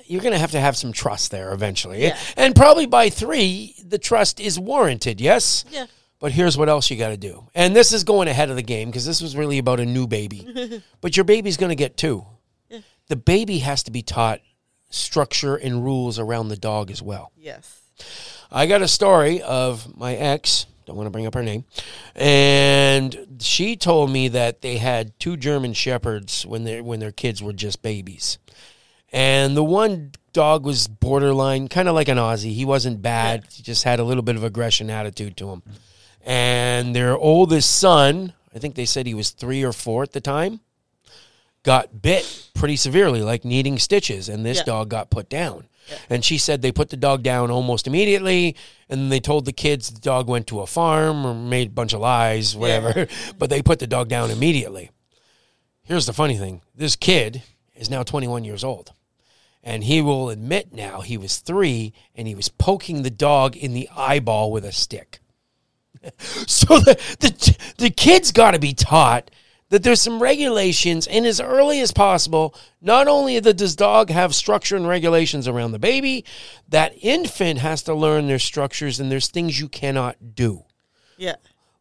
you're 0.05 0.21
going 0.21 0.33
to 0.33 0.39
have 0.39 0.51
to 0.51 0.59
have 0.59 0.77
some 0.77 0.91
trust 0.91 1.31
there 1.31 1.53
eventually. 1.53 2.03
Yeah. 2.03 2.17
And 2.38 2.55
probably 2.55 2.85
by 2.85 3.09
three, 3.09 3.75
the 3.83 3.97
trust 3.97 4.39
is 4.39 4.59
warranted, 4.59 5.19
yes? 5.21 5.65
Yeah. 5.71 5.85
But 6.19 6.31
here's 6.31 6.57
what 6.57 6.69
else 6.69 6.89
you 6.89 6.97
got 6.97 7.09
to 7.09 7.17
do. 7.17 7.47
And 7.53 7.75
this 7.75 7.93
is 7.93 8.03
going 8.03 8.27
ahead 8.27 8.49
of 8.49 8.55
the 8.55 8.63
game 8.63 8.89
because 8.89 9.05
this 9.05 9.21
was 9.21 9.35
really 9.35 9.57
about 9.57 9.79
a 9.79 9.85
new 9.85 10.07
baby. 10.07 10.81
but 11.01 11.17
your 11.17 11.23
baby's 11.23 11.57
going 11.57 11.69
to 11.69 11.75
get 11.75 11.97
two. 11.97 12.25
The 13.07 13.15
baby 13.15 13.59
has 13.59 13.83
to 13.83 13.91
be 13.91 14.01
taught 14.01 14.41
structure 14.89 15.55
and 15.55 15.83
rules 15.83 16.17
around 16.17 16.47
the 16.47 16.57
dog 16.57 16.89
as 16.89 17.01
well. 17.01 17.31
Yes. 17.38 17.81
I 18.51 18.65
got 18.65 18.81
a 18.81 18.88
story 18.88 19.41
of 19.41 19.95
my 19.97 20.15
ex, 20.15 20.65
don't 20.85 20.95
want 20.95 21.07
to 21.07 21.11
bring 21.11 21.27
up 21.27 21.33
her 21.33 21.43
name, 21.43 21.65
and 22.15 23.38
she 23.39 23.75
told 23.75 24.09
me 24.11 24.27
that 24.29 24.61
they 24.61 24.77
had 24.77 25.17
two 25.19 25.38
German 25.38 25.73
shepherds 25.73 26.45
when 26.45 26.63
they 26.63 26.81
when 26.81 26.99
their 26.99 27.11
kids 27.11 27.41
were 27.41 27.53
just 27.53 27.81
babies. 27.81 28.38
And 29.15 29.56
the 29.56 29.63
one 29.63 30.12
dog 30.34 30.65
was 30.65 30.89
borderline, 30.89 31.69
kind 31.69 31.88
of 31.88 31.95
like 31.95 32.10
an 32.10 32.17
Aussie. 32.17 32.54
He 32.54 32.65
wasn't 32.65 33.01
bad. 33.01 33.45
He 33.49 33.63
just 33.63 33.86
had 33.86 33.99
a 33.99 34.04
little 34.04 34.23
bit 34.23 34.36
of 34.36 34.43
aggression 34.43 34.89
attitude 34.89 35.38
to 35.38 35.51
him. 35.51 35.63
And 36.25 36.93
their 36.93 37.15
oldest 37.17 37.78
son, 37.78 38.34
I 38.54 38.60
think 38.60 38.75
they 38.75 38.84
said 38.86 39.08
he 39.08 39.13
was 39.13 39.30
3 39.30 39.63
or 39.63 39.71
4 39.71 40.04
at 40.04 40.12
the 40.12 40.19
time, 40.19 40.60
got 41.63 42.01
bit 42.01 42.49
pretty 42.56 42.75
severely, 42.75 43.21
like 43.21 43.45
needing 43.45 43.80
stitches, 43.80 44.28
and 44.28 44.45
this 44.45 44.58
Yeah. 44.58 44.63
dog 44.65 44.89
got 44.89 45.10
put 45.10 45.30
down. 45.30 45.67
And 46.10 46.25
she 46.25 46.38
said 46.38 46.62
they 46.62 46.73
put 46.73 46.89
the 46.89 46.97
dog 46.97 47.23
down 47.23 47.49
almost 47.51 47.88
immediately, 47.88 48.56
and 48.89 49.10
they 49.12 49.21
told 49.21 49.45
the 49.45 49.54
kids 49.54 49.91
the 49.91 50.01
dog 50.01 50.28
went 50.28 50.47
to 50.47 50.60
a 50.60 50.67
farm 50.67 51.25
or 51.25 51.34
made 51.34 51.67
a 51.67 51.71
bunch 51.71 51.93
of 51.93 52.01
lies, 52.01 52.54
whatever. 52.54 53.08
but 53.39 53.49
they 53.49 53.62
put 53.62 53.80
the 53.80 53.88
dog 53.88 54.10
down 54.10 54.30
immediately. 54.30 54.89
Here's 55.84 56.06
the 56.08 56.12
funny 56.13 56.38
thing: 56.38 56.62
this 56.75 56.97
kid 56.97 57.43
is 57.75 57.89
now 57.89 58.04
21 58.04 58.43
years 58.43 58.63
old, 58.63 58.93
and 59.65 59.84
he 59.84 59.99
will 59.99 60.30
admit 60.30 60.71
now 60.71 61.01
he 61.01 61.17
was 61.17 61.39
three, 61.39 61.91
and 62.15 62.28
he 62.28 62.36
was 62.36 62.47
poking 62.47 63.01
the 63.01 63.10
dog 63.10 63.58
in 63.58 63.73
the 63.73 63.89
eyeball 63.95 64.51
with 64.51 64.63
a 64.63 64.71
stick. 64.71 65.19
So 66.45 66.78
the 66.78 66.95
the, 67.19 67.58
the 67.80 67.89
kid's 67.89 68.32
got 68.32 68.51
to 68.51 68.60
be 68.60 68.75
taught 68.75 69.32
that 69.69 69.82
there's 69.82 70.01
some 70.01 70.21
regulations 70.21 71.08
and 71.08 71.25
as 71.25 71.41
early 71.41 71.82
as 71.82 71.91
possible. 71.91 72.54
Not 72.80 73.08
only 73.08 73.39
does 73.39 73.75
dog 73.75 74.12
have 74.12 74.36
structure 74.36 74.75
and 74.75 74.88
regulations 74.88 75.47
around 75.47 75.71
the 75.71 75.80
baby, 75.80 76.25
that 76.69 76.93
infant 77.01 77.60
has 77.60 77.82
to 77.84 77.95
learn 77.95 78.28
their 78.28 78.39
structures 78.39 78.99
and 78.99 79.12
there's 79.12 79.28
things 79.28 79.60
you 79.60 79.67
cannot 79.67 80.36
do. 80.36 80.63
Yeah. 81.17 81.36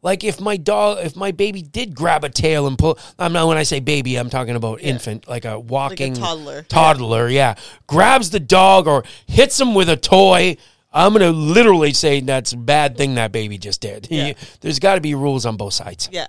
Like 0.04 0.22
if 0.22 0.38
my 0.38 0.58
dog, 0.58 0.98
if 1.02 1.16
my 1.16 1.32
baby 1.32 1.62
did 1.62 1.94
grab 1.94 2.24
a 2.24 2.28
tail 2.28 2.66
and 2.66 2.76
pull, 2.76 2.98
I'm 3.18 3.32
not 3.32 3.48
when 3.48 3.56
I 3.56 3.62
say 3.62 3.80
baby, 3.80 4.16
I'm 4.16 4.28
talking 4.28 4.54
about 4.54 4.82
infant, 4.82 5.26
like 5.26 5.46
a 5.46 5.58
walking 5.58 6.12
toddler. 6.12 6.62
toddler, 6.68 7.28
yeah, 7.30 7.54
grabs 7.86 8.28
the 8.28 8.38
dog 8.38 8.86
or 8.86 9.02
hits 9.26 9.58
him 9.58 9.74
with 9.74 9.88
a 9.88 9.96
toy. 9.96 10.58
I'm 10.92 11.14
gonna 11.14 11.30
literally 11.30 11.94
say 11.94 12.20
that's 12.20 12.52
a 12.52 12.58
bad 12.58 12.98
thing 12.98 13.14
that 13.14 13.32
baby 13.32 13.56
just 13.56 13.80
did. 13.80 14.06
Yeah. 14.14 14.34
There's 14.60 14.78
got 14.78 14.96
to 14.96 15.00
be 15.00 15.14
rules 15.14 15.46
on 15.46 15.56
both 15.56 15.72
sides. 15.72 16.10
Yeah. 16.12 16.26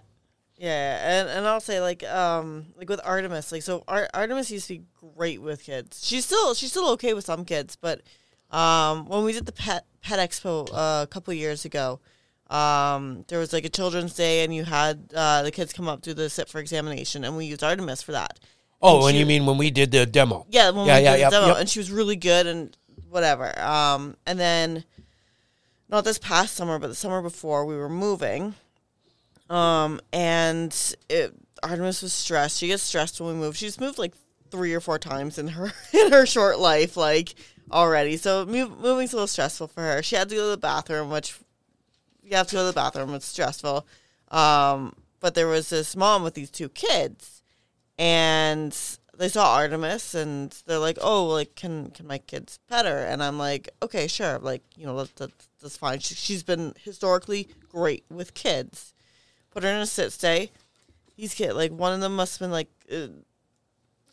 Yeah, 0.58 1.20
and, 1.22 1.30
and 1.30 1.46
I'll 1.46 1.60
say 1.60 1.82
like 1.82 2.02
um 2.04 2.68
like 2.78 2.88
with 2.88 3.02
Artemis 3.04 3.52
like 3.52 3.62
so 3.62 3.84
Ar- 3.90 4.10
Artemis 4.14 4.50
used 4.50 4.68
to 4.68 4.76
be 4.76 4.84
great 5.18 5.42
with 5.42 5.62
kids. 5.64 6.08
She's 6.08 6.26
still 6.26 6.54
she's 6.54 6.72
still 6.72 6.92
okay 6.92 7.14
with 7.14 7.26
some 7.26 7.44
kids, 7.44 7.76
but 7.76 8.02
um 8.52 9.06
when 9.08 9.26
we 9.26 9.34
did 9.34 9.46
the 9.46 9.52
pet 9.52 9.86
pet 10.02 10.18
expo 10.18 10.70
uh, 10.72 11.04
a 11.04 11.08
couple 11.08 11.34
years 11.34 11.66
ago, 11.66 12.00
um 12.50 13.26
there 13.28 13.40
was 13.40 13.52
like 13.54 13.66
a 13.66 13.70
children's 13.70 14.14
day 14.14 14.44
and 14.44 14.54
you 14.54 14.64
had 14.64 15.10
uh, 15.16 15.42
the 15.42 15.52
kids 15.52 15.74
come 15.74 15.88
up 15.88 16.02
do 16.02 16.14
the 16.14 16.30
sit 16.30 16.48
for 16.48 16.60
examination 16.60 17.24
and 17.24 17.36
we 17.36 17.46
used 17.46 17.64
Artemis 17.64 18.02
for 18.04 18.12
that. 18.12 18.40
Oh, 18.82 18.98
And 18.98 19.06
and 19.08 19.14
she- 19.16 19.20
you 19.22 19.26
mean 19.26 19.46
when 19.48 19.58
we 19.58 19.72
did 19.72 19.92
the 19.92 20.06
demo? 20.06 20.46
Yeah, 20.50 20.70
when 20.70 20.86
Yeah, 20.86 20.98
we 20.98 21.04
yeah, 21.04 21.12
did 21.14 21.20
yep, 21.22 21.32
the 21.32 21.38
demo, 21.40 21.48
yep. 21.48 21.58
and 21.60 21.70
she 21.70 21.80
was 21.80 21.90
really 21.90 22.16
good 22.16 22.46
and 22.46 22.78
whatever. 23.10 23.58
Um, 23.60 24.16
and 24.28 24.40
then 24.40 24.84
not 25.90 26.04
this 26.04 26.20
past 26.20 26.56
summer, 26.56 26.78
but 26.78 26.88
the 26.88 26.96
summer 26.96 27.22
before, 27.22 27.66
we 27.66 27.76
were 27.76 27.90
moving. 27.90 28.54
Um, 29.50 30.02
and 30.12 30.76
it, 31.10 31.34
Artemis 31.64 32.02
was 32.02 32.14
stressed. 32.14 32.58
She 32.60 32.68
gets 32.68 32.84
stressed 32.84 33.20
when 33.22 33.34
we 33.36 33.40
move. 33.40 33.56
She's 33.58 33.80
moved 33.80 33.98
like 33.98 34.14
three 34.52 34.74
or 34.74 34.80
four 34.82 35.00
times 35.00 35.38
in 35.38 35.48
her 35.50 35.72
in 35.94 36.12
her 36.12 36.26
short 36.26 36.60
life, 36.60 36.98
like 36.98 37.36
already. 37.72 38.18
So 38.18 38.46
move, 38.46 38.80
moving's 38.80 39.14
a 39.14 39.16
little 39.16 39.28
stressful 39.28 39.68
for 39.70 39.82
her. 39.82 40.04
She 40.04 40.16
had 40.16 40.30
to 40.30 40.36
go 40.36 40.42
to 40.46 40.50
the 40.52 40.58
bathroom, 40.58 41.10
which 41.10 41.40
you 42.26 42.36
have 42.36 42.48
to 42.48 42.56
go 42.56 42.62
to 42.62 42.68
the 42.68 42.74
bathroom. 42.74 43.14
It's 43.14 43.28
stressful. 43.28 43.86
Um, 44.32 44.96
but 45.20 45.36
there 45.36 45.48
was 45.48 45.70
this 45.70 45.96
mom 45.96 46.24
with 46.24 46.34
these 46.34 46.50
two 46.50 46.70
kids, 46.70 47.42
and 47.98 48.76
they 49.18 49.30
saw 49.30 49.56
Artemis, 49.56 50.16
and 50.16 50.52
they're 50.66 50.80
like, 50.80 50.98
"Oh, 51.02 51.28
like 51.28 51.56
can 51.56 51.92
can 51.92 52.08
my 52.08 52.18
kids 52.18 52.60
pet 52.68 52.86
her?" 52.86 53.04
And 53.06 53.24
I'm 53.24 53.38
like, 53.38 53.70
"Okay, 53.82 54.08
sure. 54.08 54.40
Like 54.40 54.64
you 54.76 54.86
know, 54.86 54.98
that, 54.98 55.16
that's 55.16 55.50
that's 55.62 55.78
fine. 55.78 56.00
She, 56.00 56.16
she's 56.16 56.44
been 56.44 56.74
historically 56.84 57.48
great 57.70 58.06
with 58.10 58.34
kids. 58.34 58.94
Put 59.52 59.64
her 59.64 59.70
in 59.70 59.78
a 59.78 59.86
sit 59.86 60.12
stay. 60.12 60.52
These 61.16 61.36
kids, 61.36 61.54
like 61.54 61.72
one 61.72 61.94
of 61.94 62.02
them 62.02 62.16
must 62.16 62.40
have 62.40 62.46
been 62.46 62.52
like." 62.52 62.70
Uh, 62.92 63.08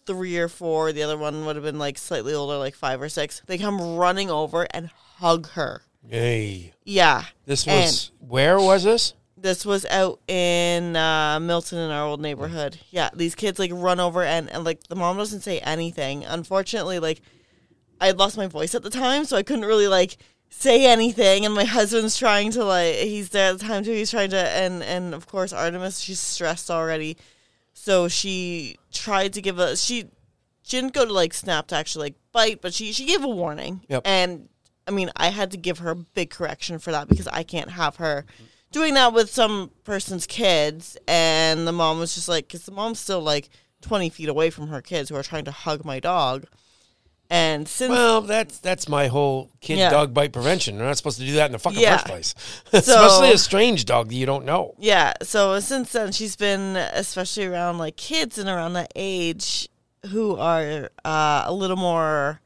Three 0.04 0.36
or 0.36 0.48
four, 0.48 0.90
the 0.90 1.04
other 1.04 1.16
one 1.16 1.46
would 1.46 1.54
have 1.54 1.64
been 1.64 1.78
like 1.78 1.96
slightly 1.96 2.34
older, 2.34 2.56
like 2.58 2.74
five 2.74 3.00
or 3.00 3.08
six. 3.08 3.40
They 3.46 3.56
come 3.56 3.94
running 3.94 4.32
over 4.32 4.66
and 4.72 4.88
hug 4.88 5.50
her. 5.50 5.82
Hey, 6.08 6.72
Yeah. 6.84 7.24
this 7.46 7.66
And- 7.66 7.84
was 7.84 8.10
where 8.20 8.58
was 8.58 8.84
this? 8.84 9.14
This 9.36 9.66
was 9.66 9.84
out 9.86 10.20
in 10.28 10.94
uh, 10.94 11.40
Milton 11.40 11.78
in 11.78 11.90
our 11.90 12.06
old 12.06 12.20
neighborhood. 12.20 12.78
Yeah, 12.90 13.10
these 13.12 13.34
kids 13.34 13.58
like 13.58 13.72
run 13.74 13.98
over 13.98 14.22
and, 14.22 14.48
and 14.48 14.62
like 14.62 14.84
the 14.88 14.94
mom 14.94 15.16
doesn't 15.16 15.40
say 15.40 15.58
anything. 15.60 16.24
Unfortunately, 16.24 17.00
like 17.00 17.20
I 18.00 18.06
had 18.06 18.18
lost 18.18 18.36
my 18.36 18.46
voice 18.46 18.74
at 18.76 18.82
the 18.84 18.90
time, 18.90 19.24
so 19.24 19.36
I 19.36 19.42
couldn't 19.42 19.64
really 19.64 19.88
like 19.88 20.16
say 20.48 20.86
anything. 20.86 21.44
And 21.44 21.54
my 21.54 21.64
husband's 21.64 22.16
trying 22.16 22.52
to 22.52 22.64
like 22.64 22.94
he's 22.94 23.30
there 23.30 23.50
at 23.52 23.58
the 23.58 23.64
time 23.66 23.82
too. 23.82 23.92
He's 23.92 24.12
trying 24.12 24.30
to 24.30 24.36
and 24.48 24.80
and 24.84 25.12
of 25.12 25.26
course 25.26 25.52
Artemis 25.52 25.98
she's 25.98 26.20
stressed 26.20 26.70
already, 26.70 27.16
so 27.74 28.06
she 28.06 28.76
tried 28.92 29.32
to 29.32 29.42
give 29.42 29.58
a 29.58 29.76
she 29.76 30.04
she 30.62 30.76
didn't 30.76 30.94
go 30.94 31.04
to 31.04 31.12
like 31.12 31.34
snap 31.34 31.66
to 31.68 31.74
actually 31.74 32.06
like 32.06 32.14
bite, 32.30 32.60
but 32.60 32.72
she 32.74 32.92
she 32.92 33.06
gave 33.06 33.24
a 33.24 33.28
warning. 33.28 33.80
Yep. 33.88 34.02
And 34.04 34.48
I 34.86 34.90
mean, 34.90 35.10
I 35.16 35.28
had 35.28 35.50
to 35.52 35.56
give 35.56 35.78
her 35.78 35.90
a 35.90 35.96
big 35.96 36.30
correction 36.30 36.78
for 36.78 36.90
that 36.92 37.08
because 37.08 37.28
I 37.28 37.42
can't 37.42 37.70
have 37.70 37.96
her 37.96 38.24
doing 38.72 38.94
that 38.94 39.12
with 39.12 39.30
some 39.30 39.70
person's 39.84 40.26
kids. 40.26 40.96
And 41.06 41.66
the 41.66 41.72
mom 41.72 41.98
was 41.98 42.14
just 42.14 42.28
like, 42.28 42.48
because 42.48 42.64
the 42.64 42.72
mom's 42.72 42.98
still 42.98 43.20
like 43.20 43.48
20 43.82 44.08
feet 44.10 44.28
away 44.28 44.50
from 44.50 44.68
her 44.68 44.80
kids 44.82 45.08
who 45.10 45.16
are 45.16 45.22
trying 45.22 45.44
to 45.44 45.50
hug 45.52 45.84
my 45.84 46.00
dog. 46.00 46.46
And 47.30 47.66
since 47.66 47.90
Well, 47.90 48.20
that's 48.20 48.58
that's 48.58 48.88
my 48.90 49.06
whole 49.06 49.50
kid 49.62 49.78
Yeah. 49.78 49.88
dog 49.88 50.12
bite 50.12 50.32
prevention. 50.34 50.76
They're 50.76 50.86
not 50.86 50.98
supposed 50.98 51.18
to 51.18 51.24
do 51.24 51.32
that 51.34 51.46
in 51.46 51.52
the 51.52 51.58
fucking 51.58 51.80
Yeah. 51.80 51.96
first 51.96 52.06
place, 52.06 52.34
especially 52.74 53.32
a 53.32 53.38
strange 53.38 53.86
dog 53.86 54.08
that 54.08 54.14
you 54.14 54.26
don't 54.26 54.44
know. 54.44 54.74
Yeah, 54.78 55.14
so 55.22 55.58
since 55.60 55.92
then 55.92 56.12
she's 56.12 56.36
been 56.36 56.76
especially 56.76 57.46
around 57.46 57.78
like 57.78 57.96
kids 57.96 58.36
and 58.36 58.50
around 58.50 58.74
that 58.74 58.92
age 58.96 59.68
who 60.10 60.36
are 60.36 60.90
uh, 61.06 61.44
a 61.46 61.52
little 61.54 61.76
more 61.78 62.40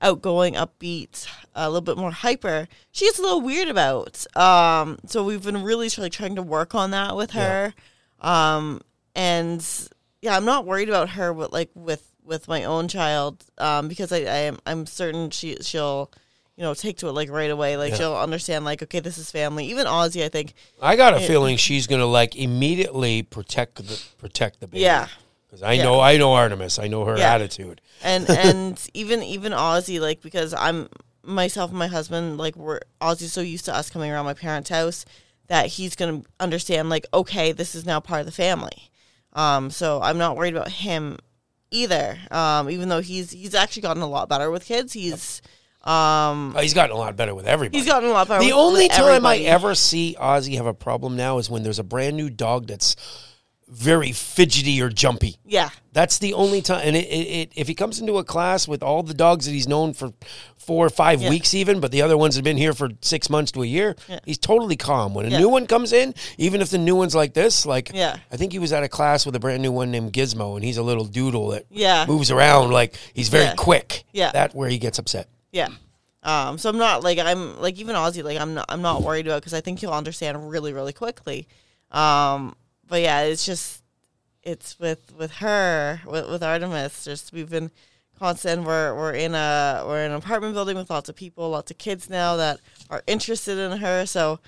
outgoing, 0.00 0.54
upbeat, 0.54 1.26
a 1.54 1.68
little 1.68 1.80
bit 1.80 1.96
more 1.96 2.10
hyper. 2.12 2.68
She 2.92 3.04
gets 3.06 3.18
a 3.18 3.22
little 3.22 3.40
weird 3.40 3.68
about. 3.68 4.24
Um, 4.36 4.98
so 5.06 5.24
we've 5.24 5.42
been 5.42 5.62
really 5.62 5.88
like 5.98 6.12
trying 6.12 6.36
to 6.36 6.42
work 6.42 6.74
on 6.74 6.90
that 6.92 7.16
with 7.16 7.32
her. 7.32 7.74
Um, 8.20 8.80
and 9.14 9.64
yeah, 10.22 10.36
I'm 10.36 10.44
not 10.44 10.66
worried 10.66 10.88
about 10.88 11.10
her 11.10 11.32
with 11.32 11.52
like 11.52 11.70
with 11.74 12.10
with 12.24 12.46
my 12.48 12.64
own 12.64 12.88
child 12.88 13.42
um, 13.58 13.88
because 13.88 14.12
I, 14.12 14.18
I 14.18 14.38
am 14.48 14.58
I'm 14.66 14.86
certain 14.86 15.30
she 15.30 15.56
she'll 15.62 16.10
you 16.56 16.62
know 16.62 16.74
take 16.74 16.98
to 16.98 17.08
it 17.08 17.12
like 17.12 17.30
right 17.30 17.50
away. 17.50 17.76
Like 17.76 17.92
Yeah. 17.92 17.96
she'll 17.98 18.16
understand 18.16 18.64
like 18.64 18.82
okay, 18.82 19.00
this 19.00 19.18
is 19.18 19.30
family. 19.30 19.66
Even 19.66 19.86
Ozzy, 19.86 20.24
I 20.24 20.28
think. 20.28 20.54
I 20.82 20.94
got 20.96 21.14
a 21.14 21.22
It- 21.22 21.26
feeling 21.26 21.56
she's 21.56 21.86
gonna 21.86 22.06
like 22.06 22.36
immediately 22.36 23.22
protect 23.22 23.76
the 23.76 24.00
protect 24.18 24.60
the 24.60 24.68
baby. 24.68 24.82
Yeah. 24.82 25.08
Because 25.48 25.62
I 25.62 25.72
Yeah. 25.72 25.84
know 25.84 26.00
I 26.00 26.16
know 26.18 26.32
Artemis. 26.34 26.78
I 26.78 26.86
know 26.88 27.04
her 27.04 27.16
Yeah. 27.18 27.34
attitude. 27.34 27.80
and 28.02 28.28
and 28.30 28.80
even 28.94 29.22
even 29.22 29.52
Ozzy, 29.52 30.00
like 30.00 30.20
because 30.22 30.54
I'm 30.54 30.88
myself 31.24 31.70
and 31.70 31.78
my 31.78 31.86
husband, 31.88 32.38
like 32.38 32.54
we're 32.56 32.80
Ozzy's 33.00 33.32
so 33.32 33.40
used 33.40 33.64
to 33.64 33.74
us 33.74 33.90
coming 33.90 34.10
around 34.10 34.24
my 34.24 34.34
parents' 34.34 34.70
house 34.70 35.04
that 35.48 35.66
he's 35.66 35.96
gonna 35.96 36.22
understand, 36.38 36.90
like, 36.90 37.06
okay, 37.14 37.52
this 37.52 37.74
is 37.74 37.84
now 37.86 38.00
part 38.00 38.20
of 38.20 38.26
the 38.26 38.32
family. 38.32 38.90
Um, 39.32 39.70
so 39.70 40.00
I'm 40.02 40.18
not 40.18 40.36
worried 40.36 40.54
about 40.54 40.68
him 40.70 41.18
either. 41.70 42.18
Um, 42.30 42.68
even 42.70 42.88
though 42.88 43.00
he's 43.00 43.30
he's 43.30 43.54
actually 43.54 43.82
gotten 43.82 44.02
a 44.02 44.08
lot 44.08 44.28
better 44.28 44.50
with 44.50 44.64
kids. 44.64 44.92
He's 44.92 45.40
um 45.84 46.54
Oh, 46.56 46.60
he's 46.60 46.74
gotten 46.74 46.94
a 46.94 46.98
lot 46.98 47.14
better 47.16 47.34
with 47.34 47.46
everybody. 47.46 47.78
he's 47.78 47.86
gotten 47.86 48.08
a 48.10 48.12
lot 48.12 48.26
better. 48.28 48.42
the 48.44 48.52
only 48.52 48.88
time 48.88 49.04
everybody. 49.04 49.48
I 49.48 49.52
ever 49.52 49.74
see 49.74 50.16
Ozzy 50.20 50.56
have 50.56 50.66
a 50.66 50.74
problem 50.74 51.16
now 51.16 51.38
is 51.38 51.48
when 51.48 51.62
there's 51.62 51.78
a 51.78 51.84
brand 51.84 52.16
new 52.16 52.28
dog 52.30 52.66
that's 52.66 52.96
very 53.70 54.12
fidgety 54.12 54.80
or 54.80 54.88
jumpy. 54.88 55.36
yeah 55.44 55.68
That's 55.92 56.18
the 56.18 56.32
only 56.34 56.62
time. 56.62 56.80
And 56.84 56.96
it, 56.96 57.06
it, 57.06 57.26
it, 57.40 57.52
if 57.54 57.68
he 57.68 57.74
comes 57.74 58.00
into 58.00 58.16
a 58.18 58.24
class 58.24 58.66
with 58.66 58.82
all 58.82 59.02
the 59.02 59.12
dogs 59.14 59.44
that 59.44 59.52
he's 59.52 59.68
known 59.68 59.92
for 59.92 60.12
four 60.56 60.86
or 60.86 60.90
five 60.90 61.20
Yeah. 61.20 61.30
weeks, 61.30 61.52
even, 61.54 61.78
but 61.80 61.92
the 61.92 62.00
other 62.02 62.16
ones 62.16 62.34
have 62.36 62.44
been 62.44 62.56
here 62.56 62.72
for 62.72 62.88
six 63.02 63.28
months 63.28 63.52
to 63.52 63.62
a 63.62 63.66
year, 63.66 63.94
Yeah. 64.08 64.20
he's 64.24 64.38
totally 64.38 64.76
calm. 64.76 65.12
When 65.14 65.26
a 65.26 65.28
Yeah. 65.30 65.38
new 65.40 65.48
one 65.50 65.66
comes 65.66 65.92
in, 65.92 66.14
even 66.38 66.60
if 66.62 66.70
the 66.70 66.78
new 66.78 66.96
one's 66.96 67.14
like 67.14 67.34
this, 67.34 67.66
like 67.66 67.90
Yeah. 67.94 68.16
I 68.32 68.36
think 68.38 68.52
he 68.52 68.58
was 68.58 68.72
at 68.72 68.82
a 68.84 68.88
class 68.88 69.26
with 69.26 69.34
a 69.36 69.40
brand 69.40 69.62
new 69.62 69.72
one 69.72 69.90
named 69.90 70.12
Gizmo, 70.14 70.56
and 70.56 70.64
he's 70.64 70.78
a 70.78 70.82
little 70.82 71.04
doodle 71.04 71.48
that 71.48 71.66
Yeah. 71.70 72.06
moves 72.06 72.30
around 72.30 72.70
like 72.70 72.94
he's 73.12 73.28
very 73.28 73.54
quick. 73.56 74.04
Yeah. 74.12 74.30
that 74.32 74.54
where 74.54 74.68
he 74.70 74.78
gets 74.78 74.98
upset. 74.98 75.28
Yeah. 75.52 75.68
Um, 76.22 76.58
so 76.58 76.68
I'm 76.70 76.78
not 76.78 77.04
like 77.04 77.18
I'm 77.18 77.60
like 77.60 77.78
even 77.78 77.94
Ozzy 77.96 78.22
like 78.24 78.38
I'm 78.40 78.54
not 78.54 78.66
I'm 78.68 78.82
not 78.82 79.02
worried 79.02 79.26
about 79.26 79.40
because 79.40 79.54
I 79.54 79.60
think 79.60 79.78
he'll 79.80 79.92
understand 79.92 80.50
really 80.50 80.72
really 80.72 80.92
quickly. 80.92 81.46
Um, 81.90 82.54
but 82.88 83.00
yeah, 83.02 83.22
it's 83.22 83.44
just 83.44 83.82
it's 84.42 84.78
with 84.78 85.14
with 85.16 85.32
her 85.32 86.00
with, 86.06 86.28
with 86.28 86.42
Artemis. 86.42 87.04
Just 87.04 87.32
we've 87.32 87.50
been 87.50 87.70
constant. 88.18 88.64
We're 88.64 88.94
we're 88.94 89.12
in 89.12 89.34
a 89.34 89.84
we're 89.86 90.04
in 90.04 90.10
an 90.10 90.16
apartment 90.16 90.54
building 90.54 90.76
with 90.76 90.90
lots 90.90 91.08
of 91.08 91.16
people, 91.16 91.50
lots 91.50 91.70
of 91.70 91.78
kids 91.78 92.08
now 92.08 92.36
that 92.36 92.60
are 92.90 93.02
interested 93.06 93.58
in 93.58 93.78
her. 93.78 94.06
So 94.06 94.40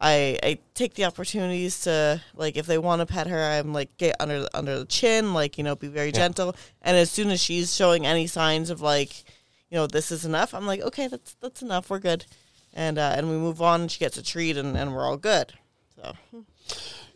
I 0.00 0.38
I 0.42 0.58
take 0.74 0.94
the 0.94 1.04
opportunities 1.04 1.80
to 1.82 2.20
like 2.34 2.56
if 2.56 2.66
they 2.66 2.78
want 2.78 3.00
to 3.00 3.06
pet 3.06 3.26
her, 3.26 3.42
I'm 3.42 3.72
like 3.72 3.96
get 3.96 4.16
under 4.20 4.42
the, 4.42 4.56
under 4.56 4.78
the 4.80 4.84
chin, 4.84 5.32
like 5.34 5.58
you 5.58 5.64
know, 5.64 5.74
be 5.74 5.88
very 5.88 6.12
gentle. 6.12 6.54
And 6.82 6.96
as 6.96 7.10
soon 7.10 7.30
as 7.30 7.40
she's 7.40 7.74
showing 7.74 8.06
any 8.06 8.26
signs 8.26 8.70
of 8.70 8.80
like 8.80 9.24
you 9.70 9.76
know 9.76 9.86
this 9.86 10.12
is 10.12 10.24
enough, 10.24 10.54
I'm 10.54 10.66
like 10.66 10.80
okay, 10.82 11.08
that's 11.08 11.34
that's 11.40 11.62
enough, 11.62 11.90
we're 11.90 11.98
good. 11.98 12.26
And 12.74 12.98
uh, 12.98 13.14
and 13.16 13.30
we 13.30 13.36
move 13.36 13.62
on. 13.62 13.82
and 13.82 13.90
She 13.90 13.98
gets 13.98 14.18
a 14.18 14.22
treat, 14.22 14.58
and, 14.58 14.76
and 14.76 14.94
we're 14.94 15.06
all 15.06 15.16
good. 15.16 15.54
So 15.96 16.14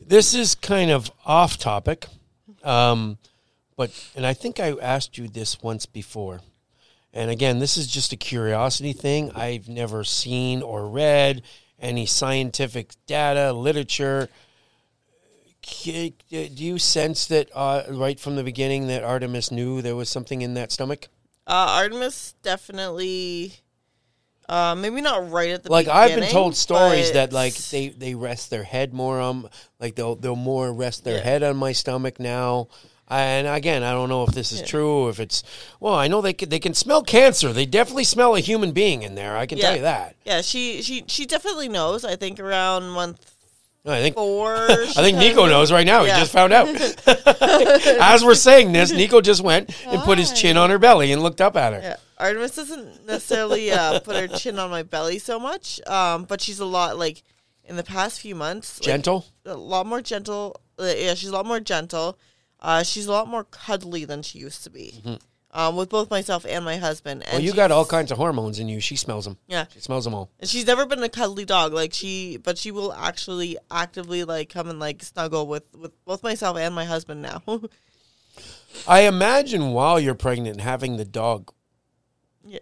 This 0.01 0.35
is 0.35 0.55
kind 0.55 0.91
of 0.91 1.11
off 1.25 1.59
topic, 1.59 2.07
um, 2.65 3.19
but 3.77 3.91
and 4.17 4.27
I 4.27 4.35
think 4.35 4.59
I 4.59 4.73
asked 4.81 5.19
you 5.19 5.29
this 5.29 5.63
once 5.63 5.87
before. 5.87 6.41
And 7.13 7.31
again, 7.31 7.59
this 7.59 7.77
is 7.77 7.87
just 7.87 8.13
a 8.13 8.17
curiosity 8.17 8.93
thing. 8.93 9.33
I've 9.33 9.69
never 9.69 10.05
seen 10.05 10.63
or 10.63 10.89
read 10.89 11.43
any 11.79 12.07
scientific 12.07 12.93
data, 13.07 13.53
literature. 13.53 14.29
Do 15.83 16.13
you 16.31 16.79
sense 16.79 17.27
that 17.27 17.51
uh, 17.55 17.83
right 17.91 18.19
from 18.19 18.37
the 18.37 18.45
beginning 18.45 18.87
that 18.89 19.05
Artemis 19.05 19.51
knew 19.51 19.83
there 19.83 19.97
was 19.97 20.09
something 20.09 20.43
in 20.43 20.55
that 20.55 20.73
stomach? 20.73 21.09
uh, 21.47 21.67
Artemis 21.71 22.35
definitely. 22.43 23.55
Uh, 24.51 24.75
maybe 24.75 25.01
not 25.01 25.31
right 25.31 25.51
at 25.51 25.63
the 25.63 25.71
like 25.71 25.87
I've 25.87 26.19
been 26.19 26.29
told 26.29 26.57
stories 26.57 27.13
that 27.13 27.33
like 27.33 27.55
they 27.55 27.89
they 27.91 28.17
rest 28.17 28.51
their 28.51 28.65
head 28.65 28.93
more 28.93 29.21
on 29.21 29.49
like 29.79 29.95
they'll 29.95 30.17
they'll 30.17 30.35
more 30.35 30.73
rest 30.73 31.05
their 31.05 31.19
Yeah. 31.19 31.23
head 31.23 31.43
on 31.45 31.57
my 31.57 31.71
stomach 31.71 32.19
now. 32.19 32.67
And 33.07 33.47
again, 33.47 33.83
I 33.85 33.93
don't 33.93 34.09
know 34.09 34.25
if 34.25 34.31
this 34.35 34.51
is 34.51 34.61
Yeah. 34.61 34.67
true. 34.67 35.09
If 35.09 35.21
it's 35.21 35.45
well, 35.79 35.95
I 35.95 36.09
know 36.09 36.21
they 36.21 36.33
can, 36.33 36.49
they 36.49 36.59
can 36.59 36.75
smell 36.75 37.03
cancer. 37.03 37.53
They 37.53 37.65
definitely 37.67 38.05
smell 38.05 38.35
a 38.35 38.41
human 38.41 38.73
being 38.73 39.03
in 39.03 39.15
there. 39.15 39.37
I 39.37 39.47
can 39.47 39.59
tell 39.59 39.77
you 39.77 39.83
that. 39.83 40.17
Yeah, 40.25 40.41
she 40.43 40.83
she 40.83 41.05
she 41.07 41.27
definitely 41.27 41.69
knows. 41.69 42.05
I 42.05 42.17
think 42.17 42.41
around 42.41 42.91
month 42.91 43.37
I 43.87 44.01
think 44.01 44.15
four. 44.15 44.55
I 44.71 44.87
think 44.87 45.19
Nico 45.19 45.47
knows 45.47 45.73
right 45.73 45.87
now. 45.87 46.03
Yeah. 46.05 46.15
He 46.15 46.21
just 46.21 46.33
found 46.33 46.53
out. 46.53 46.69
As 48.01 48.25
we're 48.25 48.35
saying 48.35 48.73
this, 48.73 48.93
Nico 48.93 49.21
just 49.21 49.43
went 49.43 49.75
and 49.87 50.03
put 50.03 50.19
his 50.19 50.33
chin 50.33 50.57
on 50.57 50.71
her 50.71 50.79
belly 50.79 51.13
and 51.13 51.23
looked 51.23 51.41
up 51.41 51.57
at 51.57 51.73
her. 51.73 51.81
Yeah. 51.81 51.97
Artemis 52.19 52.55
doesn't 52.55 53.07
necessarily 53.07 53.73
uh, 53.73 54.01
put 54.01 54.17
her 54.17 54.29
chin 54.29 54.59
on 54.59 54.71
my 54.71 54.83
belly 54.83 55.19
so 55.19 55.41
much, 55.41 55.81
um, 55.87 56.25
but 56.25 56.43
she's 56.43 56.61
a 56.61 56.67
lot 56.67 56.99
like 56.99 57.23
in 57.65 57.77
the 57.77 57.83
past 57.83 58.21
few 58.21 58.35
months. 58.35 58.79
like, 58.81 58.85
Gentle. 58.85 59.25
a 59.47 59.57
lot 59.57 59.87
more 59.87 60.03
gentle. 60.03 60.61
Uh, 60.79 60.93
yeah, 60.97 61.15
she's 61.15 61.31
a 61.31 61.33
lot 61.33 61.47
more 61.47 61.61
gentle. 61.61 62.19
Uh, 62.61 62.83
she's 62.83 63.07
a 63.07 63.13
lot 63.13 63.27
more 63.27 63.45
cuddly 63.45 64.05
than 64.05 64.23
she 64.23 64.39
used 64.39 64.63
to 64.65 64.71
be. 64.71 65.03
Um, 65.53 65.75
with 65.75 65.89
both 65.89 66.11
myself 66.11 66.47
and 66.49 66.65
my 66.65 66.77
husband. 66.77 67.25
And. 67.25 67.33
Well, 67.33 67.43
you 67.43 67.53
got 67.53 67.73
all 67.73 67.85
kinds 67.85 68.13
of 68.13 68.19
hormones 68.19 68.61
in 68.61 68.69
you. 68.69 68.79
She 68.79 68.95
smells 68.95 69.25
them. 69.25 69.37
Yeah. 69.49 69.67
She 69.73 69.81
smells 69.81 70.05
them 70.05 70.15
all. 70.15 70.31
And 70.39 70.49
she's 70.49 70.65
never 70.65 70.87
been 70.87 71.03
a 71.03 71.09
cuddly 71.09 71.45
dog, 71.45 71.73
like 71.73 71.93
she, 71.93 72.37
but 72.37 72.57
she 72.57 72.71
will 72.71 72.93
actually 72.93 73.59
actively 73.69 74.23
like 74.23 74.49
come 74.49 74.69
and 74.69 74.79
like 74.79 75.03
snuggle 75.03 75.49
with 75.49 75.65
with 75.77 75.93
both 76.05 76.23
myself 76.23 76.57
and 76.57 76.73
my 76.73 76.85
husband 76.85 77.23
now. 77.23 77.43
I 78.87 79.01
imagine 79.01 79.73
while 79.73 79.99
you're 79.99 80.15
pregnant, 80.15 80.61
having 80.61 80.97
the 80.97 81.05
dog. 81.05 81.53
yeah, 82.47 82.61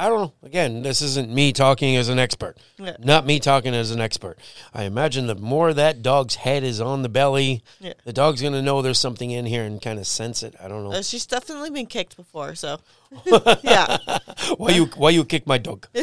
I 0.00 0.08
don't 0.08 0.20
know. 0.22 0.32
Again, 0.42 0.82
this 0.82 1.02
isn't 1.02 1.30
me 1.30 1.52
talking 1.52 1.94
as 1.96 2.08
an 2.08 2.18
expert. 2.18 2.56
Yeah. 2.78 2.96
Not 3.00 3.26
me 3.26 3.38
talking 3.38 3.74
as 3.74 3.90
an 3.90 4.00
expert. 4.00 4.38
I 4.72 4.84
imagine 4.84 5.26
the 5.26 5.34
more 5.34 5.74
that 5.74 6.02
dog's 6.02 6.36
head 6.36 6.64
is 6.64 6.80
on 6.80 7.02
the 7.02 7.10
belly, 7.10 7.62
Yeah. 7.80 7.92
the 8.04 8.12
dog's 8.12 8.40
going 8.40 8.54
to 8.54 8.62
know 8.62 8.80
there's 8.80 8.98
something 8.98 9.30
in 9.30 9.44
here 9.44 9.64
and 9.64 9.80
kind 9.82 9.98
of 9.98 10.06
sense 10.06 10.42
it. 10.42 10.54
I 10.58 10.68
don't 10.68 10.84
know. 10.84 10.92
uh, 10.92 11.02
she's 11.02 11.26
definitely 11.26 11.70
been 11.70 11.86
kicked 11.86 12.16
before, 12.16 12.54
so 12.54 12.80
yeah, 13.62 13.98
why 14.56 14.70
you 14.70 14.86
why 14.96 15.10
you 15.10 15.24
kick 15.24 15.46
my 15.46 15.58
dog? 15.58 15.86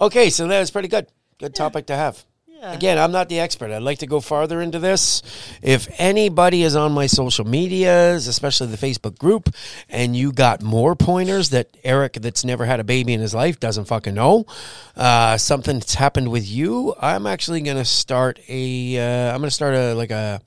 okay, 0.00 0.30
so 0.30 0.46
that 0.46 0.60
was 0.60 0.70
pretty 0.70 0.88
good. 0.88 1.06
Good 1.38 1.54
topic 1.54 1.86
to 1.86 1.96
have. 1.96 2.24
Yeah. 2.58 2.72
Again, 2.72 2.98
I'm 2.98 3.12
not 3.12 3.28
the 3.28 3.38
expert. 3.38 3.70
I'd 3.70 3.82
like 3.82 3.98
to 3.98 4.06
go 4.06 4.20
farther 4.20 4.62
into 4.62 4.78
this. 4.78 5.22
If 5.60 5.88
anybody 5.98 6.62
is 6.62 6.74
on 6.74 6.92
my 6.92 7.06
social 7.06 7.44
medias, 7.46 8.26
especially 8.26 8.68
the 8.68 8.78
Facebook 8.78 9.18
group, 9.18 9.54
and 9.90 10.16
you 10.16 10.32
got 10.32 10.62
more 10.62 10.96
pointers 10.96 11.50
that 11.50 11.68
Eric, 11.84 12.14
that's 12.14 12.44
never 12.44 12.64
had 12.64 12.80
a 12.80 12.84
baby 12.84 13.12
in 13.12 13.20
his 13.20 13.34
life, 13.34 13.60
doesn't 13.60 13.84
fucking 13.84 14.14
know, 14.14 14.46
uh, 14.96 15.36
something 15.36 15.78
that's 15.78 15.94
happened 15.94 16.30
with 16.30 16.48
you, 16.48 16.94
I'm 17.00 17.26
actually 17.26 17.60
going 17.60 17.76
to 17.76 17.84
start 17.84 18.40
a. 18.48 18.98
Uh, 18.98 19.34
I'm 19.34 19.38
going 19.38 19.48
to 19.48 19.54
start 19.54 19.74
a 19.74 19.92
like 19.94 20.10
a 20.10 20.40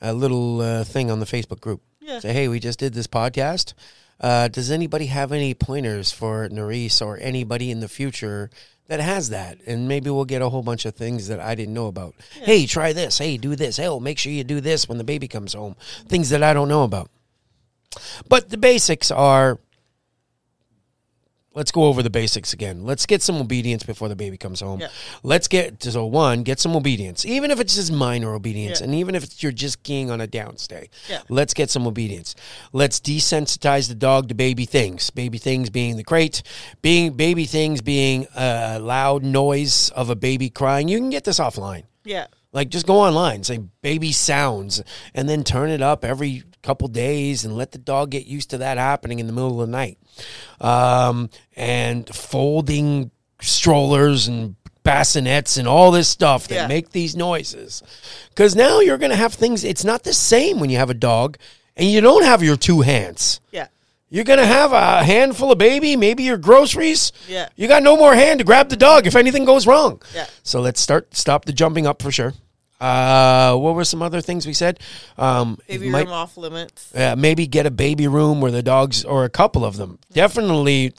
a 0.00 0.12
little 0.12 0.60
uh, 0.60 0.84
thing 0.84 1.10
on 1.10 1.20
the 1.20 1.26
Facebook 1.26 1.60
group. 1.60 1.80
Yeah. 2.00 2.18
Say, 2.18 2.32
hey, 2.32 2.48
we 2.48 2.58
just 2.58 2.80
did 2.80 2.94
this 2.94 3.06
podcast. 3.06 3.74
Uh, 4.22 4.48
does 4.48 4.70
anybody 4.70 5.06
have 5.06 5.32
any 5.32 5.52
pointers 5.52 6.12
for 6.12 6.48
Nerhys 6.48 7.04
or 7.04 7.18
anybody 7.20 7.70
in 7.70 7.80
the 7.80 7.88
future 7.88 8.50
that 8.86 9.00
has 9.00 9.30
that? 9.30 9.58
And 9.66 9.88
maybe 9.88 10.10
we'll 10.10 10.24
get 10.24 10.42
a 10.42 10.48
whole 10.48 10.62
bunch 10.62 10.84
of 10.84 10.94
things 10.94 11.28
that 11.28 11.40
I 11.40 11.54
didn't 11.54 11.74
know 11.74 11.88
about. 11.88 12.14
Hey, 12.42 12.66
try 12.66 12.92
this. 12.92 13.18
Hey, 13.18 13.36
do 13.36 13.56
this. 13.56 13.78
Hey, 13.78 13.88
oh, 13.88 13.98
make 13.98 14.18
sure 14.18 14.32
you 14.32 14.44
do 14.44 14.60
this 14.60 14.88
when 14.88 14.98
the 14.98 15.04
baby 15.04 15.26
comes 15.26 15.54
home. 15.54 15.74
Things 16.06 16.30
that 16.30 16.42
I 16.42 16.54
don't 16.54 16.68
know 16.68 16.84
about. 16.84 17.10
But 18.28 18.50
the 18.50 18.56
basics 18.56 19.10
are 19.10 19.58
let's 21.54 21.70
go 21.70 21.84
over 21.84 22.02
the 22.02 22.10
basics 22.10 22.52
again. 22.52 22.84
Let's 22.84 23.06
get 23.06 23.22
some 23.22 23.36
obedience 23.36 23.82
before 23.82 24.08
the 24.08 24.16
baby 24.16 24.36
comes 24.36 24.60
home. 24.60 24.80
Yeah. 24.80 24.88
Let's 25.22 25.48
get 25.48 25.82
so 25.82 26.06
one, 26.06 26.42
get 26.42 26.60
some 26.60 26.74
obedience, 26.76 27.24
even 27.26 27.50
if 27.50 27.60
it's 27.60 27.74
just 27.74 27.92
minor 27.92 28.34
obedience, 28.34 28.80
Yeah. 28.80 28.84
and 28.86 28.94
even 28.94 29.14
if 29.14 29.24
it's, 29.24 29.42
you're 29.42 29.52
just 29.52 29.82
keying 29.82 30.10
on 30.10 30.20
a 30.20 30.26
downstay. 30.26 30.88
Yeah. 31.08 31.22
Let's 31.28 31.54
get 31.54 31.70
some 31.70 31.86
obedience. 31.86 32.34
Let's 32.72 33.00
desensitize 33.00 33.88
the 33.88 33.94
dog 33.94 34.28
to 34.28 34.34
baby 34.34 34.64
things. 34.64 35.10
Baby 35.10 35.38
things 35.38 35.70
being 35.70 35.96
the 35.96 36.04
crate, 36.04 36.42
being 36.80 37.12
baby 37.12 37.44
things 37.44 37.80
being 37.82 38.26
a 38.36 38.78
loud 38.78 39.22
noise 39.22 39.90
of 39.90 40.10
a 40.10 40.16
baby 40.16 40.50
crying. 40.50 40.88
You 40.88 40.98
can 40.98 41.10
get 41.10 41.24
this 41.24 41.38
offline. 41.38 41.84
yeah, 42.04 42.26
Like 42.52 42.68
just 42.68 42.86
go 42.86 42.96
online, 43.00 43.42
say 43.44 43.58
baby 43.80 44.12
sounds, 44.12 44.82
and 45.14 45.28
then 45.28 45.42
turn 45.42 45.70
it 45.70 45.80
up 45.80 46.04
every 46.04 46.42
couple 46.62 46.86
days 46.88 47.44
and 47.44 47.56
let 47.56 47.72
the 47.72 47.78
dog 47.78 48.10
get 48.10 48.26
used 48.26 48.50
to 48.50 48.58
that 48.58 48.76
happening 48.78 49.18
in 49.18 49.26
the 49.26 49.32
middle 49.32 49.60
of 49.60 49.66
the 49.66 49.72
night. 49.72 49.98
Um, 50.60 51.30
and 51.56 52.06
folding 52.14 53.10
strollers 53.40 54.28
and 54.28 54.54
bassinets 54.84 55.58
and 55.58 55.66
all 55.66 55.90
this 55.90 56.08
stuff 56.08 56.48
that 56.48 56.54
Yeah. 56.54 56.66
make 56.66 56.90
these 56.90 57.16
noises. 57.16 57.82
Because 58.30 58.54
now 58.54 58.80
you're 58.80 58.98
going 58.98 59.10
to 59.10 59.16
have 59.16 59.32
things, 59.34 59.64
it's 59.64 59.84
not 59.84 60.02
the 60.02 60.12
same 60.12 60.60
when 60.60 60.70
you 60.70 60.76
have 60.78 60.90
a 60.90 60.94
dog 60.94 61.38
and 61.76 61.88
you 61.88 62.00
don't 62.00 62.24
have 62.24 62.42
your 62.42 62.56
two 62.56 62.82
hands. 62.82 63.40
yeah, 63.50 63.68
You're 64.12 64.24
gonna 64.24 64.44
have 64.44 64.72
a 64.72 65.02
handful 65.02 65.50
of 65.52 65.56
baby, 65.58 65.96
maybe 65.96 66.22
your 66.22 66.36
groceries. 66.36 67.12
Yeah. 67.26 67.48
You 67.56 67.66
got 67.66 67.82
no 67.82 67.96
more 67.96 68.14
hand 68.14 68.40
to 68.40 68.44
grab 68.44 68.68
the 68.68 68.76
dog 68.76 69.06
if 69.06 69.16
anything 69.16 69.46
goes 69.46 69.66
wrong. 69.66 70.02
Yeah. 70.14 70.26
So 70.42 70.60
let's 70.60 70.82
start 70.82 71.16
stop 71.16 71.46
the 71.46 71.52
jumping 71.54 71.86
up 71.86 72.02
for 72.02 72.12
sure. 72.12 72.34
Uh, 72.78 73.56
what 73.56 73.74
were 73.74 73.84
some 73.84 74.02
other 74.02 74.20
things 74.20 74.46
we 74.46 74.52
said? 74.52 74.80
Um, 75.16 75.56
baby 75.66 75.88
might- 75.88 76.04
room 76.04 76.12
off 76.12 76.36
limits. 76.36 76.94
uh, 76.94 77.14
maybe 77.16 77.46
get 77.46 77.64
a 77.64 77.70
baby 77.70 78.06
room 78.06 78.42
where 78.42 78.50
the 78.50 78.62
dogs 78.62 79.02
or 79.02 79.24
a 79.24 79.30
couple 79.30 79.64
of 79.64 79.78
them. 79.78 79.98
Definitely 80.12 80.92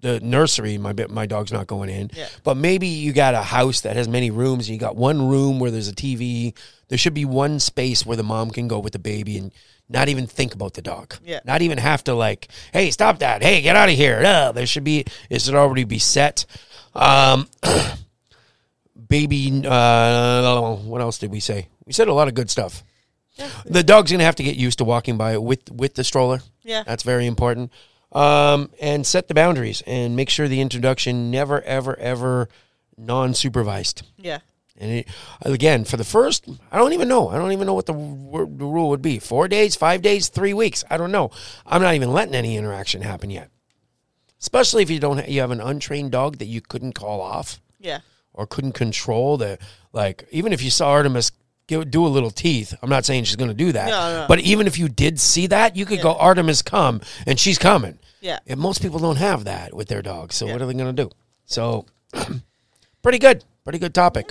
the 0.00 0.18
nursery. 0.18 0.76
My 0.76 0.92
my 1.08 1.26
dog's 1.26 1.52
not 1.52 1.68
going 1.68 1.88
in. 1.88 2.10
Yeah. 2.14 2.26
But 2.42 2.56
maybe 2.56 2.88
you 2.88 3.12
got 3.12 3.34
a 3.34 3.42
house 3.42 3.82
that 3.82 3.94
has 3.94 4.08
many 4.08 4.32
rooms. 4.32 4.66
And 4.66 4.74
you 4.74 4.80
got 4.80 4.96
one 4.96 5.28
room 5.28 5.60
where 5.60 5.70
there's 5.70 5.88
a 5.88 5.94
TV. 5.94 6.52
There 6.88 6.98
should 6.98 7.14
be 7.14 7.24
one 7.24 7.60
space 7.60 8.04
where 8.04 8.16
the 8.16 8.24
mom 8.24 8.50
can 8.50 8.66
go 8.66 8.80
with 8.80 8.92
the 8.94 8.98
baby 8.98 9.38
and 9.38 9.52
not 9.88 10.08
even 10.08 10.26
think 10.26 10.54
about 10.54 10.74
the 10.74 10.82
dog. 10.82 11.14
Yeah. 11.24 11.40
Not 11.44 11.62
even 11.62 11.78
have 11.78 12.04
to 12.04 12.14
like, 12.14 12.48
hey, 12.72 12.90
stop 12.90 13.20
that. 13.20 13.42
Hey, 13.42 13.60
get 13.60 13.76
out 13.76 13.88
of 13.88 13.94
here. 13.94 14.20
No, 14.20 14.52
there 14.52 14.66
should 14.66 14.84
be. 14.84 15.04
It 15.30 15.42
should 15.42 15.54
already 15.54 15.84
be 15.84 15.98
set. 15.98 16.44
Um, 16.94 17.48
baby. 19.08 19.62
Uh, 19.64 20.74
what 20.76 21.00
else 21.00 21.18
did 21.18 21.30
we 21.30 21.40
say? 21.40 21.68
We 21.84 21.92
said 21.92 22.08
a 22.08 22.12
lot 22.14 22.28
of 22.28 22.34
good 22.34 22.50
stuff. 22.50 22.82
Yeah. 23.34 23.50
The 23.66 23.82
dog's 23.82 24.10
gonna 24.10 24.24
have 24.24 24.36
to 24.36 24.42
get 24.42 24.56
used 24.56 24.78
to 24.78 24.84
walking 24.84 25.16
by 25.16 25.36
with 25.38 25.70
with 25.70 25.94
the 25.94 26.04
stroller. 26.04 26.40
Yeah. 26.62 26.82
that's 26.84 27.02
very 27.02 27.26
important. 27.26 27.70
Um, 28.12 28.70
and 28.80 29.06
set 29.06 29.28
the 29.28 29.34
boundaries 29.34 29.82
and 29.86 30.16
make 30.16 30.30
sure 30.30 30.48
the 30.48 30.60
introduction 30.60 31.30
never, 31.30 31.60
ever, 31.62 31.98
ever 31.98 32.48
non-supervised. 32.96 34.02
Yeah, 34.16 34.38
And 34.78 34.90
it, 34.90 35.08
again, 35.42 35.84
for 35.84 35.96
the 35.96 36.04
first, 36.04 36.46
I 36.70 36.76
don't 36.78 36.92
even 36.92 37.08
know. 37.08 37.28
I 37.28 37.38
don't 37.38 37.52
even 37.52 37.66
know 37.66 37.74
what 37.74 37.86
the, 37.86 37.92
the 37.94 37.98
rule 38.66 38.90
would 38.90 39.02
be. 39.02 39.18
Four 39.18 39.48
days, 39.48 39.74
five 39.74 40.02
days, 40.02 40.28
three 40.28 40.52
weeks. 40.52 40.84
I 40.90 40.96
don't 40.98 41.12
know. 41.12 41.30
I'm 41.64 41.80
not 41.82 41.94
even 41.94 42.12
letting 42.12 42.34
any 42.34 42.56
interaction 42.56 43.00
happen 43.02 43.30
yet. 43.30 43.50
Especially 44.38 44.82
if 44.82 44.90
you 44.90 45.00
don't, 45.00 45.26
you 45.28 45.40
have 45.40 45.50
an 45.50 45.60
untrained 45.62 46.12
dog 46.12 46.36
that 46.38 46.46
you 46.46 46.60
couldn't 46.60 46.92
call 46.92 47.20
off 47.22 47.60
yeah, 47.80 48.00
or 48.34 48.46
couldn't 48.46 48.72
control 48.72 49.38
the 49.38 49.58
like 49.92 50.26
even 50.30 50.52
if 50.52 50.62
you 50.62 50.70
saw 50.70 50.90
Artemis 50.90 51.32
give, 51.66 51.90
do 51.90 52.04
a 52.06 52.08
little 52.08 52.30
teeth 52.30 52.74
I'm 52.82 52.90
not 52.90 53.04
saying 53.06 53.24
she's 53.24 53.36
going 53.36 53.50
to 53.50 53.54
do 53.56 53.72
that 53.72 53.88
No, 53.88 54.20
no. 54.20 54.26
but 54.28 54.40
even 54.40 54.66
if 54.66 54.78
you 54.78 54.88
did 54.88 55.18
see 55.18 55.46
that 55.48 55.74
you 55.74 55.86
could 55.86 56.00
go 56.02 56.14
Artemis 56.14 56.60
come 56.62 57.00
and 57.26 57.40
she's 57.40 57.58
coming 57.58 57.98
yeah, 58.20 58.38
and 58.46 58.60
most 58.60 58.82
people 58.82 58.98
don't 58.98 59.16
have 59.16 59.44
that 59.44 59.72
with 59.74 59.88
their 59.88 60.02
dogs 60.02 60.34
so 60.34 60.46
what 60.46 60.60
are 60.60 60.66
they 60.66 60.74
going 60.74 60.94
to 60.94 61.02
do 61.04 61.10
so 61.46 61.86
pretty 63.02 63.18
good 63.18 63.44
pretty 63.64 63.78
good 63.78 63.94
topic 63.94 64.30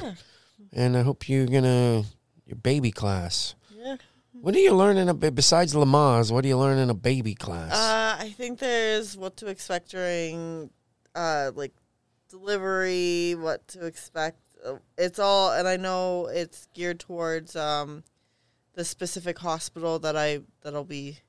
and 0.75 0.95
I 0.97 1.01
hope 1.01 1.27
you're 1.27 1.47
going 1.47 1.63
to 1.63 2.05
your 2.45 2.57
baby 2.57 2.91
class 2.91 3.55
yeah. 3.75 3.95
what 4.33 4.55
are 4.55 4.59
you 4.59 4.73
learning 4.75 5.07
besides 5.33 5.73
Lamaze 5.73 6.31
what 6.31 6.45
are 6.45 6.47
you 6.47 6.57
learning 6.57 6.83
in 6.83 6.89
a 6.91 6.93
baby 6.93 7.33
class 7.33 7.71
Uh, 7.73 8.23
I 8.23 8.29
think 8.29 8.59
there's 8.59 9.17
what 9.17 9.37
to 9.37 9.47
expect 9.47 9.89
during, 9.91 10.69
uh, 11.15 11.51
like 11.55 11.73
delivery, 12.29 13.35
what 13.35 13.67
to 13.69 13.85
expect. 13.85 14.37
Uh, 14.65 14.75
It's 14.97 15.19
all, 15.19 15.51
and 15.53 15.67
I 15.67 15.77
know 15.77 16.27
it's 16.27 16.67
geared 16.73 16.99
towards 16.99 17.55
um, 17.55 18.03
the 18.73 18.83
specific 18.83 19.39
hospital 19.39 19.99
that 19.99 20.15
I 20.17 20.41
that'll 20.61 20.83
be. 20.83 21.19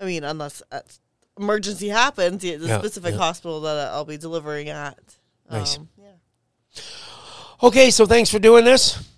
I 0.00 0.04
mean, 0.04 0.24
unless 0.24 0.62
uh, 0.70 0.80
emergency 1.38 1.88
happens, 1.88 2.42
the 2.42 2.56
Yeah, 2.58 2.78
specific 2.78 3.12
yeah. 3.12 3.18
hospital 3.18 3.60
that 3.62 3.88
I'll 3.92 4.04
be 4.04 4.18
delivering 4.18 4.68
at. 4.68 4.98
Nice. 5.50 5.78
Um, 5.78 5.88
yeah. 5.98 6.82
Okay, 7.62 7.90
so 7.90 8.06
thanks 8.06 8.28
for 8.28 8.40
doing 8.40 8.64
this. 8.64 9.08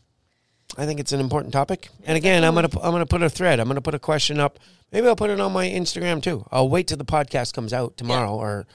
I 0.76 0.84
think 0.84 1.00
it's 1.00 1.12
an 1.12 1.20
important 1.20 1.54
topic. 1.54 1.88
And 2.04 2.14
again, 2.14 2.44
I'm 2.44 2.54
gonna 2.54 2.68
I'm 2.82 2.92
gonna 2.92 3.06
put 3.06 3.22
a 3.22 3.30
thread. 3.30 3.58
I'm 3.58 3.68
gonna 3.68 3.80
put 3.80 3.94
a 3.94 3.98
question 3.98 4.38
up. 4.38 4.58
Maybe 4.92 5.06
I'll 5.06 5.16
put 5.16 5.30
it 5.30 5.40
on 5.40 5.52
my 5.52 5.66
Instagram 5.66 6.22
too. 6.22 6.44
I'll 6.52 6.68
wait 6.68 6.88
till 6.88 6.98
the 6.98 7.06
podcast 7.06 7.54
comes 7.54 7.72
out 7.72 7.96
tomorrow, 7.96 8.34
or 8.34 8.66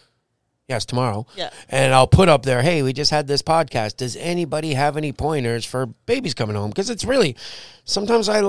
yes, 0.69 0.85
tomorrow. 0.85 1.25
Yeah. 1.35 1.49
And 1.67 1.93
I'll 1.93 2.07
put 2.07 2.29
up 2.29 2.43
there. 2.43 2.61
Hey, 2.61 2.83
we 2.83 2.93
just 2.93 3.11
had 3.11 3.27
this 3.27 3.41
podcast. 3.41 3.97
Does 3.97 4.15
anybody 4.15 4.73
have 4.75 4.95
any 4.95 5.11
pointers 5.11 5.65
for 5.65 5.87
babies 5.87 6.33
coming 6.33 6.55
home? 6.55 6.69
Because 6.69 6.89
it's 6.89 7.03
really 7.03 7.35
sometimes 7.83 8.29
I 8.29 8.39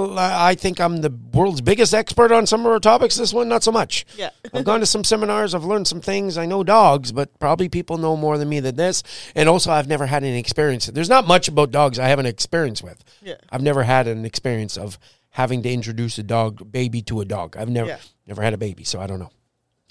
I 0.51 0.55
think 0.55 0.81
I'm 0.81 0.99
the 0.99 1.13
world's 1.33 1.61
biggest 1.63 1.95
expert 1.95 2.31
on 2.31 2.47
some 2.47 2.61
of 2.61 2.67
our 2.67 2.79
topics. 2.79 3.17
This 3.17 3.33
one, 3.33 3.49
not 3.49 3.63
so 3.65 3.73
much. 3.73 4.05
Yeah. 4.17 4.31
I've 4.55 4.65
gone 4.65 4.81
to 4.81 4.87
some 4.87 5.03
seminars. 5.03 5.55
I've 5.55 5.65
learned 5.65 5.89
some 5.89 6.01
things. 6.01 6.37
I 6.39 6.47
know 6.47 6.63
dogs, 6.63 7.11
but 7.11 7.37
probably 7.41 7.69
people 7.69 7.97
know 7.99 8.17
more 8.17 8.37
than 8.39 8.49
me 8.49 8.61
than 8.61 8.77
this. 8.77 9.03
And 9.35 9.49
also, 9.49 9.73
I've 9.73 9.89
never 9.89 10.07
had 10.07 10.23
any 10.23 10.39
experience. 10.39 10.87
There's 10.87 11.09
not 11.09 11.27
much 11.27 11.49
about 11.49 11.71
dogs 11.71 11.99
I 11.99 12.09
haven't 12.09 12.27
experience 12.27 12.83
with. 12.83 13.03
Yeah. 13.23 13.37
I've 13.51 13.63
never 13.63 13.83
had 13.83 14.07
an 14.07 14.25
experience 14.25 14.77
of 14.77 14.99
having 15.31 15.63
to 15.63 15.71
introduce 15.73 16.19
a 16.19 16.23
dog 16.23 16.71
baby 16.71 17.01
to 17.03 17.21
a 17.21 17.25
dog. 17.25 17.57
I've 17.57 17.69
never 17.71 17.89
Yeah. 17.91 17.99
never 18.27 18.43
had 18.43 18.53
a 18.53 18.59
baby, 18.59 18.85
so 18.85 19.01
I 19.01 19.07
don't 19.07 19.21
know. 19.21 19.31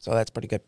So 0.02 0.12
that's 0.12 0.30
pretty 0.30 0.48
good. 0.48 0.62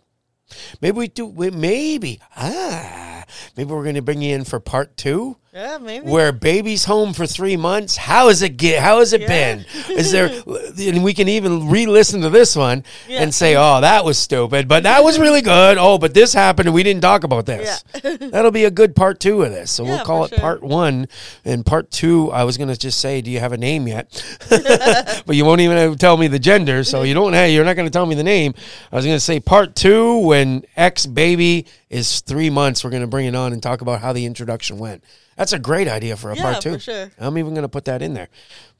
Maybe 0.81 0.97
we 0.97 1.07
do. 1.07 1.31
Maybe 1.31 2.19
ah, 2.35 3.23
maybe 3.55 3.71
we're 3.71 3.83
going 3.83 3.95
to 3.95 4.01
bring 4.01 4.21
you 4.21 4.35
in 4.35 4.43
for 4.43 4.59
part 4.59 4.97
two 4.97 5.37
Yeah, 5.53 5.79
maybe. 5.79 6.07
where 6.07 6.31
baby's 6.31 6.85
home 6.85 7.11
for 7.11 7.27
three 7.27 7.57
months. 7.57 7.97
How 7.97 8.29
has 8.29 8.41
it 8.41 8.55
get? 8.55 8.81
How 8.81 8.99
has 8.99 9.11
it 9.11 9.19
Yeah. 9.21 9.27
been? 9.27 9.65
Is 9.89 10.09
there 10.09 10.27
and 10.79 11.03
we 11.03 11.13
can 11.13 11.27
even 11.27 11.67
re-listen 11.69 12.21
to 12.21 12.29
this 12.29 12.55
one 12.55 12.85
Yeah. 13.09 13.21
and 13.21 13.33
say, 13.33 13.57
"Oh, 13.57 13.81
that 13.81 14.05
was 14.05 14.17
stupid," 14.17 14.69
but 14.69 14.83
that 14.83 15.03
was 15.03 15.19
really 15.19 15.41
good. 15.41 15.77
Oh, 15.77 15.97
but 15.97 16.13
this 16.13 16.33
happened 16.33 16.67
and 16.69 16.73
we 16.73 16.83
didn't 16.83 17.01
talk 17.01 17.25
about 17.25 17.45
this. 17.47 17.83
That'll 18.01 18.51
be 18.51 18.63
a 18.63 18.71
good 18.71 18.95
part 18.95 19.19
two 19.19 19.41
of 19.43 19.51
this. 19.51 19.71
So 19.71 19.83
we'll 19.83 20.05
call 20.05 20.23
it 20.23 20.29
sure. 20.29 20.39
part 20.39 20.63
one. 20.63 21.07
And 21.43 21.65
part 21.65 21.91
two, 21.91 22.31
I 22.31 22.45
was 22.45 22.57
gonna 22.57 22.77
just 22.77 23.01
say, 23.01 23.19
"Do 23.19 23.29
you 23.29 23.41
have 23.41 23.51
a 23.51 23.57
name 23.57 23.89
yet?" 23.89 24.23
but 24.49 25.35
you 25.35 25.43
won't 25.43 25.59
even 25.59 25.97
tell 25.97 26.15
me 26.15 26.27
the 26.27 26.39
gender, 26.39 26.85
so 26.85 27.01
you 27.03 27.13
don't. 27.13 27.33
Hey, 27.33 27.53
you're 27.53 27.65
not 27.65 27.75
gonna 27.75 27.89
tell 27.89 28.05
me 28.05 28.15
the 28.15 28.23
name. 28.23 28.53
I 28.89 28.95
was 28.95 29.03
gonna 29.03 29.19
say 29.19 29.41
part 29.41 29.75
two 29.75 30.19
when 30.19 30.63
X 30.77 31.05
baby 31.05 31.65
is 31.89 32.21
three 32.21 32.49
months. 32.49 32.85
We're 32.85 32.89
gonna 32.91 33.05
bring 33.05 33.25
it 33.25 33.35
on 33.35 33.51
and 33.51 33.61
talk 33.61 33.81
about 33.81 33.99
how 33.99 34.13
the 34.13 34.25
introduction 34.25 34.77
went. 34.79 35.03
That's 35.37 35.53
a 35.53 35.59
great 35.59 35.87
idea 35.87 36.17
for 36.17 36.31
a 36.31 36.35
Yeah, 36.35 36.41
part 36.41 36.61
two. 36.61 36.73
for 36.73 36.79
sure. 36.79 37.11
I'm 37.19 37.37
even 37.37 37.53
gonna 37.53 37.69
put 37.69 37.85
that 37.85 38.01
in 38.01 38.13
there. 38.13 38.27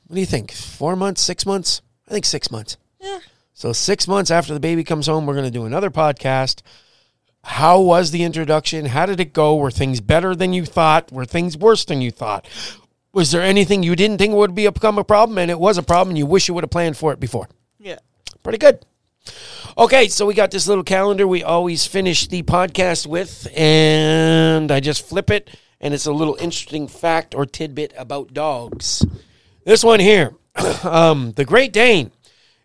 What 0.07 0.15
do 0.15 0.19
you 0.19 0.25
think? 0.27 0.51
Four 0.51 0.95
months, 0.95 1.21
six 1.21 1.45
months? 1.45 1.81
I 2.07 2.11
think 2.13 2.25
six 2.25 2.51
months. 2.51 2.77
Yeah. 2.99 3.19
So 3.53 3.71
six 3.73 4.07
months 4.07 4.29
after 4.31 4.53
the 4.53 4.59
baby 4.59 4.83
comes 4.83 5.07
home, 5.07 5.25
we're 5.25 5.35
going 5.35 5.45
to 5.45 5.51
do 5.51 5.65
another 5.65 5.89
podcast. 5.91 6.61
How 7.43 7.79
was 7.79 8.11
the 8.11 8.23
introduction? 8.23 8.87
How 8.87 9.05
did 9.05 9.19
it 9.19 9.33
go? 9.33 9.55
Were 9.55 9.71
things 9.71 10.01
better 10.01 10.35
than 10.35 10.51
you 10.51 10.65
thought? 10.65 11.11
Were 11.11 11.25
things 11.25 11.55
worse 11.57 11.85
than 11.85 12.01
you 12.01 12.11
thought? 12.11 12.47
Was 13.13 13.31
there 13.31 13.41
anything 13.41 13.83
you 13.83 13.95
didn't 13.95 14.17
think 14.17 14.33
would 14.33 14.55
be 14.55 14.67
become 14.67 14.97
a 14.97 15.03
problem 15.03 15.37
and 15.37 15.49
it 15.51 15.59
was 15.59 15.77
a 15.77 15.83
problem? 15.83 16.09
and 16.09 16.17
You 16.17 16.25
wish 16.25 16.47
you 16.47 16.53
would 16.55 16.63
have 16.63 16.71
planned 16.71 16.97
for 16.97 17.13
it 17.13 17.19
before. 17.19 17.47
Yeah. 17.79 17.99
Pretty 18.43 18.57
good. 18.57 18.83
Okay, 19.77 20.07
so 20.07 20.25
we 20.25 20.33
got 20.33 20.51
this 20.51 20.67
little 20.67 20.83
calendar 20.83 21.27
we 21.27 21.43
always 21.43 21.85
finish 21.85 22.27
the 22.27 22.43
podcast 22.43 23.05
with, 23.07 23.47
and 23.55 24.71
I 24.71 24.79
just 24.79 25.07
flip 25.07 25.29
it, 25.29 25.49
and 25.81 25.93
it's 25.93 26.05
a 26.05 26.13
little 26.13 26.37
interesting 26.39 26.87
fact 26.87 27.35
or 27.35 27.45
tidbit 27.45 27.93
about 27.97 28.33
dogs. 28.33 29.05
This 29.65 29.83
one 29.83 29.99
here, 29.99 30.35
um, 30.83 31.33
the 31.33 31.43
Great 31.43 31.73
Dane, 31.73 32.11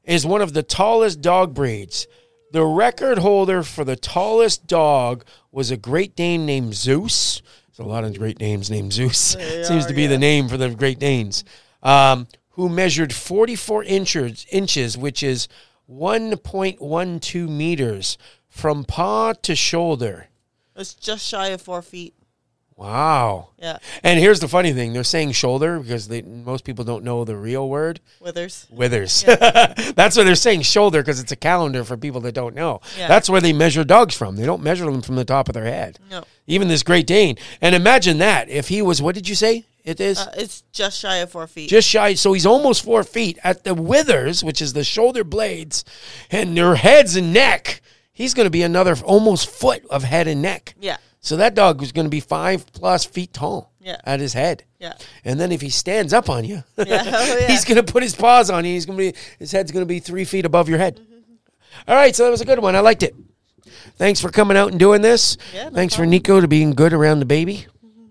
is 0.05 0.25
one 0.25 0.43
of 0.43 0.53
the 0.53 0.63
tallest 0.63 1.23
dog 1.23 1.55
breeds. 1.55 2.07
The 2.53 2.65
record 2.65 3.19
holder 3.19 3.63
for 3.63 3.85
the 3.85 3.97
tallest 3.97 4.67
dog 4.67 5.25
was 5.51 5.71
a 5.71 5.77
Great 5.77 6.15
Dane 6.15 6.47
named 6.47 6.75
Zeus. 6.75 7.43
There's 7.67 7.85
a 7.85 7.89
lot 7.89 8.05
of 8.05 8.17
Great 8.19 8.39
Danes 8.39 8.71
named 8.71 8.93
Zeus. 8.93 9.19
Seems 9.65 9.87
to 9.87 9.95
be 9.95 10.07
the 10.07 10.19
name 10.19 10.49
for 10.49 10.57
the 10.57 10.71
Great 10.71 10.99
Danes. 10.99 11.45
Um, 11.83 12.29
who 12.51 12.69
measured 12.69 13.13
44 13.13 13.85
inches, 13.85 14.47
inches, 14.51 14.97
which 14.97 15.23
is 15.23 15.49
1.12 15.91 17.49
meters 17.49 18.17
from 18.49 18.85
paw 18.85 19.33
to 19.35 19.55
shoulder. 19.55 20.29
It's 20.75 20.95
just 20.95 21.27
shy 21.27 21.49
of 21.49 21.61
four 21.61 21.83
feet. 21.83 22.15
Wow. 22.77 23.49
Yeah. 23.59 23.79
And 24.03 24.21
here's 24.21 24.41
the 24.41 24.49
funny 24.49 24.73
thing: 24.75 24.93
they're 24.93 25.03
saying 25.05 25.33
shoulder 25.33 25.81
because 25.81 26.09
they, 26.09 26.21
most 26.23 26.65
people 26.65 26.85
don't 26.85 27.05
know 27.05 27.25
the 27.25 27.37
real 27.37 27.69
word 27.69 28.01
Withers. 28.21 28.67
withers. 28.71 29.23
That's 29.27 30.17
why 30.17 30.25
they're 30.25 30.35
saying 30.35 30.63
shoulder 30.63 31.01
because 31.01 31.19
it's 31.19 31.33
a 31.33 31.37
calendar 31.37 31.85
for 31.85 31.97
people 31.97 32.21
that 32.23 32.33
don't 32.33 32.55
know. 32.55 32.81
Yeah. 32.99 33.09
That's 33.09 33.31
where 33.31 33.41
they 33.41 33.55
measure 33.55 33.83
dogs 33.83 34.15
from. 34.15 34.37
They 34.37 34.45
don't 34.45 34.63
measure 34.63 34.85
them 34.85 35.01
from 35.01 35.17
the 35.17 35.25
top 35.25 35.49
of 35.49 35.55
their 35.55 35.65
head. 35.65 35.99
No. 36.11 36.25
Even 36.47 36.69
this 36.69 36.83
Great 36.83 37.07
Dane. 37.07 37.37
And 37.63 37.75
imagine 37.75 38.19
that 38.19 38.51
if 38.51 38.69
he 38.69 38.83
was, 38.83 39.01
what 39.01 39.15
did 39.15 39.27
you 39.29 39.35
say? 39.35 39.65
It 39.83 40.01
is 40.01 40.19
Uh, 40.19 40.33
it's 40.37 40.63
just 40.73 40.99
shy 41.01 41.17
of 41.19 41.31
four 41.31 41.47
feet. 41.47 41.71
just 41.71 41.89
shy. 41.89 42.13
So 42.15 42.35
he's 42.35 42.45
almost 42.47 42.85
four 42.85 43.05
feet 43.05 43.39
at 43.43 43.65
the 43.65 43.73
withers, 43.75 44.45
which 44.45 44.61
is 44.61 44.75
the 44.75 44.85
shoulder 44.85 45.25
blades, 45.25 45.85
and 46.31 46.57
their 46.57 46.75
heads 46.75 47.17
and 47.17 47.33
neck. 47.33 47.81
He's 48.13 48.35
going 48.35 48.47
to 48.47 48.51
be 48.51 48.63
another 48.63 48.97
almost 49.05 49.49
foot 49.49 49.85
of 49.89 50.03
head 50.03 50.27
and 50.29 50.43
neck. 50.43 50.75
yeah. 50.81 50.97
So 51.27 51.37
that 51.39 51.57
dog 51.57 51.81
was 51.81 51.91
going 51.91 52.05
to 52.07 52.09
be 52.11 52.21
five 52.21 52.65
plus 52.73 53.05
feet 53.05 53.33
tall 53.33 53.73
Yeah. 53.81 53.97
at 54.05 54.21
his 54.21 54.33
head. 54.33 54.63
Yeah. 54.79 54.93
And 55.25 55.41
then 55.41 55.51
if 55.51 55.61
he 55.61 55.71
stands 55.71 56.13
up 56.13 56.31
on 56.31 56.45
you, 56.45 56.63
Yeah. 56.79 57.03
Oh, 57.05 57.37
yeah. 57.41 57.49
he's 57.49 57.65
going 57.65 57.85
to 57.85 57.93
put 57.93 58.05
his 58.05 58.15
paws 58.15 58.49
on 58.49 58.65
you. 58.65 58.73
He's 58.75 58.87
going 58.87 58.97
to 58.97 59.13
be 59.13 59.19
his 59.41 59.51
head's 59.51 59.73
going 59.73 59.83
to 59.85 59.89
be 59.89 59.99
three 59.99 60.25
feet 60.25 60.45
above 60.45 60.69
your 60.69 60.79
head. 60.79 61.01
Mm-hmm. 61.01 61.91
All 61.91 61.97
right, 61.97 62.15
so 62.15 62.23
that 62.25 62.31
was 62.31 62.43
a 62.43 62.45
good 62.45 62.61
one. 62.61 62.77
I 62.77 62.81
liked 62.81 63.03
it. 63.03 63.17
Thanks 63.97 64.21
for 64.21 64.31
coming 64.31 64.57
out 64.57 64.71
and 64.71 64.79
doing 64.79 65.03
this. 65.03 65.37
Yeah, 65.53 65.65
no 65.69 65.71
Thanks 65.75 65.97
for. 65.97 66.07
Nico 66.07 66.41
to 66.41 66.47
being 66.47 66.71
good 66.71 66.93
around 66.93 67.19
the 67.19 67.25
baby. 67.27 67.67
Mm-hmm. 67.85 68.07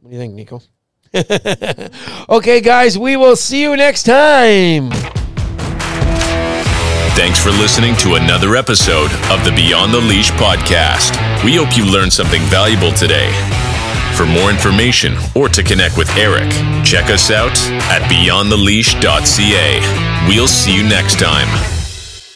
What 0.00 0.10
do 0.10 0.16
you 0.16 0.22
think, 0.22 0.32
Nico? 0.32 0.62
okay, 2.34 2.62
guys, 2.62 2.98
we 2.98 3.16
will 3.18 3.36
see 3.36 3.60
you 3.60 3.76
next 3.76 4.04
time. 4.04 4.90
Thanks 7.14 7.42
for 7.42 7.50
listening 7.50 7.94
to 7.96 8.14
another 8.14 8.56
episode 8.56 9.10
of 9.30 9.44
the 9.44 9.52
Beyond 9.54 9.92
the 9.92 10.00
Leash 10.00 10.30
podcast. 10.32 11.14
We 11.46 11.54
hope 11.54 11.76
you 11.76 11.86
learned 11.86 12.12
something 12.12 12.42
valuable 12.46 12.90
today. 12.90 13.30
For 14.16 14.26
more 14.26 14.50
information 14.50 15.16
or 15.36 15.48
to 15.50 15.62
connect 15.62 15.96
with 15.96 16.10
Eric, 16.16 16.50
check 16.84 17.08
us 17.08 17.30
out 17.30 17.56
at 17.86 18.02
beyondtheleash.ca. 18.10 20.28
We'll 20.28 20.48
see 20.48 20.74
you 20.74 20.82
next 20.82 21.20
time. 21.20 21.75